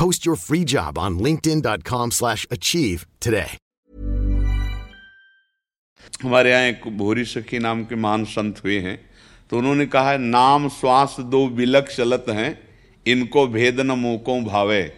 Post 0.00 0.26
your 0.26 0.36
free 0.36 0.64
job 0.64 0.98
on 0.98 1.18
linkedin.com 1.18 2.10
slash 2.10 2.46
achieve 2.50 3.06
today. 3.26 3.48
हमारे 6.22 6.50
यहाँ 6.50 6.62
एक 6.62 6.80
भोरी 6.98 7.24
सखी 7.24 7.58
नाम 7.58 7.84
के 7.84 7.94
महान 7.94 8.24
संत 8.24 8.60
हुए 8.64 8.78
हैं। 8.80 9.10
तो 9.50 9.58
उन्होंने 9.58 9.86
कहा 9.86 10.10
है 10.10 10.18
नाम 10.18 10.68
श्वास 10.68 11.16
दो 11.20 11.48
बिलक 11.48 11.88
चलत 11.88 12.24
हैं, 12.28 12.68
इनको 13.06 13.46
भेद 13.46 13.80
न 13.80 13.90
मोको 13.90 14.40
भावे। 14.40 14.92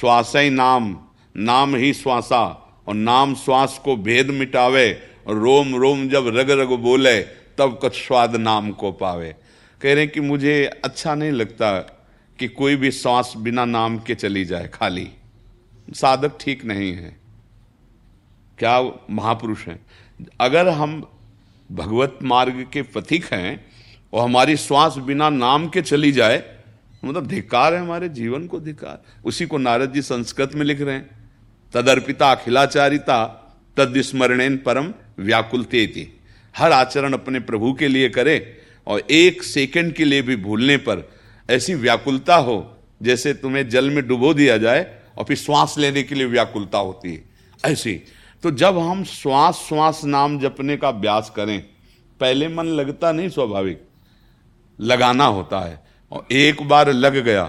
श्वास 0.00 0.32
ही 0.36 0.50
नाम 0.50 0.98
नाम 1.36 1.76
ही 1.76 1.94
श्वासा, 1.94 2.44
और 2.88 2.94
नाम 2.94 3.34
श्वास 3.34 3.80
को 3.84 3.96
भेद 3.96 4.30
मिटावे। 4.30 5.02
और 5.26 5.36
रोम 5.36 5.74
रोम 5.74 6.08
जब 6.08 6.26
रग 6.26 6.50
रग 6.50 6.68
बोले, 6.68 7.22
तब 7.22 7.78
कुछ 7.80 8.06
स्वाद 8.06 8.36
नाम 8.36 8.70
को 8.70 8.92
पावे। 8.92 9.34
कह 9.82 9.94
रहे 9.94 10.04
हैं 10.04 10.08
कि 10.08 10.20
मुझे 10.20 10.70
अच्छा 10.84 11.14
नहीं 11.14 11.30
लगता 11.30 11.92
कि 12.38 12.48
कोई 12.48 12.76
भी 12.76 12.90
श्वास 12.90 13.34
बिना 13.36 13.64
नाम 13.64 13.98
के 13.98 14.14
चली 14.14 14.44
जाए, 14.44 14.70
खाली। 14.74 15.08
साधक 15.94 16.38
ठीक 16.40 16.64
नहीं 16.64 16.92
है। 16.92 17.16
क्या 18.58 18.82
महापुरुष 19.10 19.66
हैं? 19.66 19.86
अगर 20.40 20.68
हम 20.68 21.08
भगवत 21.72 22.18
मार्ग 22.22 22.68
के 22.72 22.82
पथिक 22.82 23.24
हैं 23.24 23.66
और 24.12 24.24
हमारी 24.24 24.56
श्वास 24.56 24.96
बिना 24.96 25.30
नाम 25.30 25.68
के 25.68 25.82
चली 25.82 26.12
जाए 26.12 26.56
मतलब 27.04 27.26
धिकार 27.26 27.74
है 27.74 27.80
हमारे 27.80 28.08
जीवन 28.08 28.46
को 28.46 28.60
धिकार 28.60 29.02
उसी 29.24 29.46
को 29.46 29.58
नारद 29.58 29.92
जी 29.92 30.02
संस्कृत 30.02 30.50
में 30.54 30.66
लिख 30.66 30.80
रहे 30.80 30.94
हैं। 30.94 31.10
तदर्पिता 31.72 32.32
अखिलाचारिता 32.32 33.42
तद 33.76 34.00
स्मरणेन 34.00 34.56
परम 34.56 34.94
व्याकुलते 35.18 36.12
हर 36.56 36.72
आचरण 36.72 37.12
अपने 37.12 37.40
प्रभु 37.40 37.72
के 37.72 37.88
लिए 37.88 38.08
करे 38.08 38.62
और 38.86 39.00
एक 39.10 39.42
सेकंड 39.42 39.92
के 39.92 40.04
लिए 40.04 40.22
भी 40.22 40.36
भूलने 40.36 40.76
पर 40.76 41.15
ऐसी 41.50 41.74
व्याकुलता 41.74 42.36
हो, 42.36 42.76
जैसे 43.02 43.32
तुम्हें 43.34 43.68
जल 43.68 43.90
में 43.90 44.06
डुबो 44.08 44.32
दिया 44.34 44.56
जाए 44.58 44.98
और 45.18 45.24
फिर 45.24 45.36
श्वास 45.36 45.74
लेने 45.78 46.02
के 46.02 46.14
लिए 46.14 46.26
व्याकुलता 46.26 46.78
होती 46.78 47.14
है। 47.14 47.24
ऐसी। 47.64 48.00
तो 48.42 48.50
जब 48.50 48.78
हम 48.78 49.04
श्वास 49.04 49.64
श्वास 49.68 50.04
नाम 50.04 50.38
जपने 50.40 50.76
का 50.76 50.88
अभ्यास 50.88 51.32
करें, 51.36 51.60
पहले 52.20 52.48
मन 52.48 52.64
लगता 52.64 53.12
नहीं 53.12 53.28
स्वाभाविक। 53.28 53.82
लगाना 54.80 55.26
होता 55.26 55.60
है। 55.60 55.86
और 56.12 56.26
एक 56.32 56.62
बार 56.62 56.92
लग 56.92 57.16
गया 57.16 57.44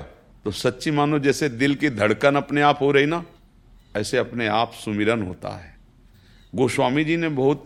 तो 0.46 0.52
सच्ची 0.52 0.92
मानो 0.92 1.20
जैसे 1.20 1.50
दिल 1.50 1.76
की 1.76 1.90
धड़कन 1.90 2.36
अपने 2.36 2.62
आप 2.62 2.80
हो 2.82 2.92
रही 2.92 3.06
ना, 3.06 3.24
ऐसे 3.98 4.18
अपने 4.18 4.48
आप 4.48 4.72
सुमिरन 4.74 5.22
होता 5.22 5.50
है। 5.50 5.76
गोस्वामी 6.56 7.04
जी 7.04 7.18
ने 7.18 7.30
बहुत 7.30 7.64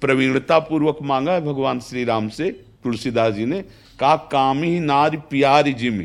प्रवीणता 0.00 0.58
पूर्वक 0.58 0.98
मांगा 1.02 1.32
है 1.32 1.40
भगवान 1.40 1.80
श्री 1.80 2.04
राम 2.04 2.28
से, 2.28 2.50
तुलसीदास 2.84 3.34
जी 3.34 3.44
ने 3.44 3.64
कहा 4.00 4.16
कामी 4.16 4.78
नार 4.80 5.16
प्यारी 5.16 5.72
जिम, 5.72 6.04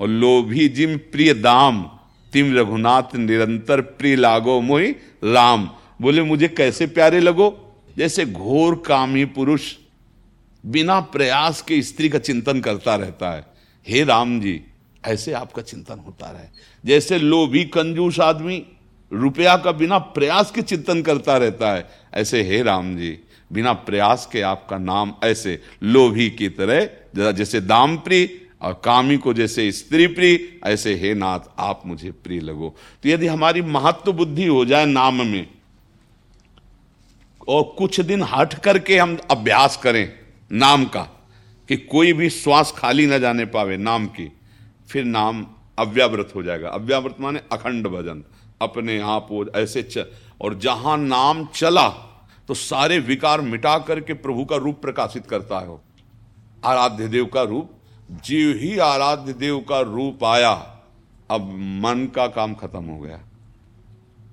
और 0.00 0.08
लोभी 0.08 0.68
जिम 0.68 0.96
प्रिय 0.96 1.34
दाम। 1.34 1.82
तिम 2.32 2.54
रघुनाथ 2.56 3.14
निरंतर 3.14 3.80
प्रिय 3.80 4.16
लागो 4.16 4.60
मोहि 4.60 4.90
राम। 5.24 5.70
बोले, 6.02 6.22
मुझे 6.22 6.48
कैसे 6.48 6.86
प्यारे 6.86 7.20
लगो? 7.20 7.60
जैसे 7.96 8.24
घोर 8.26 8.82
कामी 8.86 9.24
पुरुष 9.24 9.72
बिना 10.66 11.00
प्रयास 11.00 11.62
के 11.62 11.82
स्त्री 11.82 12.08
का 12.08 12.18
चिंतन 12.18 12.60
करता 12.60 12.94
रहता 12.94 13.30
है। 13.30 13.44
हे 13.88 14.04
राम 14.04 14.40
जी, 14.40 14.60
ऐसे 15.04 15.32
आपका 15.32 15.62
चिंतन 15.62 15.98
होता 15.98 16.30
रहे। 16.30 16.48
जैसे 16.84 17.18
लोभी 17.18 17.64
कंजूस 17.64 18.20
आदमी 18.20 18.62
रुपया 19.12 19.56
का 19.56 19.72
बिना 19.72 19.98
प्रयास 19.98 20.50
के 20.50 20.62
चिंतन 20.62 21.02
करता 21.02 21.36
रहता 21.36 21.72
है। 21.72 21.88
ऐसे 22.14 22.42
हे 22.42 22.62
राम 22.62 22.96
जी, 22.96 23.18
बिना 23.52 23.72
प्रयास 23.72 24.28
के 24.32 24.40
आपका 24.40 24.78
नाम 24.78 25.14
ऐसे 25.24 25.60
लोभी 25.82 26.30
की 26.30 26.48
तरह 26.48 26.84
जैसे 27.14 27.60
दाम 27.60 27.96
प्रिय 27.96 28.28
और 28.62 28.80
कामी 28.84 29.16
को 29.16 29.32
जैसे 29.34 29.70
स्त्री 29.72 30.06
प्रिय 30.06 30.38
ऐसे 30.64 30.94
हे 30.94 31.14
नाथ 31.14 31.40
आप 31.58 31.82
मुझे 31.86 32.10
प्रिय 32.10 32.40
लगो। 32.40 32.74
तो 33.02 33.08
यदि 33.08 33.26
हमारी 33.26 33.62
महत्व 33.62 34.12
बुद्धि 34.12 34.46
हो 34.46 34.64
जाए 34.64 34.86
नाम 34.86 35.22
में 35.22 35.46
और 37.48 37.62
कुछ 37.78 38.00
दिन 38.00 38.22
हट 38.22 38.54
करके 38.54 38.98
हम 38.98 39.16
अभ्यास 39.30 39.76
करें 39.76 40.08
नाम 40.50 40.84
का 40.86 41.02
कि 41.68 41.76
कोई 41.76 42.12
भी 42.12 42.30
श्वास 42.30 42.72
खाली 42.76 43.06
ना 43.06 43.18
जाने 43.18 43.44
पावे 43.46 43.76
नाम 43.76 44.06
की 44.08 44.30
फिर 44.88 45.04
नाम 45.04 45.46
अव्याव्रत 45.78 46.32
हो 46.34 46.42
जाएगा। 46.42 46.68
अव्याव्रत 46.68 47.16
माने 47.20 47.40
अखंड 47.52 47.86
भजन 47.86 48.22
अपने 48.60 48.98
आप 49.00 49.28
हो 49.30 49.44
ऐसे 49.56 49.82
च, 49.82 50.06
और 50.40 50.58
जहाँ 50.58 50.96
नाम 50.98 51.46
चला 51.46 51.88
तो 52.48 52.54
सारे 52.54 52.98
विकार 52.98 53.40
मिटा 53.40 53.78
करके 53.78 54.14
प्रभु 54.14 54.44
का 54.44 54.56
रूप 54.56 54.80
प्रकाशित 54.82 55.26
करता 55.26 55.58
है। 55.60 55.76
आराध्य 56.64 57.08
देव 57.08 57.26
का 57.26 57.42
रूप, 57.42 57.70
जीव 58.10 58.56
ही 58.56 58.78
आराध्य 58.78 59.32
देव 59.32 59.60
का 59.60 59.80
रूप 59.80 60.24
आया। 60.24 60.52
अब 61.30 61.40
मन 61.58 62.10
का 62.16 62.26
काम 62.26 62.54
खत्म 62.54 62.84
हो 62.84 62.98
गया। 63.00 63.20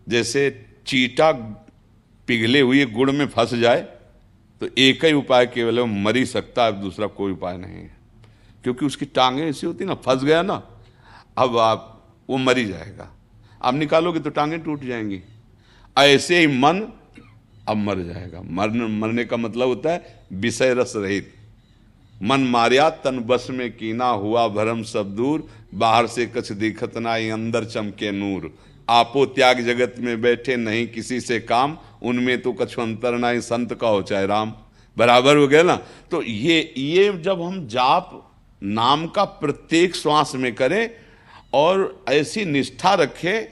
जैसे 0.09 0.65
चीटा 0.87 1.31
पिघले 2.27 2.61
हुए 2.61 2.85
गुड़ 2.85 3.11
में 3.11 3.27
फंस 3.27 3.53
जाए 3.53 3.81
तो 4.61 4.67
एक 4.77 5.05
ही 5.05 5.13
उपाय 5.13 5.45
केवल 5.45 5.79
है 5.79 5.85
मर 5.85 6.15
ही 6.15 6.25
सकता 6.25 6.65
है 6.65 6.81
दूसरा 6.81 7.07
कोई 7.07 7.31
उपाय 7.31 7.57
नहीं 7.57 7.73
है। 7.73 7.97
क्योंकि 8.63 8.85
उसकी 8.85 9.05
टांगे 9.05 9.43
ऐसी 9.43 9.67
होती 9.67 9.85
ना, 9.85 9.93
फंस 9.93 10.23
गया 10.23 10.41
ना, 10.41 10.63
अब 11.37 11.57
आप, 11.57 12.07
वो 12.29 12.37
मर 12.37 12.57
ही 12.57 12.65
जाएगा। 12.65 13.11
आप 13.61 13.73
निकालोगे 13.73 14.19
तो 14.19 14.29
टांगे 14.29 14.57
टूट 14.57 14.83
जाएँगी। 14.83 15.21
ऐसे 15.97 16.39
ही 16.39 16.47
मन 16.47 16.81
अब 17.67 17.77
मर 17.77 17.99
जाएगा। 17.99 18.41
मरने 18.41 18.87
मरने 18.87 19.25
का 19.25 19.37
मतलब 19.37 19.67
होता 19.67 19.91
है 19.91 20.25
विषय 20.33 20.73
रस 20.73 20.93
रहित। 20.95 21.33
मन 22.23 22.39
मारिया, 22.39 22.89
तन 22.89 23.19
बस 23.19 23.47
में 23.49 23.71
कीना 23.71 24.09
हुआ 24.09 24.47
भरम 24.47 24.83
सब 24.83 25.15
दूर। 25.15 25.47
बाहर 25.75 26.07
से 26.07 26.25
कछ 26.25 26.51
दिखत 26.51 26.97
ना 26.97 27.13
अंदर 27.33 27.65
चमके 27.65 28.11
नूर। 28.11 28.53
आपो 28.89 29.25
त्याग 29.25 29.59
जगत 29.61 29.95
में 29.99 30.21
बैठे 30.21 30.55
नहीं 30.55 30.87
किसी 30.87 31.19
से 31.21 31.39
काम। 31.39 31.77
उनमें 32.03 32.41
तो 32.41 32.53
कछु 32.53 32.81
अंतर 32.81 33.17
ना 33.17 33.39
संत 33.39 33.73
का 33.73 33.87
हो 33.87 34.01
चाहे 34.01 34.25
राम। 34.27 34.53
बराबर 34.97 35.37
हो 35.37 35.47
गया 35.47 35.63
ना? 35.63 35.75
तो 36.11 36.21
ये 36.23 36.73
ये 36.77 37.11
जब 37.13 37.41
हम 37.41 37.67
जाप 37.67 38.31
नाम 38.63 39.07
का 39.07 39.23
प्रत्येक 39.23 39.95
श्वास 39.95 40.35
में 40.35 40.53
करें 40.55 40.89
और 41.53 42.05
ऐसी 42.09 42.45
निष्ठा 42.45 42.93
रखें 42.93 43.43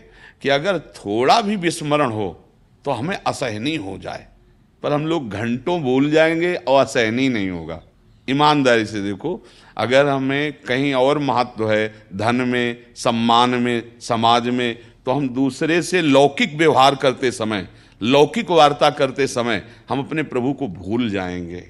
कि 0.41 0.49
अगर 0.49 0.79
थोड़ा 0.79 1.41
भी 1.41 1.55
विस्मरण 1.55 2.11
हो 2.11 2.29
तो 2.85 2.91
हमें 2.91 3.17
असहनीय 3.27 3.77
हो 3.77 3.97
जाए। 3.97 4.27
पर 4.83 4.93
हम 4.93 5.05
लोग 5.07 5.29
घंटों 5.29 5.81
भूल 5.81 6.09
जाएँगे 6.11 6.55
और 6.55 6.85
असहनीय 6.85 7.29
नहीं 7.29 7.49
होगा। 7.49 7.81
ईमानदारी 8.29 8.85
से 8.85 9.01
देखो, 9.01 9.45
अगर 9.77 10.07
हमें 10.07 10.53
कहीं 10.53 10.93
और 10.93 11.19
महत्व 11.19 11.71
है, 11.71 12.07
धन 12.15 12.35
में, 12.35 12.77
सम्मान 12.95 13.49
में, 13.49 13.99
समाज 13.99 14.49
में 14.49 14.79
तो 15.05 15.11
हम 15.11 15.29
दूसरे 15.29 15.81
से 15.81 16.01
लौकिक 16.01 16.55
व्यवहार 16.55 16.95
करते 16.95 17.31
समय, 17.31 17.67
लौकिक 18.01 18.51
वार्ता 18.51 18.89
करते 18.89 19.27
समय 19.27 19.65
हम 19.89 19.99
अपने 19.99 20.23
प्रभु 20.23 20.53
को 20.53 20.67
भूल 20.67 21.09
जाएँगे। 21.09 21.63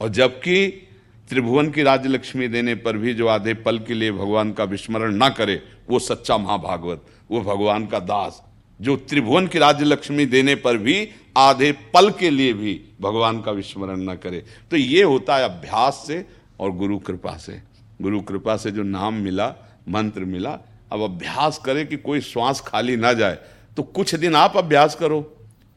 और 0.00 0.08
जबकि 0.08 0.88
त्रिभुवन 1.28 1.70
की 1.70 1.82
राजलक्ष्मी 1.82 2.48
देने 2.48 2.74
पर 2.74 2.96
भी 2.96 3.14
जो 3.14 3.26
आधे 3.26 3.54
पल 3.54 3.78
के 3.78 3.94
लिए 3.94 4.12
भगवान 4.12 4.52
का 4.52 4.64
विस्मरण 4.64 5.14
ना 5.14 5.28
करे, 5.28 5.62
वो 5.90 5.98
सच्चा 5.98 6.38
महाभागवत, 6.38 7.02
वो 7.30 7.40
भगवान 7.40 7.86
का 7.86 7.98
दास। 7.98 8.42
जो 8.82 8.96
त्रिभुवन 8.98 9.46
की 9.46 9.58
राज्य 9.58 9.84
लक्ष्मी 9.84 10.26
देने 10.26 10.54
पर 10.56 10.76
भी 10.78 11.08
आधे 11.36 11.70
पल 11.94 12.10
के 12.10 12.30
लिए 12.30 12.52
भी 12.52 12.80
भगवान 13.00 13.40
का 13.40 13.52
विस्मरण 13.52 14.00
न 14.02 14.14
करे। 14.14 14.42
तो 14.70 14.76
ये 14.76 15.02
होता 15.02 15.36
है 15.36 15.44
अभ्यास 15.44 16.04
से 16.06 16.24
और 16.60 16.72
गुरु 16.72 16.98
कृपा 16.98 17.36
से। 17.36 17.60
गुरु 18.02 18.20
कृपा 18.20 18.56
से 18.56 18.70
जो 18.70 18.82
नाम 18.82 19.14
मिला, 19.14 19.48
मंत्र 19.88 20.24
मिला, 20.26 20.58
अब 20.92 21.02
अभ्यास 21.02 21.58
करें 21.58 21.86
कि 21.86 21.96
कोई 21.98 22.20
श्वास 22.22 22.60
खाली 22.60 22.96
ना 22.96 23.12
जाए 23.12 23.38
तो 23.76 23.82
कुछ 23.82 24.14
दिन 24.14 24.34
आप 24.36 24.56
अभ्यास 24.56 24.94
करो। 24.94 25.20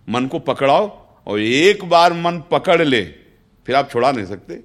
मन 0.07 0.25
को 0.27 0.39
पकड़ाओ 0.41 0.87
और 1.27 1.39
एक 1.39 1.83
बार 1.85 2.13
मन 2.13 2.41
पकड़ 2.51 2.81
ले, 2.81 3.03
फिर 3.67 3.75
आप 3.75 3.89
छोड़ा 3.91 4.11
नहीं 4.11 4.25
सकते। 4.25 4.59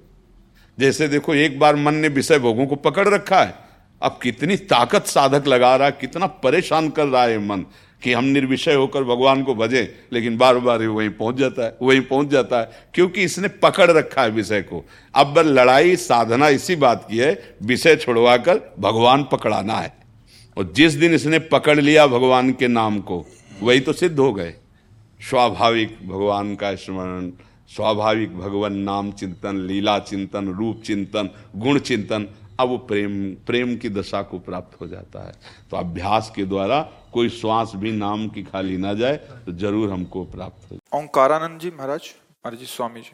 जैसे 0.77 1.07
देखो, 1.07 1.33
एक 1.35 1.59
बार 1.59 1.75
मन 1.75 1.95
ने 1.95 2.07
विषय 2.07 2.39
भोगों 2.39 2.65
को 2.67 2.75
पकड़ 2.77 3.07
रखा 3.07 3.41
है, 3.43 3.53
अब 4.01 4.19
कितनी 4.23 4.57
ताकत 4.57 5.05
साधक 5.05 5.47
लगा 5.47 5.75
रहा 5.75 5.87
है, 5.87 5.97
कितना 6.01 6.27
परेशान 6.27 6.89
कर 6.89 7.07
रहा 7.07 7.23
है 7.23 7.39
मन। 7.39 7.65
कि 8.03 8.13
हम 8.13 8.25
निर्विषय 8.25 8.73
होकर 8.73 9.03
भगवान 9.03 9.43
को 9.43 9.55
भजें, 9.55 9.87
लेकिन 10.13 10.37
बार 10.37 10.57
बार 10.57 10.81
ही 10.81 10.87
वहीं 10.87 11.09
पहुँच 11.09 11.35
जाता 11.35 11.63
है, 11.63 11.77
वहीं 11.81 12.01
पहुँच 12.01 12.27
जाता 12.27 12.59
है, 12.59 12.71
क्योंकि 12.93 13.23
इसने 13.23 13.47
पकड़ 13.47 13.91
रखा 13.91 14.21
है 14.21 14.29
विषय 14.29 14.61
को। 14.61 14.85
अब 15.15 15.37
लड़ाई, 15.37 15.95
साधना, 15.95 16.49
इसी 16.49 16.75
बात 16.75 17.07
की 17.09 17.17
है, 17.17 17.55
विषय 17.63 17.95
छुड़वाकर 17.95 18.75
भगवान 18.79 19.23
पकड़ाना 19.23 19.73
है। 19.73 19.93
और 20.57 20.71
जिस 20.75 20.93
दिन 20.93 21.13
इसने 21.13 21.39
पकड़ 21.39 21.79
लिया 21.79 22.07
भगवान 22.07 22.51
के 22.51 22.67
नाम 22.67 22.99
को, 22.99 23.25
वही 23.61 23.79
तो 23.79 23.93
सिद्ध 23.93 24.19
हो 24.19 24.33
गए। 24.33 24.53
स्वाभाविक 25.29 25.97
भगवान 26.07 26.55
का 26.55 26.75
स्मरण, 26.75 27.31
स्वाभाविक 27.69 28.37
भगवान 28.37 28.73
नाम 28.73 29.11
चिंतन, 29.11 29.57
लीला 29.57 29.99
चिंतन, 29.99 30.47
रूप 30.47 30.81
चिंतन, 30.81 31.29
गुण 31.55 31.79
चिंतन, 31.79 32.27
अब 32.59 32.69
वो 32.69 32.77
प्रेम 32.77 33.33
प्रेम 33.47 33.75
की 33.77 33.89
दशा 33.89 34.21
को 34.21 34.39
प्राप्त 34.39 34.81
हो 34.81 34.87
जाता 34.87 35.27
है। 35.27 35.33
तो 35.71 35.77
अभ्यास 35.77 36.31
के 36.35 36.45
द्वारा 36.45 36.79
कोई 37.13 37.29
श्वास 37.29 37.71
भी 37.75 37.91
नाम 37.91 38.27
की 38.29 38.43
खाली 38.43 38.77
ना 38.77 38.93
जाए 38.93 39.17
तो 39.17 39.51
ज़रूर 39.51 39.91
हमको 39.91 40.25
प्राप्त 40.25 40.71
हो 40.71 40.99
ओंकारानंद 40.99 41.59
जी 41.59 41.69
महाराज 41.69 42.01
महाराज 42.29 42.59
जी 42.59 42.65
स्वामी 42.65 43.01
जी 43.01 43.11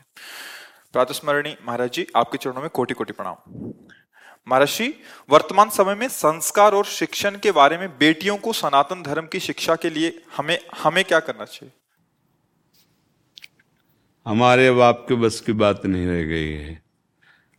प्रातस्मरणी 0.94 1.56
महाराज 1.66 1.92
जी 1.92 2.08
आपके 2.16 2.38
चरणों 2.38 2.62
में 2.62 2.70
कोटि 2.70 2.94
कोटि 2.94 3.14
प्रणाम 3.14 3.72
महर्षि 4.48 4.94
वर्तमान 5.30 5.70
समय 5.70 5.96
में 5.96 6.08
संस्कार 6.08 6.74
और 6.74 6.86
शिक्षण 6.86 7.40
के 7.40 7.52
बारे 7.52 7.78
में 7.78 7.90
बेटियों 7.90 8.38
को 8.38 8.54
सनातन 8.54 9.04
धर्म 9.04 9.28
की 9.28 9.40
शिक्षा 9.40 9.76
के 9.76 9.90
लिए 9.90 10.24
हमें 10.38 10.60
हमें 10.84 11.06
क्या 11.06 11.20
करना 11.20 11.46
चाहिए? 11.46 11.74
हमारे 14.28 14.72
बाप 14.72 15.06
के 15.10 15.16
बस 15.16 15.42
की 15.42 15.54
बात 15.54 15.86
नहीं 15.86 16.08
रह 16.08 16.24
गई 16.24 16.52
है। 16.52 16.84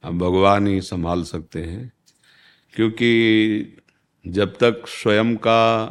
अब 0.05 0.19
भगवान 0.19 0.67
ही 0.67 0.81
संभाल 0.81 1.23
सकते 1.23 1.63
हैं 1.63 1.93
क्योंकि 2.75 3.13
जब 4.27 4.57
तक 4.57 4.83
स्वयं 4.87 5.37
का 5.37 5.89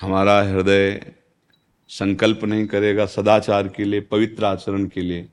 हमारा 0.00 0.40
हृदय 0.42 1.14
संकल्प 1.90 2.44
नहीं 2.44 2.66
करेगा 2.66 3.06
सदाचार 3.06 3.68
के 3.68 3.84
लिए, 3.84 4.00
पवित्र 4.02 4.44
आचरण 4.44 4.86
के 4.86 5.00
लिए 5.00 5.28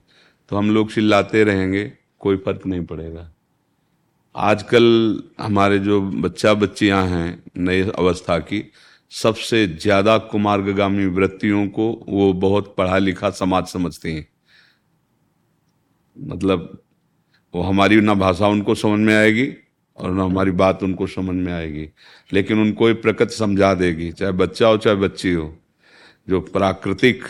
तो 0.51 0.57
हम 0.57 0.69
लोग 0.71 0.91
चिल्लाते 0.91 1.43
रहेंगे, 1.43 1.91
कोई 2.19 2.37
फ़र्क 2.37 2.65
नहीं 2.65 2.85
पड़ेगा। 2.85 3.29
आजकल 4.35 4.83
हमारे 5.39 5.79
जो 5.79 6.01
बच्चा 6.01 6.53
बच्चियाँ 6.55 7.05
हैं 7.07 7.43
नई 7.57 7.81
अवस्था 7.89 8.37
की, 8.39 8.63
सबसे 9.11 9.65
ज़्यादा 9.67 10.17
कुमार्गामी 10.27 11.05
वृत्तियों 11.07 11.67
को 11.69 11.89
वो 12.09 12.31
बहुत 12.41 12.73
पढ़ा 12.77 12.97
लिखा 12.97 13.29
समाज 13.31 13.65
समझते 13.67 14.11
हैं। 14.11 14.27
मतलब 16.15 16.77
वो 17.53 17.61
हमारी 17.61 17.99
ना 18.01 18.13
भाषा 18.15 18.47
उनको 18.47 18.75
समझ 18.75 18.99
में 18.99 19.15
आएगी 19.15 19.45
और 19.97 20.11
ना 20.11 20.23
हमारी 20.23 20.51
बात 20.51 20.83
उनको 20.83 21.07
समझ 21.07 21.35
में 21.35 21.53
आएगी, 21.53 21.89
लेकिन 22.33 22.59
उनको 22.59 22.87
ये 22.87 22.93
प्रकृति 22.93 23.35
समझा 23.35 23.73
देगी, 23.73 24.11
चाहे 24.11 24.31
बच्चा 24.31 24.67
हो, 24.67 24.77
चाहे 24.77 24.95
बच्ची 24.95 25.33
हो। 25.33 25.57
जो 26.29 26.41
प्राकृतिक 26.41 27.23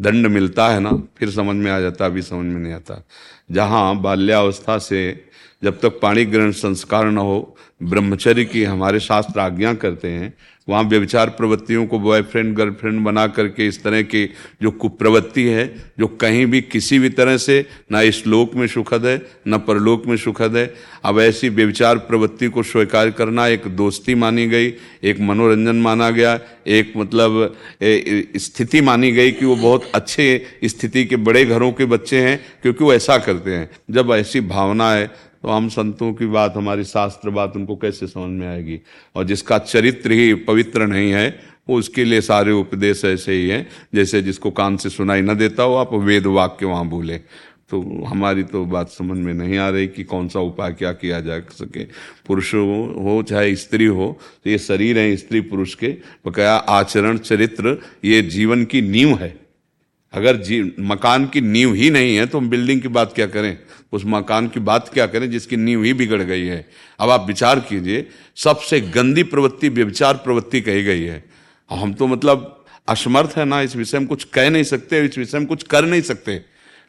दंड 0.00 0.26
मिलता 0.26 0.68
है 0.68 0.80
ना, 0.80 0.92
फिर 1.16 1.30
समझ 1.30 1.56
में 1.56 1.70
आ 1.70 1.80
जाता, 1.80 2.06
अभी 2.06 2.22
समझ 2.22 2.46
में 2.46 2.60
नहीं 2.60 2.72
आता। 2.72 3.06
जहाँ 3.50 4.00
बाल्यावस्था 4.00 4.78
से 4.78 5.24
जब 5.64 5.80
तक 5.80 5.98
पाणी 6.02 6.24
ग्रहण 6.24 6.50
संस्कार 6.50 7.06
न 7.06 7.18
हो, 7.18 7.56
ब्रह्मचर्य 7.82 8.44
की 8.44 8.64
हमारे 8.64 9.00
शास्त्र 9.00 9.40
आज्ञा 9.40 9.74
करते 9.74 10.08
हैं, 10.08 10.34
वहाँ 10.68 10.82
व्यविचार 10.82 11.30
प्रवृत्तियों 11.30 11.86
को 11.86 11.98
बॉयफ्रेंड 11.98 12.54
गर्लफ्रेंड 12.56 13.00
बना 13.04 13.26
करके 13.26 13.66
इस 13.66 13.82
तरह 13.82 14.02
की 14.02 14.24
जो 14.62 14.70
कुप्रवृत्ति 14.70 15.44
है, 15.44 15.66
जो 15.98 16.06
कहीं 16.06 16.44
भी 16.46 16.60
किसी 16.60 16.98
भी 16.98 17.08
तरह 17.08 17.36
से 17.36 17.66
ना 17.92 18.00
इस 18.00 18.26
लोक 18.26 18.54
में 18.54 18.66
सुखद 18.66 19.06
है, 19.06 19.16
न 19.48 19.58
परलोक 19.58 20.06
में 20.06 20.16
सुखद 20.16 20.56
है, 20.56 20.74
अब 21.04 21.20
ऐसी 21.20 21.48
व्यविचार 21.48 21.98
प्रवृत्ति 21.98 22.48
को 22.48 22.62
स्वीकार 22.62 23.10
करना 23.10 23.46
एक 23.46 23.66
दोस्ती 23.66 24.14
मानी 24.14 24.46
गई, 24.46 24.72
एक 25.04 25.20
मनोरंजन 25.20 25.76
माना 25.76 26.10
गया, 26.10 26.38
एक 26.66 26.92
मतलब 26.96 27.54
स्थिति 28.36 28.80
मानी 28.80 29.12
गई 29.12 29.32
कि 29.32 29.44
वो 29.46 29.56
बहुत 29.56 29.90
अच्छे 29.94 30.46
स्थिति 30.64 31.04
के 31.04 31.16
बड़े 31.16 31.44
घरों 31.44 31.72
के 31.72 31.84
बच्चे 31.84 32.20
हैं, 32.20 32.40
क्योंकि 32.62 32.84
वो 32.84 32.94
ऐसा 32.94 33.18
करते 33.18 33.50
हैं। 33.50 33.70
जब 33.90 34.12
ऐसी 34.12 34.40
भावना 34.40 34.92
है 34.92 35.31
तो 35.42 35.48
हम 35.48 35.68
संतों 35.68 36.12
की 36.14 36.26
बात, 36.26 36.56
हमारी 36.56 36.84
शास्त्र 36.84 37.30
बात 37.30 37.56
उनको 37.56 37.76
कैसे 37.76 38.06
समझ 38.06 38.40
में 38.40 38.46
आएगी? 38.48 38.80
और 39.16 39.24
जिसका 39.24 39.58
चरित्र 39.58 40.12
ही 40.12 40.34
पवित्र 40.34 40.86
नहीं 40.86 41.10
है, 41.12 41.28
वो 41.68 41.78
उसके 41.78 42.04
लिए 42.04 42.20
सारे 42.20 42.52
उपदेश 42.52 43.04
ऐसे 43.04 43.32
ही 43.32 43.48
हैं, 43.48 43.66
जैसे 43.94 44.22
जिसको 44.22 44.50
कान 44.50 44.76
से 44.76 44.88
सुनाई 44.90 45.20
न 45.20 45.34
देता 45.34 45.62
हो, 45.62 45.74
आप 45.74 45.94
वेद 45.94 46.26
वाक्य 46.26 46.66
वहाँ 46.66 46.86
बोले 46.86 47.20
तो 47.70 47.80
हमारी 48.04 48.42
तो 48.42 48.64
बात 48.64 48.88
समझ 48.90 49.18
में 49.18 49.32
नहीं 49.34 49.56
आ 49.58 49.68
रही 49.68 49.86
कि 49.86 50.04
कौन 50.04 50.26
सा 50.28 50.40
उपाय 50.40 50.72
क्या 50.72 50.92
किया 50.92 51.20
जा 51.20 51.38
सके। 51.52 51.84
पुरुष 52.26 52.52
हो, 52.54 53.22
चाहे 53.28 53.54
स्त्री 53.56 53.84
हो 53.84 54.18
तो 54.44 54.50
ये 54.50 54.58
शरीर 54.58 54.98
है 54.98 55.16
स्त्री 55.16 55.40
पुरुष 55.40 55.74
के। 55.74 55.88
बकाया 56.26 56.54
आचरण, 56.54 57.18
चरित्र, 57.18 57.78
ये 58.04 58.20
जीवन 58.22 58.64
की 58.64 58.82
नींव 58.82 59.16
है। 59.18 59.41
अगर 60.12 60.36
जी, 60.36 60.74
मकान 60.80 61.26
की 61.26 61.40
नींव 61.40 61.74
ही 61.74 61.90
नहीं 61.90 62.16
है 62.16 62.26
तो 62.26 62.38
हम 62.38 62.48
बिल्डिंग 62.50 62.80
की 62.82 62.88
बात 62.88 63.12
क्या 63.12 63.26
करें? 63.26 63.58
उस 63.92 64.02
मकान 64.06 64.48
की 64.48 64.60
बात 64.60 64.88
क्या 64.88 65.06
करें 65.06 65.30
जिसकी 65.30 65.56
नींव 65.56 65.82
ही 65.82 65.92
बिगड़ 65.92 66.22
गई 66.22 66.46
है? 66.46 66.68
अब 67.00 67.10
आप 67.10 67.26
विचार 67.26 67.60
कीजिए, 67.60 68.06
सबसे 68.36 68.80
गंदी 68.80 69.22
प्रवृत्ति 69.22 69.68
व्यविचार 69.68 70.14
प्रवृत्ति 70.14 70.60
कही 70.60 70.82
गई 70.82 71.02
है। 71.02 71.24
हम 71.70 71.94
तो 71.94 72.06
मतलब 72.06 72.64
असमर्थ 72.88 73.36
है 73.36 73.44
ना, 73.44 73.60
इस 73.62 73.76
विषय 73.76 73.98
में 73.98 74.08
कुछ 74.08 74.24
कह 74.24 74.50
नहीं 74.50 74.64
सकते, 74.64 75.04
इस 75.04 75.18
विषय 75.18 75.38
में 75.38 75.46
कुछ 75.48 75.62
कर 75.62 75.84
नहीं 75.84 76.02
सकते। 76.02 76.40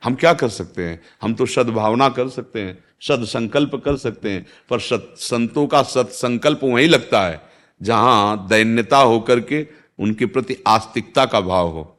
हम 0.04 0.16
क्या 0.16 0.34
कर 0.34 0.50
सकते 0.50 0.84
हैं? 0.84 1.00
हम 1.22 1.34
तो 1.34 1.46
सद्भावना 1.46 2.10
कर 2.10 2.30
सकते 2.30 2.60
हैं 2.60 2.78
सद 3.02 3.24
संकल्प 3.24 3.76
कर 3.76 3.98
सकते 3.98 4.30
हैं, 4.30 4.46
पर 4.70 4.80
सत, 4.80 5.14
संतों 5.18 5.68
का 5.68 5.82
सत्संकल्प 5.84 6.60
वहीं 6.64 6.88
लगता 6.88 7.22
है, 7.22 7.42
जहाँ 7.82 8.48
दैन्यता 8.50 8.98
होकर 8.98 9.40
के 9.40 9.66
उनके 10.00 10.26
प्रति 10.26 10.58
आस्तिकता 10.68 11.26
का 11.26 11.42
भाव 11.42 11.68
हो। 11.68 11.90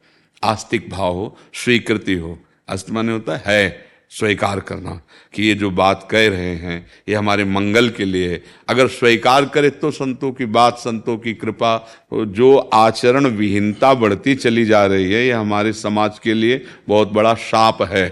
आस्तिक 0.43 0.89
भाव 0.89 1.13
हो, 1.13 1.37
स्वीकृति 1.53 2.13
हो। 2.13 2.37
अस्त 2.67 2.89
माने 2.91 3.11
होता, 3.11 3.41
है, 3.45 3.85
स्वीकार 4.11 4.59
करना 4.59 4.91
कि 5.33 5.43
ये 5.43 5.53
जो 5.55 5.69
बात 5.71 6.07
कह 6.11 6.27
रहे 6.29 6.55
हैं, 6.55 6.85
ये 7.09 7.15
हमारे 7.15 7.43
मंगल 7.45 7.89
के 7.89 8.05
लिए 8.05 8.29
है। 8.29 8.41
अगर 8.69 8.87
स्वीकार 8.87 9.45
करे 9.45 9.69
तो 9.69 9.91
संतों 9.91 10.31
की 10.31 10.45
बात, 10.45 10.77
संतों 10.77 11.17
की 11.17 11.33
कृपा, 11.33 11.77
जो 12.13 12.55
आचरण 12.57 13.25
विहीनता 13.27 13.93
बढ़ती 13.93 14.35
चली 14.35 14.65
जा 14.65 14.85
रही 14.85 15.11
है, 15.11 15.25
ये 15.25 15.31
हमारे 15.31 15.73
समाज 15.73 16.19
के 16.19 16.33
लिए 16.33 16.63
बहुत 16.87 17.11
बड़ा 17.11 17.33
शाप 17.41 17.81
है। 17.83 18.05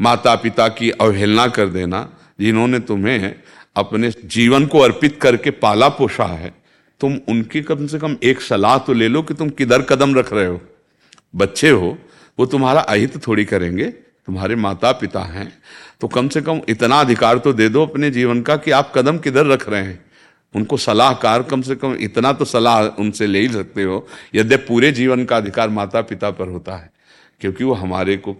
माता 0.00 0.34
पिता 0.34 0.68
की 0.68 0.90
अवहेलना 0.90 1.46
कर 1.46 1.66
देना, 1.66 2.08
जिन्होंने 2.40 2.78
तुम्हें 2.80 3.34
अपने 3.76 4.10
जीवन 4.24 4.66
को 4.66 4.78
अर्पित 4.78 5.20
करके 5.22 5.50
पाला 5.50 5.88
पोषा 5.88 6.24
है, 6.24 6.52
तुम 7.00 7.18
उनकी 7.28 7.62
कम 7.62 7.86
से 7.86 7.98
कम 7.98 8.16
एक 8.22 8.40
सलाह 8.40 8.78
तो 8.78 8.92
ले 8.92 9.08
लो 9.08 9.22
कि 9.22 9.34
तुम 9.34 9.50
किधर 9.50 9.82
कदम 9.82 10.14
रख 10.14 10.32
रहे 10.32 10.46
हो। 10.46 10.60
बच्चे 11.36 11.70
हो, 11.70 11.98
वो 12.38 12.46
तुम्हारा 12.46 12.80
अहित 12.80 13.26
थोड़ी 13.26 13.44
करेंगे, 13.44 13.84
तुम्हारे 14.26 14.56
माता 14.56 14.92
पिता 14.92 15.20
हैं। 15.20 15.52
तो 16.00 16.08
कम 16.08 16.28
से 16.28 16.40
कम 16.40 16.60
इतना 16.68 17.00
अधिकार 17.00 17.38
तो 17.38 17.52
दे 17.52 17.68
दो 17.68 17.86
अपने 17.86 18.10
जीवन 18.10 18.42
का 18.42 18.56
कि 18.56 18.70
आप 18.70 18.92
कदम 18.94 19.18
किधर 19.18 19.46
रख 19.46 19.68
रहे 19.68 19.82
हैं। 19.82 20.04
उनको 20.54 20.76
सलाहकार 20.76 21.42
कम 21.42 21.62
से 21.62 21.74
कम 21.74 21.96
इतना 22.00 22.32
तो 22.32 22.44
सलाह 22.44 22.82
उनसे 22.82 23.26
ले 23.26 23.38
ही 23.38 23.48
सकते 23.48 23.82
हो, 23.82 24.08
यद्य 24.34 24.56
पूरे 24.56 24.92
जीवन 24.92 25.24
का 25.24 25.36
अधिकार 25.36 25.68
माता 25.68 26.00
पिता 26.00 26.30
पर 26.30 26.48
होता 26.48 26.76
है। 26.76 26.92
क्योंकि 27.40 27.64
वो 27.64 27.72
हमारे 27.72 28.16
को 28.16 28.32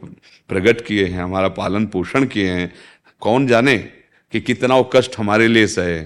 प्रकट 0.49 0.81
किए 0.81 1.07
हैं, 1.07 1.23
हमारा 1.23 1.49
पालन 1.49 1.87
पोषण 1.87 2.27
किए 2.27 2.51
हैं। 2.51 2.73
कौन 3.21 3.47
जाने 3.47 3.79
कि 4.33 4.41
कितना 4.41 4.77
वो 4.77 4.91
कष्ट 4.97 5.19
हमारे 5.19 5.49
लिए 5.49 5.67
सहे। 5.67 6.05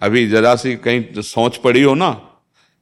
अभी 0.00 0.26
जरा 0.26 0.54
सी 0.54 0.76
कहीं 0.76 1.04
सोच 1.16 1.56
पड़ी 1.56 1.82
हो 1.82 1.94
ना 1.94 2.27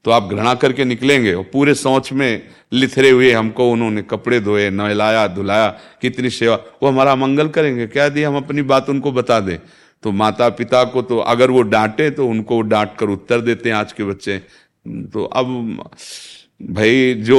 तो 0.06 0.10
आप 0.10 0.28
घृणा 0.30 0.54
करके 0.54 0.84
निकलेंगे 0.84 1.32
और 1.34 1.42
पूरे 1.42 1.74
सोच 1.74 2.12
में 2.12 2.42
लिथरे 2.72 3.10
हुए 3.10 3.30
हमको 3.32 3.70
उन्होंने 3.70 4.02
कपड़े 4.02 4.38
धोए, 4.40 4.68
नहलाया, 4.70 5.26
धुलाया, 5.28 5.68
कितनी 6.02 6.30
सेवा। 6.30 6.54
वो 6.82 6.88
हमारा 6.88 7.14
मंगल 7.16 7.48
करेंगे। 7.48 7.86
क्या 7.86 8.08
दिए 8.08 8.24
हम 8.24 8.36
अपनी 8.36 8.62
बात 8.62 8.90
उनको 8.90 9.12
बता 9.12 9.40
दें। 9.40 9.58
तो 10.02 10.12
माता 10.12 10.48
पिता 10.48 10.84
को 10.84 11.02
तो 11.02 11.18
अगर 11.18 11.50
वो 11.50 11.62
डांटे 11.64 12.10
तो 12.10 12.26
उनको 12.28 12.60
डांट 12.62 12.96
कर 12.98 13.06
उत्तर 13.06 13.40
देते 13.40 13.68
हैं 13.68 13.76
आज 13.76 13.92
के 13.92 14.04
बच्चे। 14.04 14.38
तो 15.12 15.24
अब 15.24 15.46
भाई 16.62 17.14
जो 17.14 17.38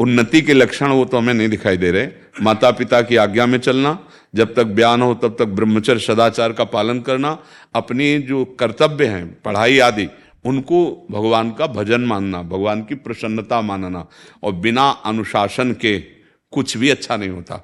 उन्नति 0.00 0.40
के 0.42 0.52
लक्षण 0.52 0.90
वो 0.90 1.04
तो 1.04 1.18
हमें 1.18 1.34
नहीं 1.34 1.48
दिखाई 1.48 1.76
दे 1.76 1.90
रहे। 1.90 2.08
माता 2.42 2.70
पिता 2.70 3.02
की 3.02 3.16
आज्ञा 3.16 3.46
में 3.46 3.58
चलना, 3.58 3.98
जब 4.34 4.54
तक 4.54 4.64
बयान 4.64 5.02
हो 5.02 5.14
तब 5.14 5.36
तक 5.38 5.44
ब्रह्मचर्य 5.44 6.00
सदाचार 6.00 6.52
का 6.52 6.64
पालन 6.64 7.00
करना, 7.00 7.38
अपनी 7.74 8.18
जो 8.18 8.44
कर्तव्य 8.44 9.06
हैं, 9.06 9.26
पढ़ाई 9.44 9.78
आदि 9.78 10.08
उनको 10.44 11.06
भगवान 11.10 11.50
का 11.50 11.66
भजन 11.66 12.00
मानना, 12.00 12.42
भगवान 12.42 12.82
की 12.82 12.94
प्रसन्नता 12.94 13.60
मानना 13.60 14.06
और 14.42 14.52
बिना 14.52 14.88
अनुशासन 15.04 15.72
के 15.72 15.98
कुछ 16.52 16.76
भी 16.76 16.90
अच्छा 16.90 17.16
नहीं 17.16 17.30
होता। 17.30 17.60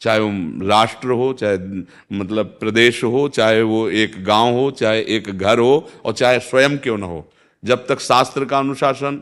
चाहे 0.00 0.18
वो 0.18 0.66
राष्ट्र 0.68 1.08
हो, 1.08 1.32
चाहे 1.32 1.58
मतलब 2.12 2.46
प्रदेश 2.60 3.02
हो, 3.04 3.28
चाहे 3.28 3.62
वो 3.62 3.88
एक 3.90 4.22
गाँव 4.24 4.54
हो, 4.54 4.70
चाहे 4.70 5.00
एक 5.08 5.30
घर 5.30 5.58
हो 5.58 5.88
और 6.04 6.12
चाहे 6.12 6.38
स्वयं 6.40 6.76
क्यों 6.78 6.98
न 6.98 7.02
हो। 7.02 7.28
जब 7.62 7.86
तक 7.86 8.00
शास्त्र 8.00 8.44
का 8.44 8.58
अनुशासन 8.58 9.20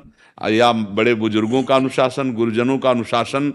या 0.50 0.72
बड़े 0.72 1.14
बुज़ुर्गों 1.14 1.62
का 1.62 1.76
अनुशासन, 1.76 2.32
गुरुजनों 2.32 2.78
का 2.78 2.90
अनुशासन 2.90 3.50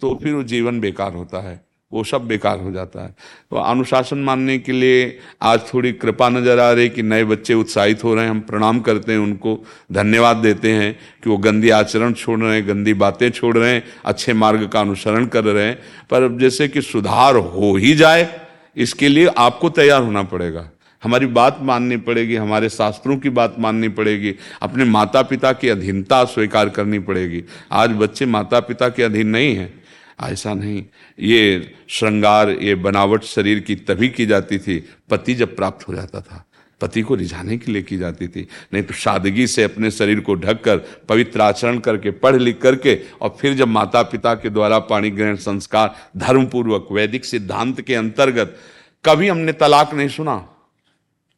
तो 0.00 0.14
फिर 0.22 0.34
वो 0.34 0.42
जीवन 0.42 0.80
बेकार 0.80 1.14
होता 1.14 1.40
है। 1.40 1.69
वो 1.92 2.04
सब 2.04 2.26
बेकार 2.26 2.60
हो 2.60 2.70
जाता 2.72 3.02
है। 3.02 3.14
तो 3.50 3.56
अनुशासन 3.56 4.18
मानने 4.18 4.58
के 4.58 4.72
लिए 4.72 5.18
आज 5.42 5.60
थोड़ी 5.74 5.92
कृपा 5.92 6.28
नज़र 6.28 6.58
आ 6.58 6.72
रही 6.72 6.88
कि 6.88 7.02
नए 7.02 7.24
बच्चे 7.24 7.54
उत्साहित 7.54 8.04
हो 8.04 8.14
रहे 8.14 8.24
हैं, 8.24 8.30
हम 8.30 8.40
प्रणाम 8.40 8.80
करते 8.80 9.12
हैं 9.12 9.18
उनको, 9.18 9.64
धन्यवाद 9.92 10.36
देते 10.36 10.72
हैं 10.72 10.98
कि 11.24 11.30
वो 11.30 11.36
गंदी 11.36 11.70
आचरण 11.70 12.12
छोड़ 12.12 12.40
रहे 12.40 12.54
हैं, 12.54 12.68
गंदी 12.68 12.94
बातें 12.94 13.30
छोड़ 13.30 13.58
रहे 13.58 13.74
हैं, 13.74 13.84
अच्छे 14.04 14.32
मार्ग 14.32 14.68
का 14.68 14.80
अनुसरण 14.80 15.26
कर 15.26 15.44
रहे 15.44 15.64
हैं। 15.64 15.74
पर 16.10 16.38
जैसे 16.38 16.68
कि 16.68 16.82
सुधार 16.82 17.36
हो 17.36 17.76
ही 17.76 17.94
जाए, 17.94 18.40
इसके 18.76 19.08
लिए 19.08 19.26
आपको 19.26 19.70
तैयार 19.70 20.02
होना 20.02 20.22
पड़ेगा। 20.22 20.70
हमारी 21.02 21.26
बात 21.26 21.58
माननी 21.62 21.96
पड़ेगी, 21.96 22.36
हमारे 22.36 22.68
शास्त्रों 22.68 23.16
की 23.16 23.30
बात 23.30 23.54
माननी 23.58 23.88
पड़ेगी, 23.88 24.34
अपने 24.62 24.84
माता 24.84 25.22
पिता 25.22 25.52
की 25.52 25.68
अधीनता 25.68 26.24
स्वीकार 26.24 26.68
करनी 26.68 26.98
पड़ेगी। 26.98 27.44
आज 27.72 27.90
बच्चे 27.90 28.26
माता 28.26 28.60
पिता 28.60 28.88
के 28.88 29.02
अधीन 29.02 29.26
नहीं 29.26 29.56
हैं। 29.56 29.79
ऐसा 30.22 30.54
नहीं। 30.54 30.84
ये 31.18 31.74
श्रृंगार, 31.88 32.50
ये 32.50 32.74
बनावट 32.74 33.22
शरीर 33.22 33.60
की 33.60 33.76
तभी 33.76 34.08
की 34.08 34.26
जाती 34.26 34.58
थी, 34.58 34.88
पति 35.10 35.34
जब 35.34 35.56
प्राप्त 35.56 35.88
हो 35.88 35.94
जाता 35.94 36.20
था। 36.20 36.46
पति 36.80 37.02
को 37.02 37.14
रिझाने 37.14 37.58
के 37.58 37.72
लिए 37.72 37.82
की 37.82 37.96
जाती 37.96 38.28
थी। 38.28 38.48
नहीं 38.74 38.82
तो 38.82 38.94
सादगी 38.94 39.46
से 39.46 39.62
अपने 39.62 39.90
शरीर 39.90 40.20
को 40.20 40.34
ढककर, 40.34 40.76
पवित्र 41.08 41.40
आचरण 41.40 41.78
करके, 41.78 42.10
पढ़ 42.10 42.36
लिख 42.36 42.60
करके, 42.60 43.00
और 43.20 43.36
फिर 43.40 43.54
जब 43.54 43.68
माता 43.68 44.02
पिता 44.02 44.34
के 44.34 44.50
द्वारा 44.50 44.78
पाणी 44.78 45.10
ग्रहण 45.10 45.36
संस्कार, 45.36 45.96
धर्मपूर्वक, 46.16 46.88
वैदिक 46.92 47.24
सिद्धांत 47.24 47.80
के 47.80 47.94
अंतर्गत, 47.94 48.56
कभी 49.04 49.28
हमने 49.28 49.52
तलाक 49.52 49.94
नहीं 49.94 50.08
सुना। 50.08 50.48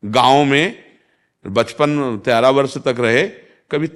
गाँव 0.04 0.44
में, 0.44 0.84
बचपन 1.46 2.20
तेरह 2.24 2.48
वर्ष 2.48 2.78
तक 2.78 2.96
रहे, 2.98 3.22
कभी 3.70 3.86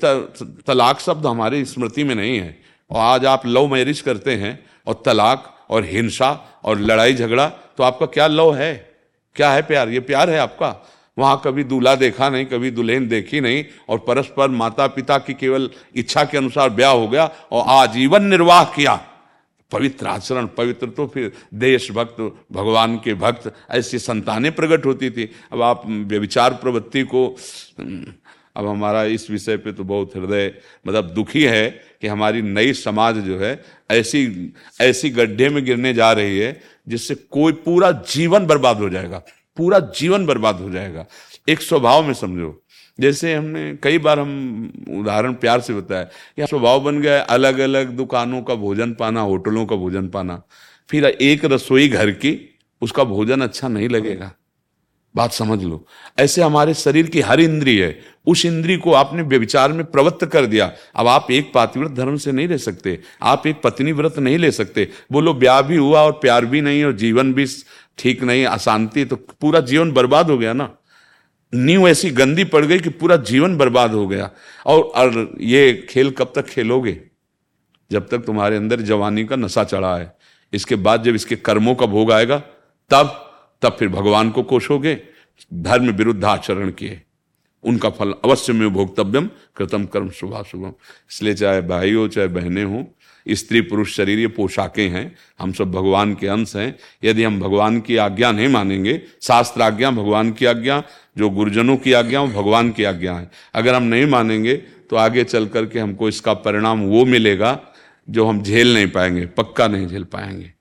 तलाक 0.66 1.00
शब्द 1.00 1.26
हमारी 1.26 1.64
स्मृति 1.64 2.04
में 2.04 2.14
नहीं 2.14 2.38
है। 2.38 2.58
और 2.90 3.00
आज 3.00 3.26
आप 3.26 3.46
लव 3.46 3.66
मैरिज 3.66 4.00
करते 4.00 4.34
हैं 4.34 4.64
और 4.86 5.02
तलाक 5.06 5.52
और 5.70 5.84
हिंसा 5.84 6.30
और 6.64 6.80
लड़ाई 6.80 7.14
झगड़ा 7.14 7.48
तो 7.48 7.82
आपका 7.82 8.06
क्या 8.06 8.26
लव 8.26 8.54
है? 8.54 8.74
क्या 9.36 9.50
है 9.52 9.62
प्यार? 9.62 9.88
ये 9.88 10.00
प्यार 10.00 10.30
है 10.30 10.38
आपका? 10.38 10.74
वहाँ 11.16 11.40
कभी 11.44 11.64
दूल्हा 11.64 11.94
देखा 11.94 12.28
नहीं, 12.28 12.44
कभी 12.46 12.70
दुल्हन 12.70 13.06
देखी 13.08 13.40
नहीं, 13.40 13.64
और 13.88 13.98
परस्पर 13.98 14.48
माता 14.50 14.86
पिता 14.86 15.18
की 15.18 15.34
केवल 15.34 15.70
इच्छा 15.94 16.24
के 16.24 16.38
अनुसार 16.38 16.70
ब्याह 16.70 16.92
हो 16.92 17.08
गया 17.08 17.30
और 17.52 17.64
आजीवन 17.66 18.22
निर्वाह 18.22 18.64
किया। 18.66 18.94
पवित्र 19.72 20.06
आचरण, 20.06 20.46
पवित्र 20.46 20.86
तो 20.86 21.06
फिर 21.06 21.32
देशभक्त, 21.54 22.20
भगवान 22.52 22.96
के 22.96 23.14
भक्त, 23.14 23.52
ऐसी 23.70 23.98
संतानें 23.98 24.54
प्रकट 24.54 24.86
होती 24.86 25.10
थी। 25.10 25.30
अब 25.52 25.62
आप 25.62 25.82
व्यविचार 25.86 26.54
प्रवृत्ति 26.54 27.02
को, 27.04 27.26
अब 28.56 28.66
हमारा 28.66 29.04
इस 29.04 29.30
विषय 29.30 29.56
पे 29.56 29.72
तो 29.72 29.84
बहुत 29.84 30.16
हृदय 30.16 30.52
मतलब 30.86 31.10
दुखी 31.10 31.42
है 31.44 31.68
कि 32.02 32.06
हमारी 32.06 32.42
नई 32.42 32.72
समाज 32.72 33.18
जो 33.18 33.38
है 33.38 33.60
ऐसी 33.90 34.52
ऐसी 34.80 35.10
गड्ढे 35.10 35.48
में 35.48 35.64
गिरने 35.64 35.94
जा 35.94 36.12
रही 36.12 36.38
है 36.38 36.60
जिससे 36.88 37.14
कोई 37.14 37.52
पूरा 37.64 37.90
जीवन 38.08 38.46
बर्बाद 38.46 38.76
हो 38.76 38.88
जाएगा, 38.88 39.22
पूरा 39.56 39.78
जीवन 39.96 40.26
बर्बाद 40.26 40.60
हो 40.60 40.70
जाएगा। 40.70 41.06
एक 41.48 41.62
स्वभाव 41.62 42.04
में 42.04 42.14
समझो, 42.14 42.62
जैसे 42.98 43.34
हमने 43.34 43.76
कई 43.82 43.98
बार 43.98 44.18
हम 44.18 44.72
उदाहरण 44.90 45.34
प्यार 45.34 45.60
से 45.60 45.74
बताया, 45.74 46.02
कि 46.02 46.46
स्वभाव 46.46 46.80
बन 46.80 47.00
गया 47.00 47.20
अलग 47.22 47.58
अलग 47.58 47.90
दुकानों 47.90 48.42
का 48.42 48.54
भोजन 48.54 48.92
पाना, 48.94 49.20
होटलों 49.20 49.66
का 49.66 49.76
भोजन 49.76 50.08
पाना, 50.08 50.42
फिर 50.88 51.04
एक 51.04 51.44
रसोई 51.44 51.88
घर 51.88 52.10
की, 52.10 52.38
उसका 52.82 53.04
भोजन 53.04 53.40
अच्छा 53.40 53.68
नहीं 53.68 53.88
लगेगा। 53.88 54.32
बात 55.14 55.32
समझ 55.32 55.62
लो। 55.64 55.86
ऐसे 56.18 56.42
हमारे 56.42 56.74
शरीर 56.74 57.06
की 57.06 57.20
हर 57.20 57.40
इंद्री 57.40 57.76
है 57.78 57.98
उस 58.26 58.44
इंद्री 58.44 58.76
को 58.76 58.92
आपने 58.92 59.22
व्यविचार 59.22 59.72
में 59.72 59.84
प्रवृत्त 59.84 60.24
कर 60.26 60.46
दिया। 60.46 60.70
अब 60.96 61.06
आप 61.06 61.30
एक 61.30 61.52
पातिव्रत 61.54 61.90
धर्म 61.90 62.16
से 62.16 62.32
नहीं 62.32 62.48
रह 62.48 62.56
सकते। 62.56 62.98
आप 63.22 63.46
एक 63.46 63.60
पत्नी 63.64 63.92
व्रत 63.92 64.18
नहीं 64.18 64.38
ले 64.38 64.50
सकते। 64.50 64.88
बोलो 65.12 65.34
ब्याह 65.34 65.60
भी 65.62 65.76
हुआ 65.76 66.02
और 66.02 66.12
प्यार 66.12 66.46
भी 66.46 66.60
नहीं 66.60 66.84
और 66.84 66.92
जीवन 66.92 67.32
भी 67.34 67.46
ठीक 67.98 68.22
नहीं 68.22 68.44
अशांति 68.46 69.04
तो 69.04 69.16
पूरा 69.16 69.60
जीवन 69.60 69.92
बर्बाद 69.92 70.30
हो 70.30 70.38
गया 70.38 70.52
ना। 70.52 70.70
नींव 71.52 71.88
ऐसी 71.88 72.10
गंदी 72.10 72.44
पड़ 72.44 72.64
गई 72.64 72.78
कि 72.78 72.90
पूरा 72.90 73.16
जीवन 73.16 73.56
बर्बाद 73.56 73.92
हो 73.92 74.06
गया। 74.08 74.30
और, 74.66 74.80
और 74.80 75.34
ये 75.40 75.86
खेल 75.90 76.10
कब 76.10 76.32
तक 76.34 76.46
खेलोगे? 76.46 77.00
जब 77.90 78.08
तक 78.08 78.18
तुम्हारे 78.18 78.56
अंदर 78.56 78.80
जवानी 78.80 79.24
का 79.24 79.36
नशा 79.36 79.64
चढ़ा 79.64 79.96
है। 79.96 80.16
इसके 80.52 80.74
बाद 80.76 81.02
जब 81.04 81.14
इसके 81.14 81.36
कर्मों 81.36 81.74
का 81.74 81.86
भोग 81.86 82.12
आएगा 82.12 82.38
तब 82.90 83.22
तब 83.62 83.76
फिर 83.78 83.88
भगवान 83.88 84.30
को 84.30 84.42
कोशोगे 84.42 84.98
धर्म 85.54 85.90
विरुद्ध 85.90 86.24
आचरण 86.24 86.70
किए। 86.70 87.00
उनका 87.66 87.90
फल 87.90 88.12
अवश्य 88.24 88.52
में 88.52 88.68
भोक्तव्यम, 88.70 89.30
कृतम 89.56 89.84
कर्म 89.84 90.10
शुभा 90.10 90.42
शुभम 90.42 90.72
इसलिए 91.10 91.34
चाहे 91.34 91.60
भाई 91.60 91.92
हो, 91.92 92.08
चाहे 92.08 92.26
बहनें 92.26 92.64
हो, 92.64 92.86
स्त्री 93.28 93.60
पुरुष 93.60 93.94
शरीर, 93.94 94.18
ये 94.18 94.26
पोशाकें 94.26 94.88
हैं, 94.88 95.16
हम 95.40 95.52
सब 95.52 95.70
भगवान 95.72 96.14
के 96.14 96.26
अंश 96.26 96.56
हैं। 96.56 96.78
यदि 97.04 97.24
हम 97.24 97.40
भगवान 97.40 97.80
की 97.80 97.96
आज्ञा 97.96 98.32
नहीं 98.32 98.48
मानेंगे 98.48 99.00
शास्त्र 99.22 99.62
आज्ञा 99.62 99.90
भगवान 99.90 100.32
की 100.32 100.46
आज्ञा, 100.46 100.82
जो 101.18 101.30
गुरुजनों 101.30 101.76
की 101.76 101.92
आज्ञा, 101.92 102.20
वो 102.20 102.42
भगवान 102.42 102.70
की 102.70 102.84
आज्ञा 102.84 103.14
है। 103.14 103.30
अगर 103.54 103.74
हम 103.74 103.82
नहीं 103.82 104.06
मानेंगे 104.06 104.56
तो 104.90 104.96
आगे 104.96 105.24
चल 105.24 105.46
करके 105.46 105.78
हमको 105.78 106.08
इसका 106.08 106.34
परिणाम 106.34 106.82
वो 106.82 107.04
मिलेगा, 107.04 107.60
जो 108.10 108.26
हम 108.26 108.42
झेल 108.42 108.74
नहीं 108.74 108.86
पाएँगे, 108.86 109.26
पक्का 109.26 109.68
नहीं 109.68 109.86
झेल 109.86 110.04
पाएँगे। 110.04 110.52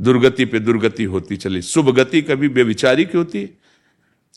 दुर्गति 0.00 0.44
पे 0.44 0.58
दुर्गति 0.58 1.04
होती 1.04 1.36
चली। 1.36 1.62
शुभ 1.62 1.90
गति 1.90 2.22
कभी 2.22 2.48
बेविचारी 2.48 3.04
की 3.04 3.18
होती 3.18 3.42
है। 3.42 3.50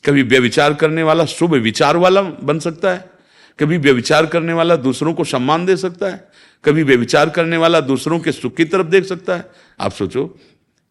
कभी 0.04 0.22
व्यविचार 0.22 0.74
करने 0.74 1.02
वाला 1.02 1.24
शुभ 1.24 1.54
विचार 1.54 1.96
वाला 1.96 2.22
बन 2.22 2.58
सकता 2.58 2.90
है, 2.90 3.10
कभी 3.58 3.76
व्यविचार 3.78 4.26
करने 4.26 4.52
वाला 4.52 4.76
दूसरों 4.76 5.12
को 5.14 5.24
सम्मान 5.24 5.66
दे 5.66 5.76
सकता 5.76 6.06
है, 6.06 6.24
कभी 6.64 6.82
व्यविचार 6.82 7.30
करने 7.30 7.56
वाला 7.56 7.80
दूसरों 7.80 8.18
के 8.20 8.32
सुख 8.32 8.56
की 8.56 8.64
तरफ़ 8.64 8.86
देख 8.86 9.04
सकता 9.04 9.36
है। 9.36 9.50
आप 9.80 9.92
सोचो, 9.92 10.38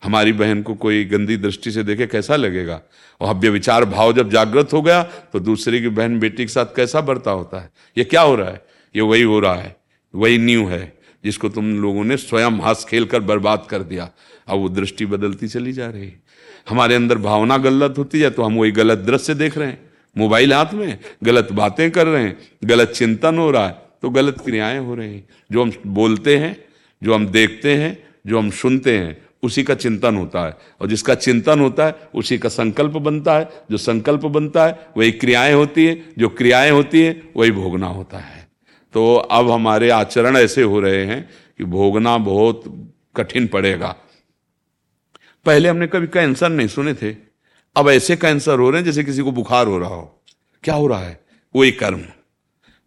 हमारी 0.04 0.32
बहन 0.34 0.62
को 0.62 0.76
कोई 0.76 1.04
गंदी 1.06 1.38
दृष्टि 1.38 1.72
से 1.72 1.84
देखे 1.84 2.08
कैसा 2.08 2.36
लगेगा? 2.36 2.82
और 3.22 3.36
व्यविचार 3.36 3.86
भाव 3.86 4.14
जब 4.14 4.30
जागृत 4.30 4.74
हो 4.74 4.82
गया 4.82 5.04
तो 5.04 5.40
दूसरे 5.40 5.82
की 5.82 5.90
बहन 5.90 6.20
बेटी 6.20 6.44
के 6.44 6.52
साथ 6.52 6.76
कैसा 6.76 7.02
बर्ता 7.02 7.32
होता 7.32 7.60
है? 7.60 7.70
ये 7.98 8.04
क्या 8.04 8.22
हो 8.22 8.36
रहा 8.36 8.50
है? 8.50 8.62
ये 8.96 9.02
वही 9.02 9.22
हो 9.24 9.40
रहा 9.40 9.56
है, 9.56 9.76
वही 10.14 10.38
न्यू 10.38 10.68
है, 10.68 10.82
जिसको 11.24 11.50
तुम 11.50 11.74
लोगों 11.82 12.04
ने 12.04 12.18
स्वयं 12.18 12.60
हंस 12.60 12.86
खेल 12.90 13.06
कर 13.06 13.20
बर्बाद 13.22 13.66
कर 13.70 13.84
दिया। 13.84 14.10
अब 14.48 14.60
वो 14.60 14.70
दृष्टि 14.70 15.06
बदलती 15.06 15.48
चली 15.48 15.74
जा 15.74 15.90
रही 15.90 16.06
हमारे 16.70 16.96
अंदर 16.96 17.18
भावना 17.18 17.58
गलत 17.58 17.96
होती 17.98 18.20
है 18.20 18.30
तो 18.30 18.44
हम 18.44 18.56
वही 18.56 18.72
गलत 18.72 18.98
दृश्य 18.98 19.34
देख 19.34 19.58
रहे 19.58 19.68
हैं। 19.68 19.92
मोबाइल 20.18 20.54
हाथ 20.54 20.74
में, 20.74 20.98
गलत 21.24 21.52
बातें 21.52 21.90
कर 21.92 22.08
रहे 22.08 22.24
हैं, 22.24 22.38
गलत 22.64 22.90
चिंतन 22.90 23.38
हो 23.38 23.52
रहा 23.52 23.68
है 23.68 23.76
तो 24.02 24.10
गलत 24.10 24.40
क्रियाएँ 24.40 24.80
हो 24.80 24.96
रही 24.96 25.14
हैं। 25.14 25.28
जो 25.52 25.64
हम 25.64 25.72
बोलते 25.88 26.38
हैं, 26.38 26.58
जो 27.04 27.14
हम 27.16 27.28
देखते 27.28 27.76
हैं, 27.76 27.98
जो 28.28 28.38
हम 28.38 28.50
सुनते 28.50 28.98
हैं, 28.98 29.18
उसी 29.44 29.64
का 29.64 29.76
चिंतन 29.76 30.16
होता 30.16 30.46
है। 30.48 30.58
और 30.82 30.88
जिसका 30.88 31.16
चिंतन 31.16 31.60
होता 31.60 31.86
है, 31.86 31.96
उसी 32.16 32.38
का 32.38 32.50
संकल्प 32.50 32.92
बनता 32.92 33.38
है। 33.38 33.50
जो 33.72 33.78
संकल्प 33.78 34.26
बनता 34.26 34.66
है, 34.66 34.80
वही 34.98 35.12
क्रियाएँ 35.12 35.54
होती 35.54 35.86
है। 35.86 36.02
जो 36.18 36.30
क्रियाएँ 36.30 36.72
होती 36.72 37.02
है, 37.02 37.22
वही 37.38 37.52
भोगना 37.52 37.88
होता 37.88 38.18
है। 38.18 38.48
तो 38.94 39.16
अब 39.16 39.52
हमारे 39.52 39.90
आचरण 39.90 40.38
ऐसे 40.38 40.62
हो 40.62 40.80
रहे 40.80 41.06
हैं 41.06 41.30
कि 41.58 41.64
भोगना 41.64 42.18
बहुत 42.18 42.64
कठिन 43.16 43.48
पड़ेगा। 43.48 43.96
पहले 45.46 45.70
हमने 45.70 45.88
कभी 45.88 46.08
कैंसर 46.08 46.50
नहीं 46.50 46.68
सुने 46.68 46.94
थे। 46.94 47.16
अब 47.76 47.90
ऐसे 47.90 48.16
कैंसर 48.16 48.60
हो 48.60 48.70
रहे 48.70 48.80
हैं 48.80 48.86
जैसे 48.86 49.04
किसी 49.04 49.22
को 49.22 49.32
बुखार 49.32 49.68
हो 49.68 49.78
रहा 49.78 49.90
हो। 49.90 50.24
क्या 50.64 50.76
हो 50.76 50.88
रहा 50.88 51.00
है? 51.00 51.22
वही 51.56 51.72
कर्म। 51.72 52.02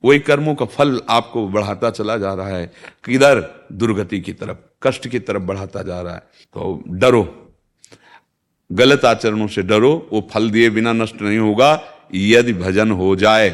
वही 0.05 0.19
कर्मों 0.19 0.55
का 0.55 0.65
फल 0.65 1.01
आपको 1.09 1.49
बढ़ाता 1.49 1.91
चला 1.91 2.17
जा 2.17 2.35
रहा 2.35 2.49
है 2.49 2.73
किधर 3.05 3.67
दुर्गति 3.73 4.21
की 4.21 4.33
तरफ़, 4.33 4.57
कष्ट 4.83 5.09
की 5.09 5.19
तरफ़ 5.19 5.43
बढ़ाता 5.43 5.83
जा 5.83 6.03
रहा 6.03 6.15
है। 6.15 6.21
तो 6.21 6.85
डरो। 6.89 7.53
गलत 8.73 9.05
आचरणों 9.05 9.49
से 9.49 9.63
डरो। 9.63 10.09
वो 10.13 10.29
फल 10.35 10.51
दिए 10.51 10.71
बिना 10.71 10.93
नष्ट 10.93 11.23
नहीं 11.23 11.39
होगा। 11.39 11.85
यदि 12.15 12.53
भजन 12.53 12.91
हो 12.91 13.17
जाए 13.17 13.51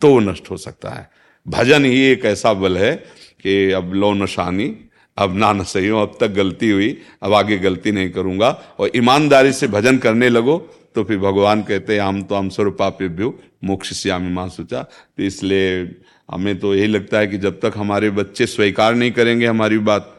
तो 0.00 0.18
नष्ट 0.20 0.50
हो 0.50 0.56
सकता 0.56 0.90
है। 0.90 1.10
भजन 1.48 1.84
ही 1.84 2.00
एक 2.02 2.24
ऐसा 2.24 2.52
बल 2.54 2.78
है 2.78 2.96
कि 3.42 3.70
अब 3.70 3.92
लो 3.92 4.12
नशानी 4.14 4.76
अब 5.16 5.34
ना, 5.36 5.52
न 5.52 5.64
सही 5.64 5.88
हो, 5.88 6.00
अब 6.02 6.16
तक 6.20 6.28
गलती 6.28 6.70
हुई, 6.70 6.96
अब 7.22 7.32
आगे 7.34 7.58
गलती 7.58 7.92
नहीं 7.92 8.10
करूँगा। 8.10 8.48
और 8.78 8.90
ईमानदारी 8.96 9.52
से 9.52 9.66
भजन 9.68 9.98
करने 9.98 10.28
लगो 10.28 10.56
तो 10.94 11.02
फिर 11.04 11.18
भगवान 11.18 11.62
कहते 11.62 11.94
हैं, 11.94 12.00
हम 12.00 12.22
तो 12.22 12.34
हम 12.34 12.48
स्वरूपाप्यभ्यो 12.48 13.38
मोक्ष 13.64 13.92
श्यामी 13.92 14.30
माँ 14.32 14.48
सोचा। 14.48 14.82
तो 14.82 15.22
इसलिए 15.22 15.96
हमें 16.28 16.58
तो 16.58 16.74
यही 16.74 16.86
लगता 16.86 17.18
है 17.18 17.26
कि 17.26 17.38
जब 17.38 17.58
तक 17.60 17.72
हमारे 17.76 18.10
बच्चे 18.10 18.46
स्वीकार 18.46 18.94
नहीं 18.94 19.12
करेंगे 19.12 19.46
हमारी 19.46 19.78
बात, 19.80 20.10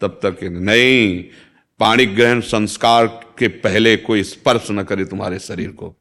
तब 0.00 0.18
तक 0.24 0.42
नहीं। 0.44 1.24
पाणी 1.80 2.06
ग्रहण 2.06 2.40
संस्कार 2.40 3.06
के 3.38 3.48
पहले 3.48 3.96
कोई 3.96 4.22
स्पर्श 4.22 4.66
न 4.70 4.82
करे 4.82 5.04
तुम्हारे 5.04 5.38
शरीर 5.38 5.68
को। 5.70 5.94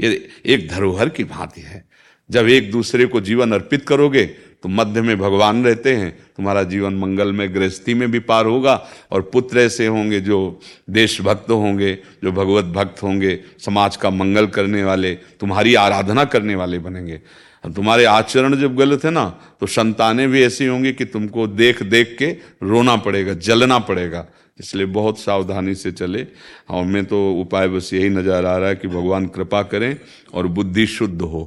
ये 0.00 0.28
एक 0.46 0.68
धरोहर 0.68 1.08
की 1.08 1.24
भांति 1.24 1.60
है। 1.60 1.84
जब 2.30 2.48
एक 2.48 2.70
दूसरे 2.70 3.06
को 3.06 3.20
जीवन 3.20 3.52
अर्पित 3.52 3.86
करोगे 3.88 4.24
तो 4.64 4.68
मध्य 4.68 5.02
में 5.02 5.16
भगवान 5.18 5.64
रहते 5.64 5.94
हैं, 5.94 6.10
तुम्हारा 6.36 6.62
जीवन 6.62 6.94
मंगल 6.94 7.32
में, 7.32 7.54
गृहस्थी 7.54 7.94
में 7.94 8.10
भी 8.10 8.18
पार 8.20 8.46
होगा 8.46 8.74
और 9.10 9.22
पुत्र 9.32 9.58
ऐसे 9.60 9.86
होंगे 9.86 10.20
जो 10.20 10.60
देशभक्त 10.90 11.50
होंगे, 11.50 11.92
जो 12.24 12.32
भगवत 12.32 12.64
भक्त 12.74 13.02
होंगे, 13.02 13.38
समाज 13.58 13.96
का 13.96 14.10
मंगल 14.12 14.46
करने 14.48 14.84
वाले, 14.84 15.14
तुम्हारी 15.14 15.74
आराधना 15.76 16.24
करने 16.26 16.54
वाले 16.54 16.78
बनेंगे। 16.80 17.20
तुम्हारे 17.64 18.04
आचरण 18.06 18.56
जब 18.56 18.76
गलत 18.76 19.04
है 19.04 19.10
ना 19.10 19.24
तो 19.60 19.66
संतानें 19.68 20.28
भी 20.30 20.42
ऐसी 20.42 20.66
होंगी 20.66 20.92
कि 20.92 21.04
तुमको 21.06 21.46
देख 21.46 21.82
देख 21.84 22.16
के 22.18 22.30
रोना 22.62 22.96
पड़ेगा, 22.96 23.34
जलना 23.34 23.78
पड़ेगा। 23.80 24.26
इसलिए 24.60 24.86
बहुत 24.88 25.18
सावधानी 25.18 25.74
से 25.74 25.92
चले। 25.92 26.26
और 26.70 26.84
मैं 26.84 27.04
तो 27.04 27.18
उपाय 27.34 27.68
बस 27.68 27.92
यही 27.94 28.08
नज़र 28.10 28.44
आ 28.44 28.56
रहा 28.56 28.68
है 28.68 28.76
कि 28.76 28.88
भगवान 28.88 29.26
कृपा 29.28 29.62
करें 29.64 29.96
और 30.34 30.46
बुद्धि 30.48 30.86
शुद्ध 30.88 31.20
हो। 31.22 31.42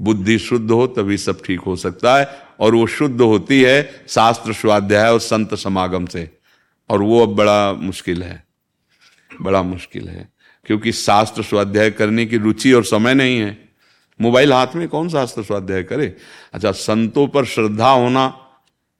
बुद्धि 0.00 0.38
शुद्ध 0.38 0.70
हो, 0.70 0.86
तभी 0.86 1.16
सब 1.16 1.42
ठीक 1.44 1.60
हो 1.60 1.76
सकता 1.76 2.18
है। 2.18 2.28
और 2.60 2.74
वो 2.74 2.86
शुद्ध 2.86 3.20
होती 3.20 3.62
है 3.62 4.04
शास्त्र 4.08 4.52
स्वाध्याय 4.52 5.10
और 5.10 5.20
संत 5.20 5.54
समागम 5.54 6.06
से। 6.06 6.38
और 6.88 7.02
वो 7.02 7.22
अब 7.22 7.28
बड़ा 7.28 7.72
मुश्किल 7.72 8.22
है। 8.22 8.46
बड़ा 9.42 9.62
मुश्किल 9.62 10.08
है। 10.08 10.32
क्योंकि 10.64 10.92
शास्त्र 10.92 11.42
स्वाध्याय 11.42 11.90
करने 11.90 12.26
की 12.26 12.36
रुचि 12.36 12.72
और 12.72 12.84
समय 12.84 13.14
नहीं 13.14 13.38
है। 13.38 13.68
मोबाइल 14.20 14.52
हाथ 14.52 14.66
में 14.76 14.88
कौन 14.88 15.08
शास्त्र 15.08 15.42
स्वाध्याय 15.42 15.82
करे? 15.82 16.16
अच्छा 16.52 16.72
संतों 16.72 17.28
पर 17.28 17.44
श्रद्धा 17.44 17.90
होना, 17.90 18.38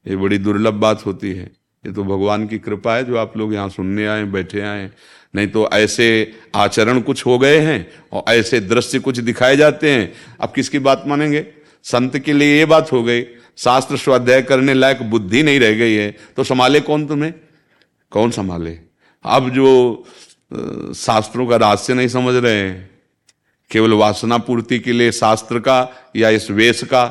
ये 0.08 0.16
बड़ी 0.16 0.38
दुर्लभ 0.38 0.74
बात 0.74 1.06
होती 1.06 1.32
है। 1.32 1.52
ये 1.86 1.92
तो 1.92 2.04
भगवान 2.04 2.46
की 2.46 2.58
कृपा 2.58 2.94
है 2.94 3.04
जो 3.04 3.16
आप 3.16 3.36
लोग 3.36 3.54
यहाँ 3.54 3.68
सुनने 3.68 4.06
आए, 4.06 4.24
बैठे 4.24 4.60
आए। 4.60 4.90
नहीं 5.34 5.48
तो 5.48 5.68
ऐसे 5.72 6.32
आचरण 6.54 7.00
कुछ 7.00 7.26
हो 7.26 7.38
गए 7.38 7.58
हैं 7.58 7.86
और 8.12 8.24
ऐसे 8.28 8.60
दृश्य 8.60 8.98
कुछ 8.98 9.18
दिखाए 9.18 9.56
जाते 9.56 9.90
हैं। 9.90 10.12
अब 10.40 10.52
किसकी 10.52 10.78
बात 10.78 11.02
मानेंगे? 11.06 11.46
संत 11.84 12.18
के 12.18 12.32
लिए 12.32 12.58
ये 12.58 12.64
बात 12.64 12.92
हो 12.92 13.02
गई। 13.02 13.24
शास्त्र 13.56 13.96
स्वाध्याय 13.96 14.42
करने 14.42 14.74
लायक 14.74 15.02
बुद्धि 15.02 15.42
नहीं 15.42 15.60
रह 15.60 15.72
गई 15.72 15.94
है। 15.94 16.10
तो 16.36 16.44
संभाले 16.44 16.80
कौन 16.80 17.06
तुम्हें? 17.06 17.34
कौन 18.10 18.30
संभाले? 18.30 18.78
अब 19.24 19.50
जो 19.50 20.04
शास्त्रों 20.96 21.46
का 21.46 21.56
रहस्य 21.56 21.94
नहीं 21.94 22.08
समझ 22.08 22.34
रहे 22.34 22.56
हैं। 22.56 22.90
केवल 23.70 23.92
वासना 23.92 24.38
पूर्ति 24.38 24.78
के 24.78 24.92
लिए 24.92 25.12
शास्त्र 25.12 25.58
का 25.58 25.88
या 26.16 26.28
इस 26.30 26.50
वेश 26.50 26.82
का 26.82 27.06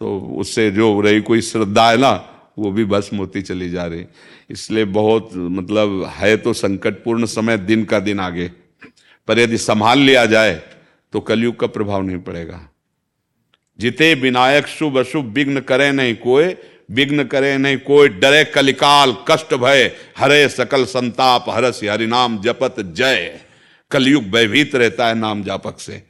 तो 0.00 0.18
उससे 0.38 0.70
जो 0.70 1.00
रही 1.00 1.20
कोई 1.20 1.40
श्रद्धा 1.40 1.90
है 1.90 1.96
ना 1.96 2.12
वो 2.56 2.70
भी 2.72 2.84
भस्म 2.84 3.16
होती 3.16 3.42
चली 3.42 3.70
जा 3.70 3.84
रही। 3.86 4.04
इसलिए 4.50 4.84
बहुत 4.84 5.30
मतलब 5.34 6.04
है 6.16 6.36
तो 6.36 6.52
संकटपूर्ण 6.52 7.26
समय 7.26 7.58
दिन 7.58 7.84
का 7.84 8.00
दिन 8.00 8.20
आगे। 8.20 8.50
पर 9.28 9.38
यदि 9.38 9.58
संभाल 9.58 9.98
लिया 9.98 10.24
जाए 10.26 10.54
तो 11.12 11.20
कलयुग 11.20 11.58
का 11.60 11.66
प्रभाव 11.66 12.02
नहीं 12.02 12.18
पड़ेगा। 12.18 12.60
जिते 13.78 14.12
विनायक 14.14 14.66
शुभ 14.66 14.98
अशुभ 14.98 15.26
विघ्न 15.26 15.60
करे 15.60 15.90
नहीं 15.92 16.14
कोई 16.16 16.54
विघ्न 16.90 17.24
करे 17.24 17.56
नहीं 17.58 17.78
कोई 17.78 18.08
डरे 18.08 18.44
कलिकाल, 18.44 19.16
कष्ट 19.30 19.54
भय, 19.54 19.90
हरे 20.18 20.48
सकल 20.48 20.84
संताप, 20.84 21.44
हरस 21.48 21.80
हरिनाम, 21.84 22.38
जपत 22.38 22.74
जय। 22.80 23.40
कलयुग 23.90 24.24
भयभीत 24.24 24.74
रहता 24.74 25.06
है 25.08 25.14
नाम 25.14 25.42
जापक 25.42 25.80
से। 25.80 26.02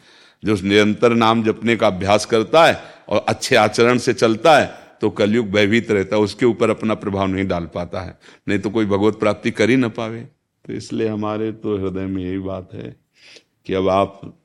जो 0.43 0.57
निरंतर 0.63 1.15
नाम 1.15 1.43
जपने 1.45 1.77
का 1.77 1.87
अभ्यास 1.87 2.27
करता 2.27 2.67
है 2.67 2.83
और 3.09 3.25
अच्छे 3.29 3.57
आचरण 3.57 3.99
से 3.99 4.13
चलता 4.15 4.59
है 4.59 4.86
तो 5.01 5.11
कलयुग 5.11 5.47
भयभीत 5.47 5.91
रहता 5.91 6.17
है, 6.17 6.23
उसके 6.23 6.47
ऊपर 6.47 6.71
अपना 6.71 6.95
प्रभाव 6.95 7.27
नहीं 7.27 7.47
डाल 7.47 7.67
पाता 7.67 8.01
है। 8.01 8.19
नहीं 8.49 8.59
तो 8.59 8.71
कोई 8.71 8.87
भगवत 8.87 9.15
प्राप्ति 9.15 9.51
कर 9.51 9.71
ही 9.71 9.77
ना 9.77 9.89
पावे। 9.89 10.21
तो 10.65 10.73
इसलिए 10.73 11.09
हमारे 11.09 11.53
तो 11.53 11.77
हृदय 11.77 12.07
में 12.07 12.23
यही 12.23 12.39
बात 12.39 12.75
है 12.75 12.97
कि 13.67 13.75
अब 13.75 13.89
आप 13.89 14.39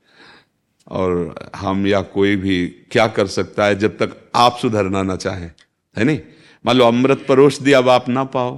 और 0.87 1.35
हम 1.55 1.87
या 1.87 2.01
कोई 2.01 2.35
भी 2.35 2.67
क्या 2.67 3.07
कर 3.07 3.27
सकता 3.27 3.65
है 3.65 3.75
जब 3.79 3.97
तक 3.97 4.31
आप 4.35 4.57
सुधरना 4.57 5.03
ना 5.03 5.15
चाहें। 5.15 5.51
है 5.97 6.03
नहीं? 6.03 6.19
मान 6.65 6.75
लो 6.75 6.85
अमृत 6.85 7.25
परोस 7.29 7.61
दिया 7.61 7.77
अब 7.77 7.89
आप 7.89 8.09
ना 8.09 8.23
पाओ 8.23 8.57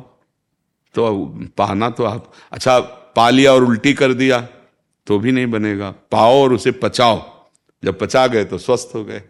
तो 0.95 1.25
पाना 1.57 1.89
तो 1.89 2.03
आप। 2.03 2.31
अच्छा 2.51 2.79
पा 3.15 3.29
लिया 3.29 3.53
और 3.53 3.63
उल्टी 3.63 3.93
कर 3.93 4.13
दिया 4.13 4.47
तो 5.07 5.19
भी 5.19 5.31
नहीं 5.31 5.47
बनेगा। 5.47 5.91
पाओ 6.11 6.41
और 6.43 6.53
उसे 6.53 6.71
पचाओ। 6.71 7.21
जब 7.83 7.99
पचा 7.99 8.27
गए 8.27 8.45
तो 8.45 8.57
स्वस्थ 8.57 8.91
हो 8.95 9.03
गए। 9.05 9.21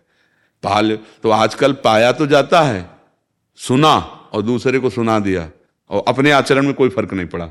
पाल। 0.64 0.98
तो 1.24 1.30
आजकल 1.30 1.74
पाया 1.84 2.12
तो 2.12 2.28
जाता 2.28 2.62
है, 2.62 2.90
सुना 3.60 3.96
और 4.34 4.42
दूसरे 4.42 4.80
को 4.80 4.90
सुना 4.90 5.20
दिया 5.20 5.50
और 5.90 6.04
अपने 6.08 6.32
आचरण 6.32 6.66
में 6.66 6.74
कोई 6.74 6.90
फ़र्क 6.90 7.14
नहीं 7.14 7.28
पड़ा। 7.28 7.46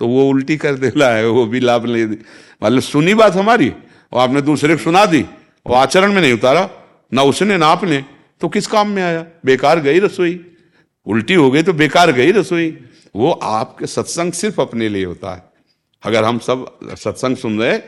तो 0.00 0.08
वो 0.08 0.28
उल्टी 0.28 0.56
कर 0.56 0.74
दे 0.74 0.88
रहा 0.88 1.10
है, 1.10 1.28
वो 1.28 1.46
भी 1.46 1.60
लाभ 1.60 1.84
ले 1.84 2.04
मतलब 2.04 2.80
सुनी 2.80 3.14
बात 3.14 3.34
हमारी 3.34 3.72
और 4.12 4.20
आपने 4.20 4.42
दूसरे 4.42 4.76
को 4.76 4.82
सुना 4.82 5.04
दी 5.06 5.24
और 5.66 5.74
आचरण 5.74 6.12
में 6.12 6.20
नहीं 6.22 6.32
उतारा, 6.32 6.68
ना 7.12 7.22
उसने 7.22 7.56
ना 7.56 7.66
आपने 7.66 8.04
तो 8.40 8.48
किस 8.48 8.66
काम 8.66 8.88
में 8.88 9.02
आया? 9.02 9.24
बेकार 9.44 9.80
गई 9.80 9.98
रसोई। 9.98 10.44
उल्टी 11.06 11.34
हो 11.34 11.50
गई 11.50 11.62
तो 11.62 11.72
बेकार 11.72 12.12
गई 12.12 12.32
रसोई। 12.32 12.70
वो 13.16 13.30
आपके 13.32 13.86
सत्संग 13.86 14.32
सिर्फ़ 14.32 14.60
अपने 14.60 14.88
लिए 14.88 15.04
होता 15.04 15.34
है। 15.34 15.42
अगर 16.02 16.24
हम 16.24 16.38
सब 16.38 16.78
सत्संग 16.94 17.36
सुन 17.36 17.58
रहे 17.60 17.78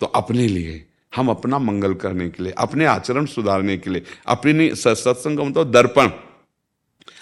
तो 0.00 0.06
अपने 0.06 0.46
लिए। 0.46 0.84
हम 1.12 1.28
अपना 1.28 1.58
मंगल 1.58 1.94
करने 1.94 2.28
के 2.28 2.42
लिए, 2.42 2.52
अपने 2.52 2.84
आचरण 2.84 3.26
सुधारने 3.26 3.76
के 3.78 3.90
लिए, 3.90 4.02
अपनी 4.26 4.74
सत्संग 4.74 5.38
का 5.38 5.44
मतलब 5.44 5.70
दर्पण, 5.70 6.10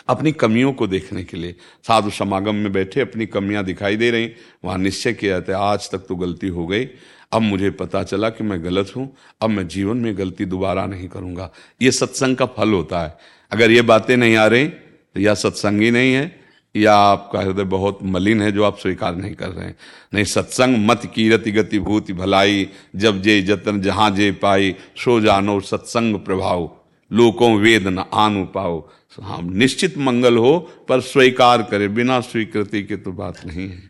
अपनी 0.09 0.33
कमियों 0.33 0.73
को 0.73 0.87
देखने 0.87 1.25
के 1.25 1.37
लिए। 1.37 1.55
साधु 1.87 2.11
समागम 2.11 2.55
में 2.55 2.73
बैठे, 2.73 3.01
अपनी 3.01 3.27
कमियाँ 3.27 3.65
दिखाई 3.65 3.97
दे 3.97 4.11
रही, 4.11 4.31
वहाँ 4.65 4.79
निश्चय 4.79 5.13
किया 5.13 5.39
जाता 5.39 5.53
है, 5.53 5.59
आज 5.65 5.91
तक 5.91 5.99
तो 5.99 6.17
गलती 6.17 6.49
हो 6.49 6.67
गई। 6.67 6.89
अब 7.33 7.43
मुझे 7.43 7.71
पता 7.73 8.03
चला 8.03 8.29
कि 8.31 8.45
मैं 8.45 8.63
गलत 8.65 8.93
हूँ, 8.97 9.13
अब 9.43 9.51
मैं 9.51 9.67
जीवन 9.69 9.97
में 9.97 10.17
गलती 10.19 10.45
दोबारा 10.45 10.87
नहीं 10.87 11.09
करूँगा। 11.09 11.51
ये 11.83 11.91
सत्संग 11.93 12.37
का 12.37 12.47
फल 12.47 12.73
होता 12.73 13.03
है। 13.03 13.17
अगर 13.53 13.71
ये 13.71 13.83
बातें 13.83 14.17
नहीं 14.17 14.37
आ 14.37 14.47
रही 14.47 14.67
तो 14.67 15.21
यह 15.21 15.35
सत्संग 15.35 15.81
ही 15.81 15.91
नहीं 15.91 16.13
है। 16.15 16.46
या 16.77 16.95
आपका 16.95 17.41
हृदय 17.41 17.65
बहुत 17.67 17.99
मलिन 18.05 18.43
है 18.43 18.51
जो 18.53 18.65
आप 18.65 18.79
स्वीकार 18.79 19.17
नहीं 19.17 19.35
कर 19.35 19.49
रहे 19.49 19.67
हैं। 19.67 19.77
नहीं 20.15 20.25
सत्संग 20.27 20.77
मत 20.87 21.11
कीरति 21.15 21.53
गति 21.53 21.79
भूति 21.81 22.13
भलाई 22.13 22.69
जब 22.97 23.21
जे 23.23 23.41
जतन 23.43 23.81
जहाँ 23.81 24.11
जे 24.11 24.31
पाई 24.43 24.75
सो 24.97 25.21
जानो 25.21 25.59
सत्संग 25.63 26.19
प्रभाव 26.21 26.71
लोकों 27.11 27.55
वेद 27.57 27.87
न 27.89 28.05
आनु 28.15 28.45
पाओ। 28.55 28.79
हाँ 29.19 29.41
निश्चित 29.43 29.97
मंगल 29.99 30.37
हो 30.37 30.59
पर 30.89 31.01
स्वीकार 31.03 31.63
करे 31.63 31.89
बिना 31.89 32.21
स्वीकृति 32.23 32.83
के 32.83 32.97
तो 32.97 33.13
बात 33.13 33.45
नहीं 33.47 33.69
है। 33.69 33.83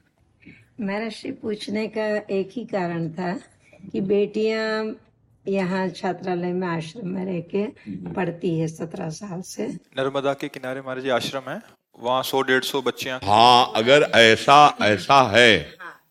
मेरा 0.80 1.08
श्री 1.08 1.32
पूछने 1.32 1.86
का 1.88 2.06
एक 2.30 2.50
ही 2.52 2.64
कारण 2.64 3.08
था 3.10 3.32
कि 3.92 4.00
बेटियाँ 4.02 4.94
यहाँ 5.44 5.88
छात्रालय 5.88 6.52
में 6.52 6.66
आश्रम 6.68 7.08
में 7.08 7.24
रह 7.24 7.40
के 7.50 7.64
पढ़ती 8.12 8.58
है 8.58 8.66
सत्रह 8.68 9.08
साल 9.10 9.40
से। 9.42 9.66
नर्मदा 9.98 10.32
के 10.34 10.48
किनारे 10.48 10.80
हमारे 10.80 11.02
जी 11.02 11.08
आश्रम 11.08 11.50
है। 11.50 11.60
वहाँ 11.98 12.22
सौ 12.22 12.42
डेढ़ 12.42 12.62
सौ 12.64 12.82
बच्चियाँ। 12.82 13.18
हाँ 13.24 13.72
अगर 13.76 14.02
ऐसा 14.14 14.76
ऐसा 14.82 15.22
है 15.36 15.58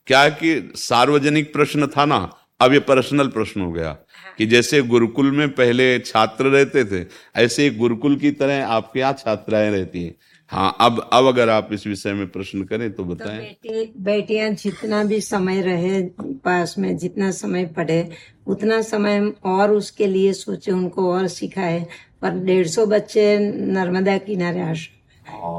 क्या 0.07 0.27
कि 0.29 0.71
सार्वजनिक 0.75 1.53
प्रश्न 1.53 1.87
था 1.87 2.05
ना? 2.05 2.17
अब 2.61 2.73
ये 2.73 2.79
पर्सनल 2.79 3.27
प्रश्न 3.27 3.61
हो 3.61 3.71
गया। 3.71 3.97
कि 4.37 4.45
जैसे 4.45 4.81
गुरुकुल 4.81 5.31
में 5.31 5.49
पहले 5.49 5.99
छात्र 5.99 6.45
रहते 6.45 6.83
थे 6.85 7.05
ऐसे 7.35 7.69
गुरुकुल 7.69 8.15
की 8.15 8.31
तरह 8.31 8.67
आपके 8.67 8.99
यहाँ 8.99 9.13
छात्राएँ 9.13 9.69
रहती 9.71 10.03
हैं। 10.03 10.15
हाँ 10.47 10.75
अब 10.81 11.09
अब 11.13 11.27
अगर 11.27 11.49
आप 11.49 11.69
इस 11.73 11.87
विषय 11.87 12.13
में 12.13 12.27
प्रश्न 12.27 12.63
करें 12.63 12.91
तो 12.93 13.03
बताएँ। 13.03 13.37
तो 13.37 13.43
बेटी 13.43 13.93
बेटियाँ 13.99 14.49
जितना 14.49 15.03
भी 15.03 15.21
समय 15.21 15.61
रहे 15.61 16.01
पास 16.45 16.75
में 16.77 16.97
जितना 16.97 17.31
समय 17.31 17.65
पढ़े 17.65 18.09
उतना 18.47 18.81
समय 18.81 19.31
और 19.45 19.71
उसके 19.71 20.07
लिए 20.07 20.33
सोचे 20.33 20.71
उनको 20.71 21.13
और 21.13 21.27
सिखाए। 21.27 21.85
पर 22.21 22.29
डेढ़ 22.29 22.67
सौ 22.67 22.85
बच्चे 22.85 23.37
नर्मदा 23.39 24.17
किनारे 24.17 24.61
आश्रम। 24.61 24.93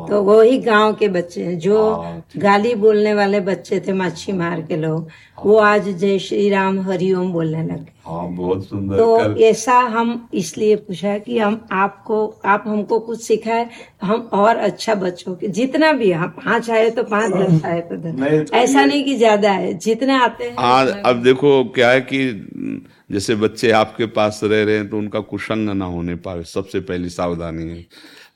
तो 0.09 0.21
वो 0.23 0.41
ही 0.41 0.59
गाँव 0.59 0.93
के 0.95 1.09
बच्चे 1.09 1.43
हैं 1.45 1.59
जो 1.59 1.79
हाँ, 1.95 2.23
गाली 2.37 2.75
बोलने 2.75 3.15
वाले 3.15 3.41
बच्चे 3.41 3.81
थे 3.87 3.93
मच्छी 3.93 4.33
मार 4.33 4.61
के 4.63 4.77
लोग 4.77 5.09
वो 5.39 5.57
आज 5.59 5.89
जय 5.89 6.19
श्री 6.19 6.49
राम 6.51 6.81
हरिओम 6.81 7.33
बोलने 7.33 7.63
लगे 7.63 7.95
हाँ 8.07 8.29
बहुत 8.33 8.65
सुंदर 8.69 8.97
तो 8.97 9.37
ऐसा 9.45 9.79
हम 9.97 10.29
इसलिए 10.35 10.77
पूछा 10.77 11.17
कि 11.19 11.39
हम 11.39 11.61
आपको 11.73 12.27
आप 12.47 12.65
हमको 12.67 12.99
कुछ 13.01 13.23
सिखाए 13.23 13.69
हम 14.03 14.29
और 14.33 14.57
अच्छा 14.57 14.95
बच्चों 14.95 15.35
के 15.35 15.49
जितना 15.49 15.93
भी 15.93 16.13
हम 16.13 16.29
पाँच 16.39 16.71
आए 16.71 16.91
तो 16.91 17.03
पाँच 17.05 17.33
दस 17.33 17.65
आए 17.65 17.81
तो 17.81 17.97
दस। 17.97 18.49
तो 18.51 18.57
ऐसा 18.57 18.85
नहीं 18.85 19.05
कि 19.05 19.15
ज़्यादा 19.17 19.51
है 19.53 19.75
जितने 19.79 20.19
आते 20.19 20.45
हैं। 20.45 20.57
हाँ 20.59 20.87
अब 21.07 21.23
देखो 21.23 21.63
क्या 21.75 21.91
है 21.91 22.01
कि 22.01 22.25
जैसे 23.13 23.35
बच्चे 23.37 23.71
आपके 23.71 24.07
पास 24.15 24.41
रह 24.45 24.63
रहे 24.65 24.77
हैं 24.77 24.89
तो 24.89 24.99
उनका 24.99 25.21
कुशंग 25.23 25.71
ना 25.71 25.85
होने 25.87 26.15
पाए 26.23 26.43
सबसे 26.45 26.81
पहली 26.81 27.09
सावधानी 27.09 27.69
है। 27.71 27.85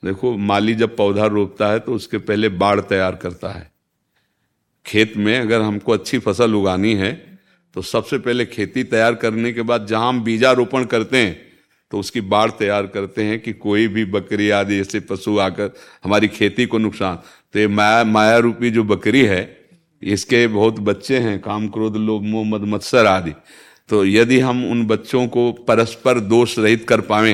देखो, 0.03 0.37
माली 0.37 0.73
जब 0.75 0.95
पौधा 0.95 1.25
रोपता 1.25 1.71
है 1.71 1.79
तो 1.79 1.93
उसके 1.93 2.17
पहले 2.19 2.49
बाढ़ 2.51 2.79
तैयार 2.81 3.15
करता 3.15 3.49
है। 3.49 3.69
खेत 4.85 5.13
में 5.17 5.37
अगर 5.39 5.61
हमको 5.61 5.91
अच्छी 5.91 6.19
फ़सल 6.19 6.55
उगानी 6.55 6.93
है 6.95 7.11
तो 7.75 7.81
सबसे 7.81 8.17
पहले 8.17 8.45
खेती 8.45 8.83
तैयार 8.85 9.15
करने 9.15 9.51
के 9.53 9.61
बाद 9.61 9.85
जहाँ 9.87 10.07
हम 10.09 10.23
बीजारोपण 10.23 10.85
करते 10.85 11.17
हैं 11.17 11.37
तो 11.91 11.99
उसकी 11.99 12.21
बाढ़ 12.23 12.51
तैयार 12.51 12.87
करते 12.87 13.23
हैं 13.23 13.39
कि 13.39 13.53
कोई 13.53 13.87
भी 13.87 14.05
बकरी 14.07 14.49
आदि 14.49 14.79
ऐसे 14.79 14.99
पशु 15.01 15.37
आकर 15.39 15.71
हमारी 16.03 16.27
खेती 16.29 16.65
को 16.65 16.77
नुकसान। 16.77 17.15
तो 17.53 17.59
ये 17.59 17.67
माया 17.67 18.03
माया 18.03 18.37
रूपी 18.37 18.71
जो 18.71 18.83
बकरी 18.83 19.21
है, 19.21 19.41
इसके 20.01 20.45
बहुत 20.47 20.79
बच्चे 20.79 21.17
हैं, 21.19 21.39
काम 21.41 21.67
क्रोध, 21.67 21.97
लोभ, 21.97 22.21
मोह, 22.23 22.45
मद, 22.45 22.61
मत्सर 22.65 23.05
आदि। 23.05 23.33
तो 23.89 24.05
यदि 24.05 24.39
हम 24.39 24.63
उन 24.65 24.85
बच्चों 24.87 25.27
को 25.27 25.51
परस्पर 25.67 26.19
दोष 26.21 26.57
रहित 26.59 26.87
कर 26.89 27.01
पाए 27.03 27.33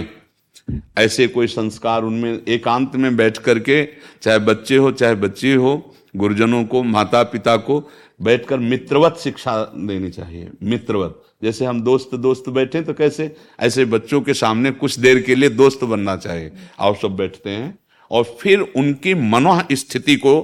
ऐसे 0.98 1.28
कोई 1.28 1.48
संस्कार 1.48 2.04
उनमें 2.04 2.42
एकांत 2.48 2.96
में 2.96 3.16
बैठ 3.18 3.38
करके 3.38 3.84
चाहे 4.22 4.40
बच्चे 4.40 4.76
हो 4.76 4.92
चाहे 4.92 5.16
बच्ची 5.16 5.54
हो 5.54 5.96
गुरुजनों 6.16 6.64
को 6.66 6.84
माता 6.84 7.24
पिता 7.24 7.58
को 7.58 7.80
बैठकर 8.22 8.60
मित्रवत 8.60 9.18
शिक्षा 9.18 9.64
देनी 9.64 10.10
चाहिए 10.10 10.50
मित्रवत। 10.64 11.22
जैसे 11.44 11.66
हम 11.66 11.82
दोस्त 11.82 12.16
दोस्त 12.16 12.50
बैठे 12.50 12.82
तो 12.82 12.94
कैसे? 12.94 13.36
ऐसे 13.60 13.86
बच्चों 13.86 14.22
के 14.22 14.34
सामने 14.34 14.72
कुछ 14.72 15.00
देर 15.00 15.22
के 15.22 15.36
लिए 15.36 15.50
दोस्त 15.50 15.84
बनना 15.84 16.16
चाहिए। 16.16 16.52
आओ 16.80 16.96
सब 16.96 17.16
बैठते 17.16 17.50
हैं। 17.50 17.80
और 18.12 18.24
फिर 18.24 18.60
उनकी 18.60 19.14
मनो 19.14 19.60
स्थिति 19.72 20.16
को 20.16 20.36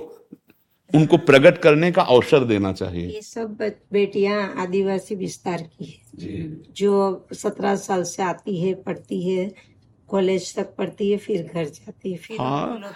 उनको 0.95 1.17
प्रकट 1.17 1.57
करने 1.57 1.91
का 1.91 2.01
अवसर 2.01 2.43
देना 2.43 2.74
चाहिए। 2.74 3.07
ये 3.07 3.21
सब 3.21 3.57
बेटियाँ 3.93 4.53
आदिवासी 4.57 5.15
विस्तार 5.15 5.61
की 5.61 6.03
है। 6.21 6.57
जो 6.74 7.28
सत्रह 7.34 7.76
साल 7.76 8.03
से 8.03 8.24
आती 8.24 8.61
है 8.61 8.74
पढ़ती 8.74 9.21
है 9.30 9.72
कॉलेज 10.10 10.54
तक 10.56 10.74
पढ़ती 10.78 11.10
है 11.12 11.18
फिर 11.18 11.41
घर 11.54 11.64
जाती 11.66 12.12
है 12.12 12.18
फिर 12.18 12.38
हाँ। 12.39 12.93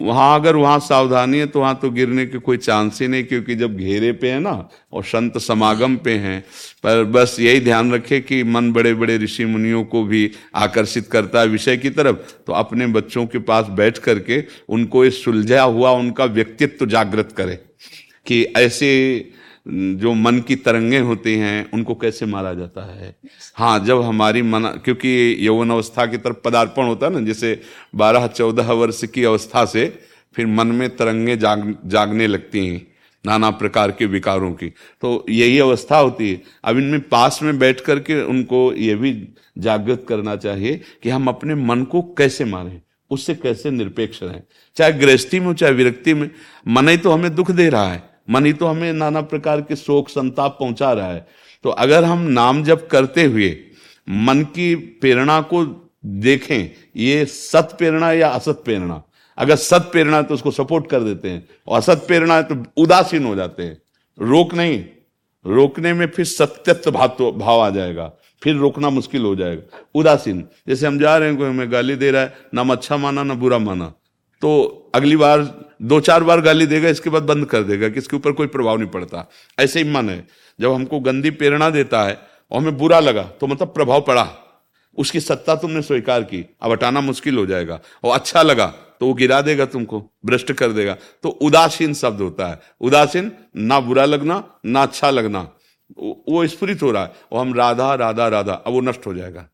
वहाँ 0.00 0.38
अगर 0.40 0.56
वहाँ 0.56 0.78
सावधानी 0.80 1.38
है 1.38 1.46
तो 1.46 1.60
वहाँ 1.60 1.78
तो 1.82 1.90
गिरने 1.90 2.26
के 2.26 2.38
कोई 2.38 2.56
चांस 2.56 3.00
ही 3.00 3.08
नहीं 3.08 3.24
क्योंकि 3.24 3.54
जब 3.54 3.76
घेरे 3.76 4.12
पे 4.12 4.30
है 4.30 4.38
ना 4.40 4.52
और 4.92 5.04
संत 5.04 5.38
समागम 5.38 5.96
पे 5.96 6.14
हैं 6.18 6.40
पर 6.84 7.04
बस 7.10 7.36
यही 7.40 7.60
ध्यान 7.60 7.92
रखे 7.92 8.20
कि 8.20 8.42
मन 8.46 8.72
बड़े 8.72 8.94
बड़े 8.94 9.18
ऋषि 9.18 9.44
मुनियों 9.44 9.84
को 9.84 10.02
भी 10.04 10.30
आकर्षित 10.56 11.06
करता 11.06 11.40
है 11.40 11.48
विषय 11.48 11.76
की 11.76 11.90
तरफ़ 11.90 12.16
तो 12.46 12.52
अपने 12.54 12.86
बच्चों 12.94 13.26
के 13.26 13.38
पास 13.44 13.68
बैठ 13.74 13.98
करके 13.98 14.42
उनको 14.68 15.04
इस 15.04 15.24
सुलझा 15.24 15.62
हुआ 15.62 15.90
उनका 15.98 16.24
व्यक्तित्व 16.32 16.86
जागृत 16.86 17.32
करे 17.32 17.58
कि 18.26 18.42
ऐसे 18.56 18.90
जो 19.66 20.12
मन 20.14 20.38
की 20.38 20.56
तरंगे 20.56 20.98
होती 20.98 21.34
हैं 21.34 21.70
उनको 21.70 21.94
कैसे 21.94 22.26
मारा 22.26 22.54
जाता 22.54 22.84
है? 22.94 23.16
हाँ 23.56 23.78
जब 23.84 24.02
हमारी 24.02 24.42
मन 24.42 24.64
क्योंकि 24.84 25.36
यौवन 25.40 25.70
अवस्था 25.70 26.06
की 26.06 26.16
तरफ़ 26.16 26.36
पदार्पण 26.44 26.84
होता 26.84 27.06
है 27.06 27.12
ना 27.12 27.20
जैसे 27.20 27.60
बारह 27.94 28.26
चौदह 28.26 28.72
वर्ष 28.72 29.04
की 29.04 29.24
अवस्था 29.24 29.64
से 29.64 29.86
फिर 30.34 30.46
मन 30.46 30.66
में 30.66 30.88
तरंगे 30.96 31.36
जाग 31.36 31.76
जागने 31.86 32.26
लगती 32.26 32.66
हैं 32.66 32.86
नाना 33.26 33.50
प्रकार 33.50 33.90
के 33.90 34.06
विकारों 34.06 34.52
की। 34.52 34.68
तो 35.00 35.24
यही 35.30 35.58
अवस्था 35.58 35.98
होती 35.98 36.30
है। 36.30 36.42
अब 36.64 36.78
इनमें 36.78 37.00
पास 37.00 37.40
में 37.42 37.58
बैठ 37.58 37.80
करके 37.80 38.22
उनको 38.22 38.72
ये 38.72 38.94
भी 38.94 39.12
जागृत 39.58 40.04
करना 40.08 40.36
चाहिए 40.36 40.80
कि 41.02 41.10
हम 41.10 41.28
अपने 41.28 41.54
मन 41.54 41.82
को 41.82 42.02
कैसे 42.02 42.44
मारें 42.44 42.80
उससे 43.10 43.34
कैसे 43.34 43.70
निरपेक्ष 43.70 44.22
रहें। 44.22 44.42
चाहे 44.76 44.92
गृहस्थी 44.92 45.40
में 45.40 45.46
हो 45.46 45.54
चाहे 45.54 45.72
विरक्ति 45.72 46.14
में 46.14 46.30
मन 46.68 46.88
ही 46.88 46.96
तो 46.96 47.10
हमें 47.10 47.34
दुख 47.34 47.50
दे 47.50 47.68
रहा 47.68 47.92
है। 47.92 48.13
मन 48.28 48.46
ही 48.46 48.52
तो 48.52 48.66
हमें 48.66 48.92
नाना 48.92 49.20
प्रकार 49.22 49.60
के 49.60 49.76
शोक, 49.76 50.08
संताप 50.08 50.56
पहुँचा 50.60 50.92
रहा 50.92 51.08
है। 51.08 51.26
तो 51.64 51.70
अगर 51.70 52.04
हम 52.04 52.20
नाम 52.30 52.62
जप 52.64 52.88
करते 52.90 53.24
हुए 53.24 53.56
मन 54.08 54.42
की 54.46 54.74
प्रेरणा 54.74 55.40
को 55.42 55.64
देखें, 56.04 56.70
ये 56.96 57.24
सत 57.24 57.74
प्रेरणा 57.78 58.12
या 58.12 58.28
असत 58.30 58.62
प्रेरणा? 58.64 59.02
अगर 59.38 59.56
सत 59.56 59.88
प्रेरणा 59.92 60.16
है 60.16 60.22
तो 60.22 60.34
उसको 60.34 60.50
सपोर्ट 60.50 60.86
कर 60.86 61.00
देते 61.00 61.28
हैं, 61.28 61.46
और 61.68 61.78
असत 61.78 62.04
प्रेरणा 62.06 62.36
है 62.36 62.42
तो 62.42 62.62
उदासीन 62.76 63.24
हो 63.24 63.34
जाते 63.34 63.62
हैं। 63.62 63.80
रोक 64.18 64.54
नहीं, 64.54 64.84
रोकने 65.44 65.92
में 65.92 66.06
फिर 66.06 66.24
सत्यत्व 66.24 66.90
भाव 66.90 67.32
भाव 67.32 67.60
आ 67.60 67.70
जाएगा, 67.70 68.10
फिर 68.42 68.56
रोकना 68.56 68.90
मुश्किल 68.90 69.22
हो 69.22 69.34
जाएगा। 69.36 69.82
उदासीन, 69.94 70.44
जैसे 70.68 70.86
हम 70.86 70.98
जा 70.98 71.16
रहे 71.16 71.28
हैं, 71.28 71.38
कोई 71.38 71.48
हमें 71.48 71.72
गाली 71.72 71.96
दे 71.96 72.10
रहा 72.10 72.22
है, 72.22 72.34
ना 72.54 72.62
अच्छा 72.72 72.96
माना, 72.96 73.22
ना 73.22 73.34
बुरा 73.34 73.58
माना। 73.58 73.92
तो 74.42 74.92
अगली 74.94 75.16
बार 75.16 75.42
दो 75.82 76.00
चार 76.00 76.24
बार 76.24 76.40
गाली 76.40 76.66
देगा, 76.66 76.88
इसके 76.88 77.10
बाद 77.10 77.22
बंद 77.22 77.46
कर 77.46 77.62
देगा 77.62 77.88
कि 77.88 77.98
इसके 77.98 78.16
ऊपर 78.16 78.32
कोई 78.32 78.46
प्रभाव 78.46 78.76
नहीं 78.76 78.90
पड़ता। 78.90 79.28
ऐसे 79.58 79.82
ही 79.82 79.90
मन 79.90 80.08
है। 80.10 80.26
जब 80.58 80.72
हमको 80.72 81.00
गंदी 81.00 81.30
प्रेरणा 81.30 81.70
देता 81.70 82.02
है 82.02 82.18
और 82.50 82.60
हमें 82.60 82.76
बुरा 82.78 83.00
लगा 83.00 83.22
तो 83.22 83.46
मतलब 83.46 83.68
प्रभाव 83.68 84.00
पड़ा। 84.00 84.28
उसकी 84.98 85.20
सत्ता 85.20 85.54
तुमने 85.56 85.82
स्वीकार 85.82 86.22
की। 86.22 86.44
अब 86.62 86.70
हटाना 86.70 87.00
मुश्किल 87.00 87.36
हो 87.36 87.46
जाएगा। 87.46 87.80
और 88.04 88.14
अच्छा 88.14 88.42
लगा 88.42 88.66
तो 89.00 89.06
वो 89.06 89.14
गिरा 89.14 89.40
देगा 89.40 89.64
तुमको, 89.64 90.00
भ्रष्ट 90.26 90.52
कर 90.52 90.72
देगा। 90.72 90.96
तो 91.22 91.28
उदासीन 91.28 91.94
शब्द 91.94 92.20
होता 92.20 92.46
है। 92.46 92.60
उदासीन, 92.80 93.32
ना 93.56 93.80
बुरा 93.80 94.04
लगना, 94.04 94.42
ना 94.66 94.82
अच्छा 94.82 95.10
लगना। 95.10 95.40
वो 96.00 96.46
स्फुरित 96.46 96.82
हो 96.82 96.90
रहा 96.90 97.02
है। 97.02 97.12
और 97.32 97.40
हम 97.40 97.54
राधा 97.54 97.94
राधा 97.94 98.28
राधा, 98.28 98.52
अब 98.52 98.72
वो 98.72 98.80
नष्ट 98.80 99.06
हो 99.06 99.14
जाएगा। 99.14 99.46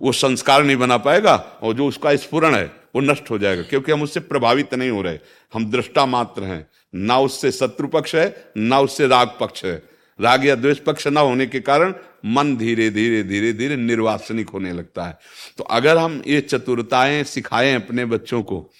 वो 0.00 0.12
संस्कार 0.12 0.62
नहीं 0.64 0.76
बना 0.76 0.96
पाएगा 0.98 1.34
और 1.62 1.74
जो 1.74 1.86
उसका 1.86 2.14
स्फुरन 2.16 2.54
है 2.54 2.79
वो 2.94 3.00
नष्ट 3.00 3.30
हो 3.30 3.38
जाएगा, 3.38 3.62
क्योंकि 3.62 3.92
हम 3.92 4.02
उससे 4.02 4.20
प्रभावित 4.20 4.74
नहीं 4.74 4.90
हो 4.90 5.02
रहे। 5.02 5.18
हम 5.54 5.70
दृष्टा 5.70 6.06
मात्र 6.06 6.42
हैं। 6.42 6.66
ना 6.94 7.18
उससे 7.18 7.50
शत्रु 7.52 7.88
पक्ष 7.88 8.14
है, 8.14 8.52
ना 8.56 8.80
उससे 8.80 9.06
राग 9.06 9.30
पक्ष 9.40 9.64
है। 9.64 9.82
राग 10.20 10.44
या 10.46 10.54
द्वेष 10.54 10.78
पक्ष 10.78 11.06
ना 11.06 11.20
होने 11.20 11.46
के 11.46 11.60
कारण 11.60 11.94
मन 12.26 12.56
धीरे 12.56 12.90
धीरे 12.90 13.22
धीरे 13.22 13.52
धीरे 13.52 13.76
निर्वासनिक 13.76 14.48
होने 14.48 14.72
लगता 14.72 15.04
है। 15.04 15.18
तो 15.58 15.64
अगर 15.64 15.98
हम 15.98 16.22
ये 16.26 16.40
चतुरताएँ 16.40 17.22
सिखाएँ 17.24 17.74
अपने 17.74 18.04
बच्चों 18.04 18.42
को 18.42 18.70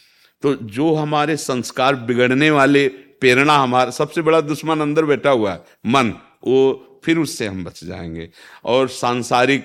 तो 0.42 0.54
जो 0.54 0.94
हमारे 0.94 1.36
संस्कार 1.36 1.94
बिगड़ने 1.94 2.50
वाले 2.50 2.88
प्रेरणा 2.88 3.56
हमारा, 3.56 3.90
सबसे 3.90 4.22
बड़ा 4.22 4.40
दुश्मन 4.40 4.80
अंदर 4.80 5.04
बैठा 5.04 5.30
हुआ 5.30 5.52
है, 5.52 5.60
मन, 5.86 6.14
वो 6.46 7.00
फिर 7.04 7.18
उससे 7.18 7.46
हम 7.46 7.64
बच 7.64 7.84
जाएँगे। 7.84 8.28
और 8.64 8.88
सांसारिक 8.88 9.64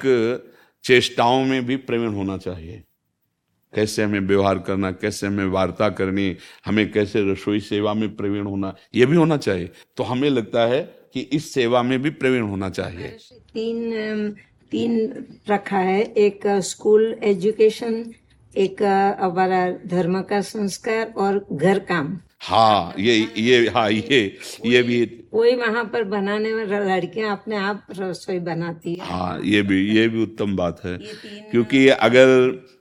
चेष्टाओं 0.83 1.43
में 1.45 1.65
भी 1.65 1.75
प्रवीण 1.77 2.09
होना 2.09 2.37
चाहिए। 2.37 2.83
कैसे 3.74 4.03
हमें 4.03 4.20
व्यवहार 4.20 4.59
करना, 4.59 4.91
कैसे 4.91 5.28
हमें 5.28 5.45
वार्ता 5.45 5.89
करनी, 5.89 6.36
हमें 6.66 6.91
कैसे 6.91 7.32
रसोई 7.32 7.59
सेवा 7.59 7.93
में 7.93 8.16
प्रवीण 8.16 8.43
होना, 8.43 8.76
ये 8.95 9.05
भी 9.05 9.16
होना 9.16 9.38
चाहिए। 9.38 9.70
तो 9.97 10.03
हमें 10.03 10.30
लगता 10.30 10.66
है 10.66 10.82
कि 11.13 11.20
इस 11.22 11.53
सेवा 11.53 11.84
में 11.84 12.01
भी 12.01 12.09
प्रवीण 12.09 12.41
होना 12.41 12.70
चाहिए। 12.70 13.07
तीन 13.53 14.36
तीन 14.72 15.26
रखा 15.49 15.78
है। 15.78 16.01
एक 16.01 16.47
स्कूल 16.47 17.20
एजुकेशन, 17.24 18.13
एक 18.57 18.82
हमारा 19.20 19.72
धर्म 19.88 20.22
का 20.22 20.41
संस्कार 20.41 21.13
और 21.18 21.45
घर 21.51 21.80
काम। 21.80 22.20
हाँ 22.45 22.93
ये 22.99 23.13
ये 23.37 23.67
हाँ 23.67 23.89
ये 23.91 24.17
ये 24.65 24.81
भी 24.83 24.99
वही 25.33 25.55
वहाँ 25.55 25.83
पर 25.83 26.03
बनाने 26.03 26.51
में 26.53 26.65
लड़कियाँ 26.65 27.31
अपने 27.31 27.55
आप 27.57 27.87
रसोई 27.97 28.39
बनाती 28.39 28.93
है। 28.93 29.05
हाँ 29.05 29.39
ये 29.43 29.61
भी 29.61 29.79
ये 29.95 30.07
भी 30.07 30.21
उत्तम 30.23 30.55
बात 30.55 30.81
है। 30.85 30.97
क्योंकि 31.51 31.87
अगर 31.87 32.27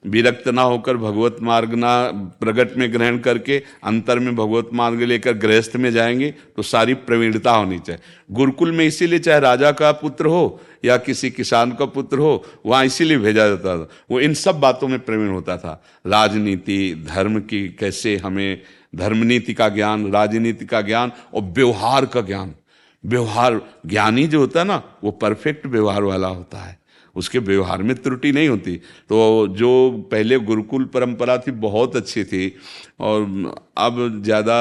विरक्त 0.06 0.48
ना 0.48 0.62
होकर 0.62 0.96
भगवत 0.96 1.36
मार्ग 1.42 1.74
ना 1.74 1.94
प्रगट 2.40 2.76
में 2.76 2.92
ग्रहण 2.92 3.18
करके 3.18 3.62
अंतर 3.84 4.18
में 4.18 4.34
भगवत 4.36 4.68
मार्ग 4.72 5.02
लेकर 5.02 5.32
गृहस्थ 5.38 5.76
में 5.76 5.90
जाएँगे 5.92 6.30
तो 6.56 6.62
सारी 6.62 6.94
प्रवीणता 7.08 7.50
होनी 7.50 7.78
चाहिए। 7.78 8.00
गुरुकुल 8.30 8.72
में 8.72 8.84
इसीलिए 8.86 9.18
चाहे 9.18 9.40
राजा 9.40 9.72
का 9.72 9.92
पुत्र 9.92 10.26
हो 10.26 10.60
या 10.84 10.96
किसी 10.96 11.30
किसान 11.30 11.72
का 11.72 11.84
पुत्र 11.86 12.18
हो 12.18 12.44
वहाँ 12.66 12.84
इसीलिए 12.84 13.18
भेजा 13.18 13.48
जाता 13.48 13.76
था। 13.78 13.88
वो 14.10 14.20
इन 14.20 14.34
सब 14.34 14.60
बातों 14.60 14.88
में 14.88 14.98
प्रवीण 15.00 15.28
होता 15.28 15.56
था। 15.56 15.82
राजनीति 16.06 17.06
धर्म 17.08 17.40
की 17.40 17.68
कैसे 17.68 18.16
हमें 18.16 18.60
धर्मनीति 18.94 19.54
का 19.54 19.68
ज्ञान, 19.70 20.10
राजनीति 20.12 20.66
का 20.66 20.80
ज्ञान 20.82 21.12
और 21.34 21.42
व्यवहार 21.42 22.06
का 22.06 22.20
ज्ञान। 22.22 22.54
व्यवहार 23.04 23.60
ज्ञानी 23.86 24.26
जो 24.26 24.40
होता 24.40 24.60
है 24.60 24.66
ना, 24.66 24.82
वो 25.04 25.10
परफेक्ट 25.12 25.66
व्यवहार 25.66 26.02
वाला 26.04 26.28
होता 26.28 26.58
है। 26.58 26.78
उसके 27.16 27.38
व्यवहार 27.40 27.82
में 27.82 27.94
त्रुटि 27.96 28.30
नहीं 28.32 28.48
होती। 28.48 28.76
तो 29.08 29.46
जो 29.50 29.90
पहले 30.10 30.38
गुरुकुल 30.40 30.84
परंपरा 30.84 31.36
थी, 31.38 31.50
बहुत 31.50 31.96
अच्छी 31.96 32.24
थी। 32.24 32.54
और 33.00 33.20
अब 33.78 34.22
ज़्यादा 34.24 34.56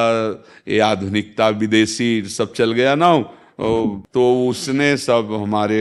ये 0.68 0.80
आधुनिकता, 0.82 1.48
विदेशी 1.50 2.22
सब 2.30 2.54
चल 2.54 2.72
गया 2.74 2.96
ना 2.96 3.18
तो 4.14 4.24
उसने 4.48 4.96
सब 5.00 5.30
हमारे 5.34 5.80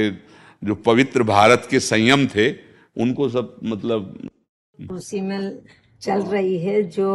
जो 0.63 0.75
पवित्र 0.77 1.23
भारत 1.25 1.67
के 1.71 1.81
संयम 1.81 2.27
थे, 2.27 2.51
उनको 2.97 3.29
सब 3.29 3.57
मतलब 3.65 4.29
उसी 4.79 5.21
में 5.21 5.39
चल 6.03 6.23
रही 6.23 6.59
है 6.59 6.83
जो 6.91 7.11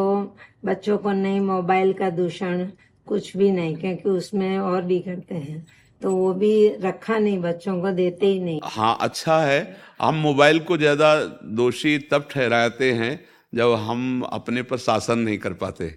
बच्चों 0.66 0.98
को 0.98 1.12
नहीं 1.14 1.40
मोबाइल 1.42 1.94
का 1.94 2.10
दूषण 2.12 2.66
कुछ 3.08 3.36
भी 3.38 3.52
नहीं 3.52 3.76
क्योंकि 3.76 4.10
उसमें 4.10 4.58
और 4.60 4.82
बिगड़ते 4.84 5.36
हैं। 5.36 5.66
तो 6.02 6.12
वो 6.12 6.34
भी 6.34 6.68
रखा 6.82 7.18
नहीं 7.18 7.40
बच्चों 7.42 7.80
को 7.82 7.92
देते 7.92 8.26
ही 8.26 8.40
नहीं। 8.40 8.60
हाँ 8.64 8.98
अच्छा 9.02 9.40
है। 9.42 9.78
हम 10.02 10.16
मोबाइल 10.18 10.60
को 10.60 10.78
ज़्यादा 10.78 11.16
दोषी 11.56 11.98
तब 12.12 12.28
ठहराते 12.32 12.92
हैं 12.94 13.20
जब 13.54 13.74
हम 13.82 14.22
अपने 14.24 14.62
पर 14.64 14.78
शासन 14.78 15.20
नहीं 15.20 15.38
कर 15.38 15.54
पाते। 15.56 15.94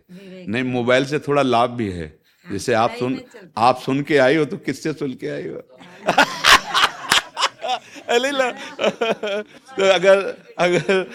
नहीं 0.48 0.62
मोबाइल 0.64 1.04
से 1.04 1.18
थोड़ा 1.18 1.42
लाभ 1.42 1.70
भी 1.70 1.90
है। 1.90 2.12
जैसे 2.46 2.74
आप 2.74 2.94
सुन 2.98 3.20
आप 3.58 3.78
सुन 3.78 4.02
के 4.02 4.16
आई 4.18 4.36
हो 4.36 4.44
तो 4.44 4.56
किससे 4.58 4.92
सुन 4.92 5.12
के 5.14 5.28
आई 5.28 5.48
हो। 5.48 5.62
तो 8.10 9.90
अगर 9.90 10.18
अगर 10.58 11.06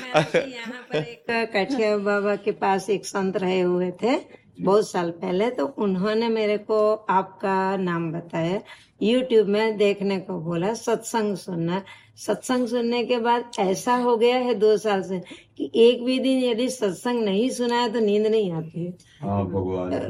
यहाँ 0.48 0.82
पर 0.92 0.98
एक 0.98 1.52
कठिया 1.54 1.98
बाबा 1.98 2.36
के 2.36 2.52
पास 2.56 2.90
एक 2.90 3.06
संत 3.06 3.38
रहे 3.38 3.60
हुए 3.62 3.92
थे 4.04 4.16
बहुत 4.62 4.90
साल 4.90 5.10
पहले 5.12 5.50
तो 5.52 5.66
उन्होंने 5.84 6.28
मेरे 6.30 6.58
को 6.58 6.78
आपका 6.94 7.56
नाम 7.78 8.12
बताया। 8.12 8.60
यूट्यूब 9.02 9.48
में 9.48 9.78
देखने 9.78 10.18
को 10.20 10.40
बोला 10.42 10.74
सत्संग 10.74 11.36
सुनना। 11.38 11.82
सत्संग 12.18 12.68
सुनने 12.68 13.04
के 13.06 13.18
बाद 13.20 13.52
ऐसा 13.60 13.96
हो 13.96 14.16
गया 14.18 14.38
है 14.38 14.54
दो 14.56 14.78
साल 14.78 15.02
से 15.04 15.20
कि 15.58 15.72
एक 15.76 16.04
भी 16.06 16.20
दिन 16.20 16.44
यदि 16.44 16.70
सत्संग 16.70 17.24
नहीं 17.24 17.50
सुना 17.50 17.82
है 17.82 17.92
तो 17.94 18.00
नींद 18.00 18.28
नहीं 18.28 18.52
आती 18.54 18.86
है। 18.86 18.92
हाँ, 19.22 19.44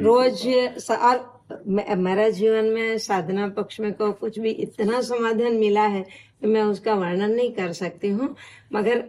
रोज 0.01 0.47
और 0.91 1.33
मेरा 1.67 2.29
जीवन 2.29 2.65
में 2.65 2.97
साधना 2.97 3.47
पक्ष 3.57 3.79
में 3.79 3.91
को 3.93 4.11
कुछ 4.11 4.39
भी 4.39 4.49
इतना 4.49 5.01
समाधान 5.01 5.55
मिला 5.55 5.85
है 5.87 6.05
कि 6.45 6.51
मैं 6.51 6.63
उसका 6.63 6.93
वर्णन 6.93 7.31
नहीं 7.31 7.51
कर 7.51 7.71
सकती 7.73 8.09
हूँ। 8.09 8.35
मगर 8.73 9.03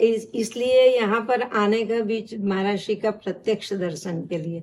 इस, 0.00 0.30
इसलिए 0.34 0.84
यहाँ 0.96 1.20
पर 1.20 1.42
आने 1.42 1.84
का 1.86 2.00
बीच 2.04 2.34
महाराष्ट्र 2.34 2.94
का 2.94 3.10
प्रत्यक्ष 3.10 3.72
दर्शन 3.74 4.20
के 4.26 4.38
लिए। 4.38 4.62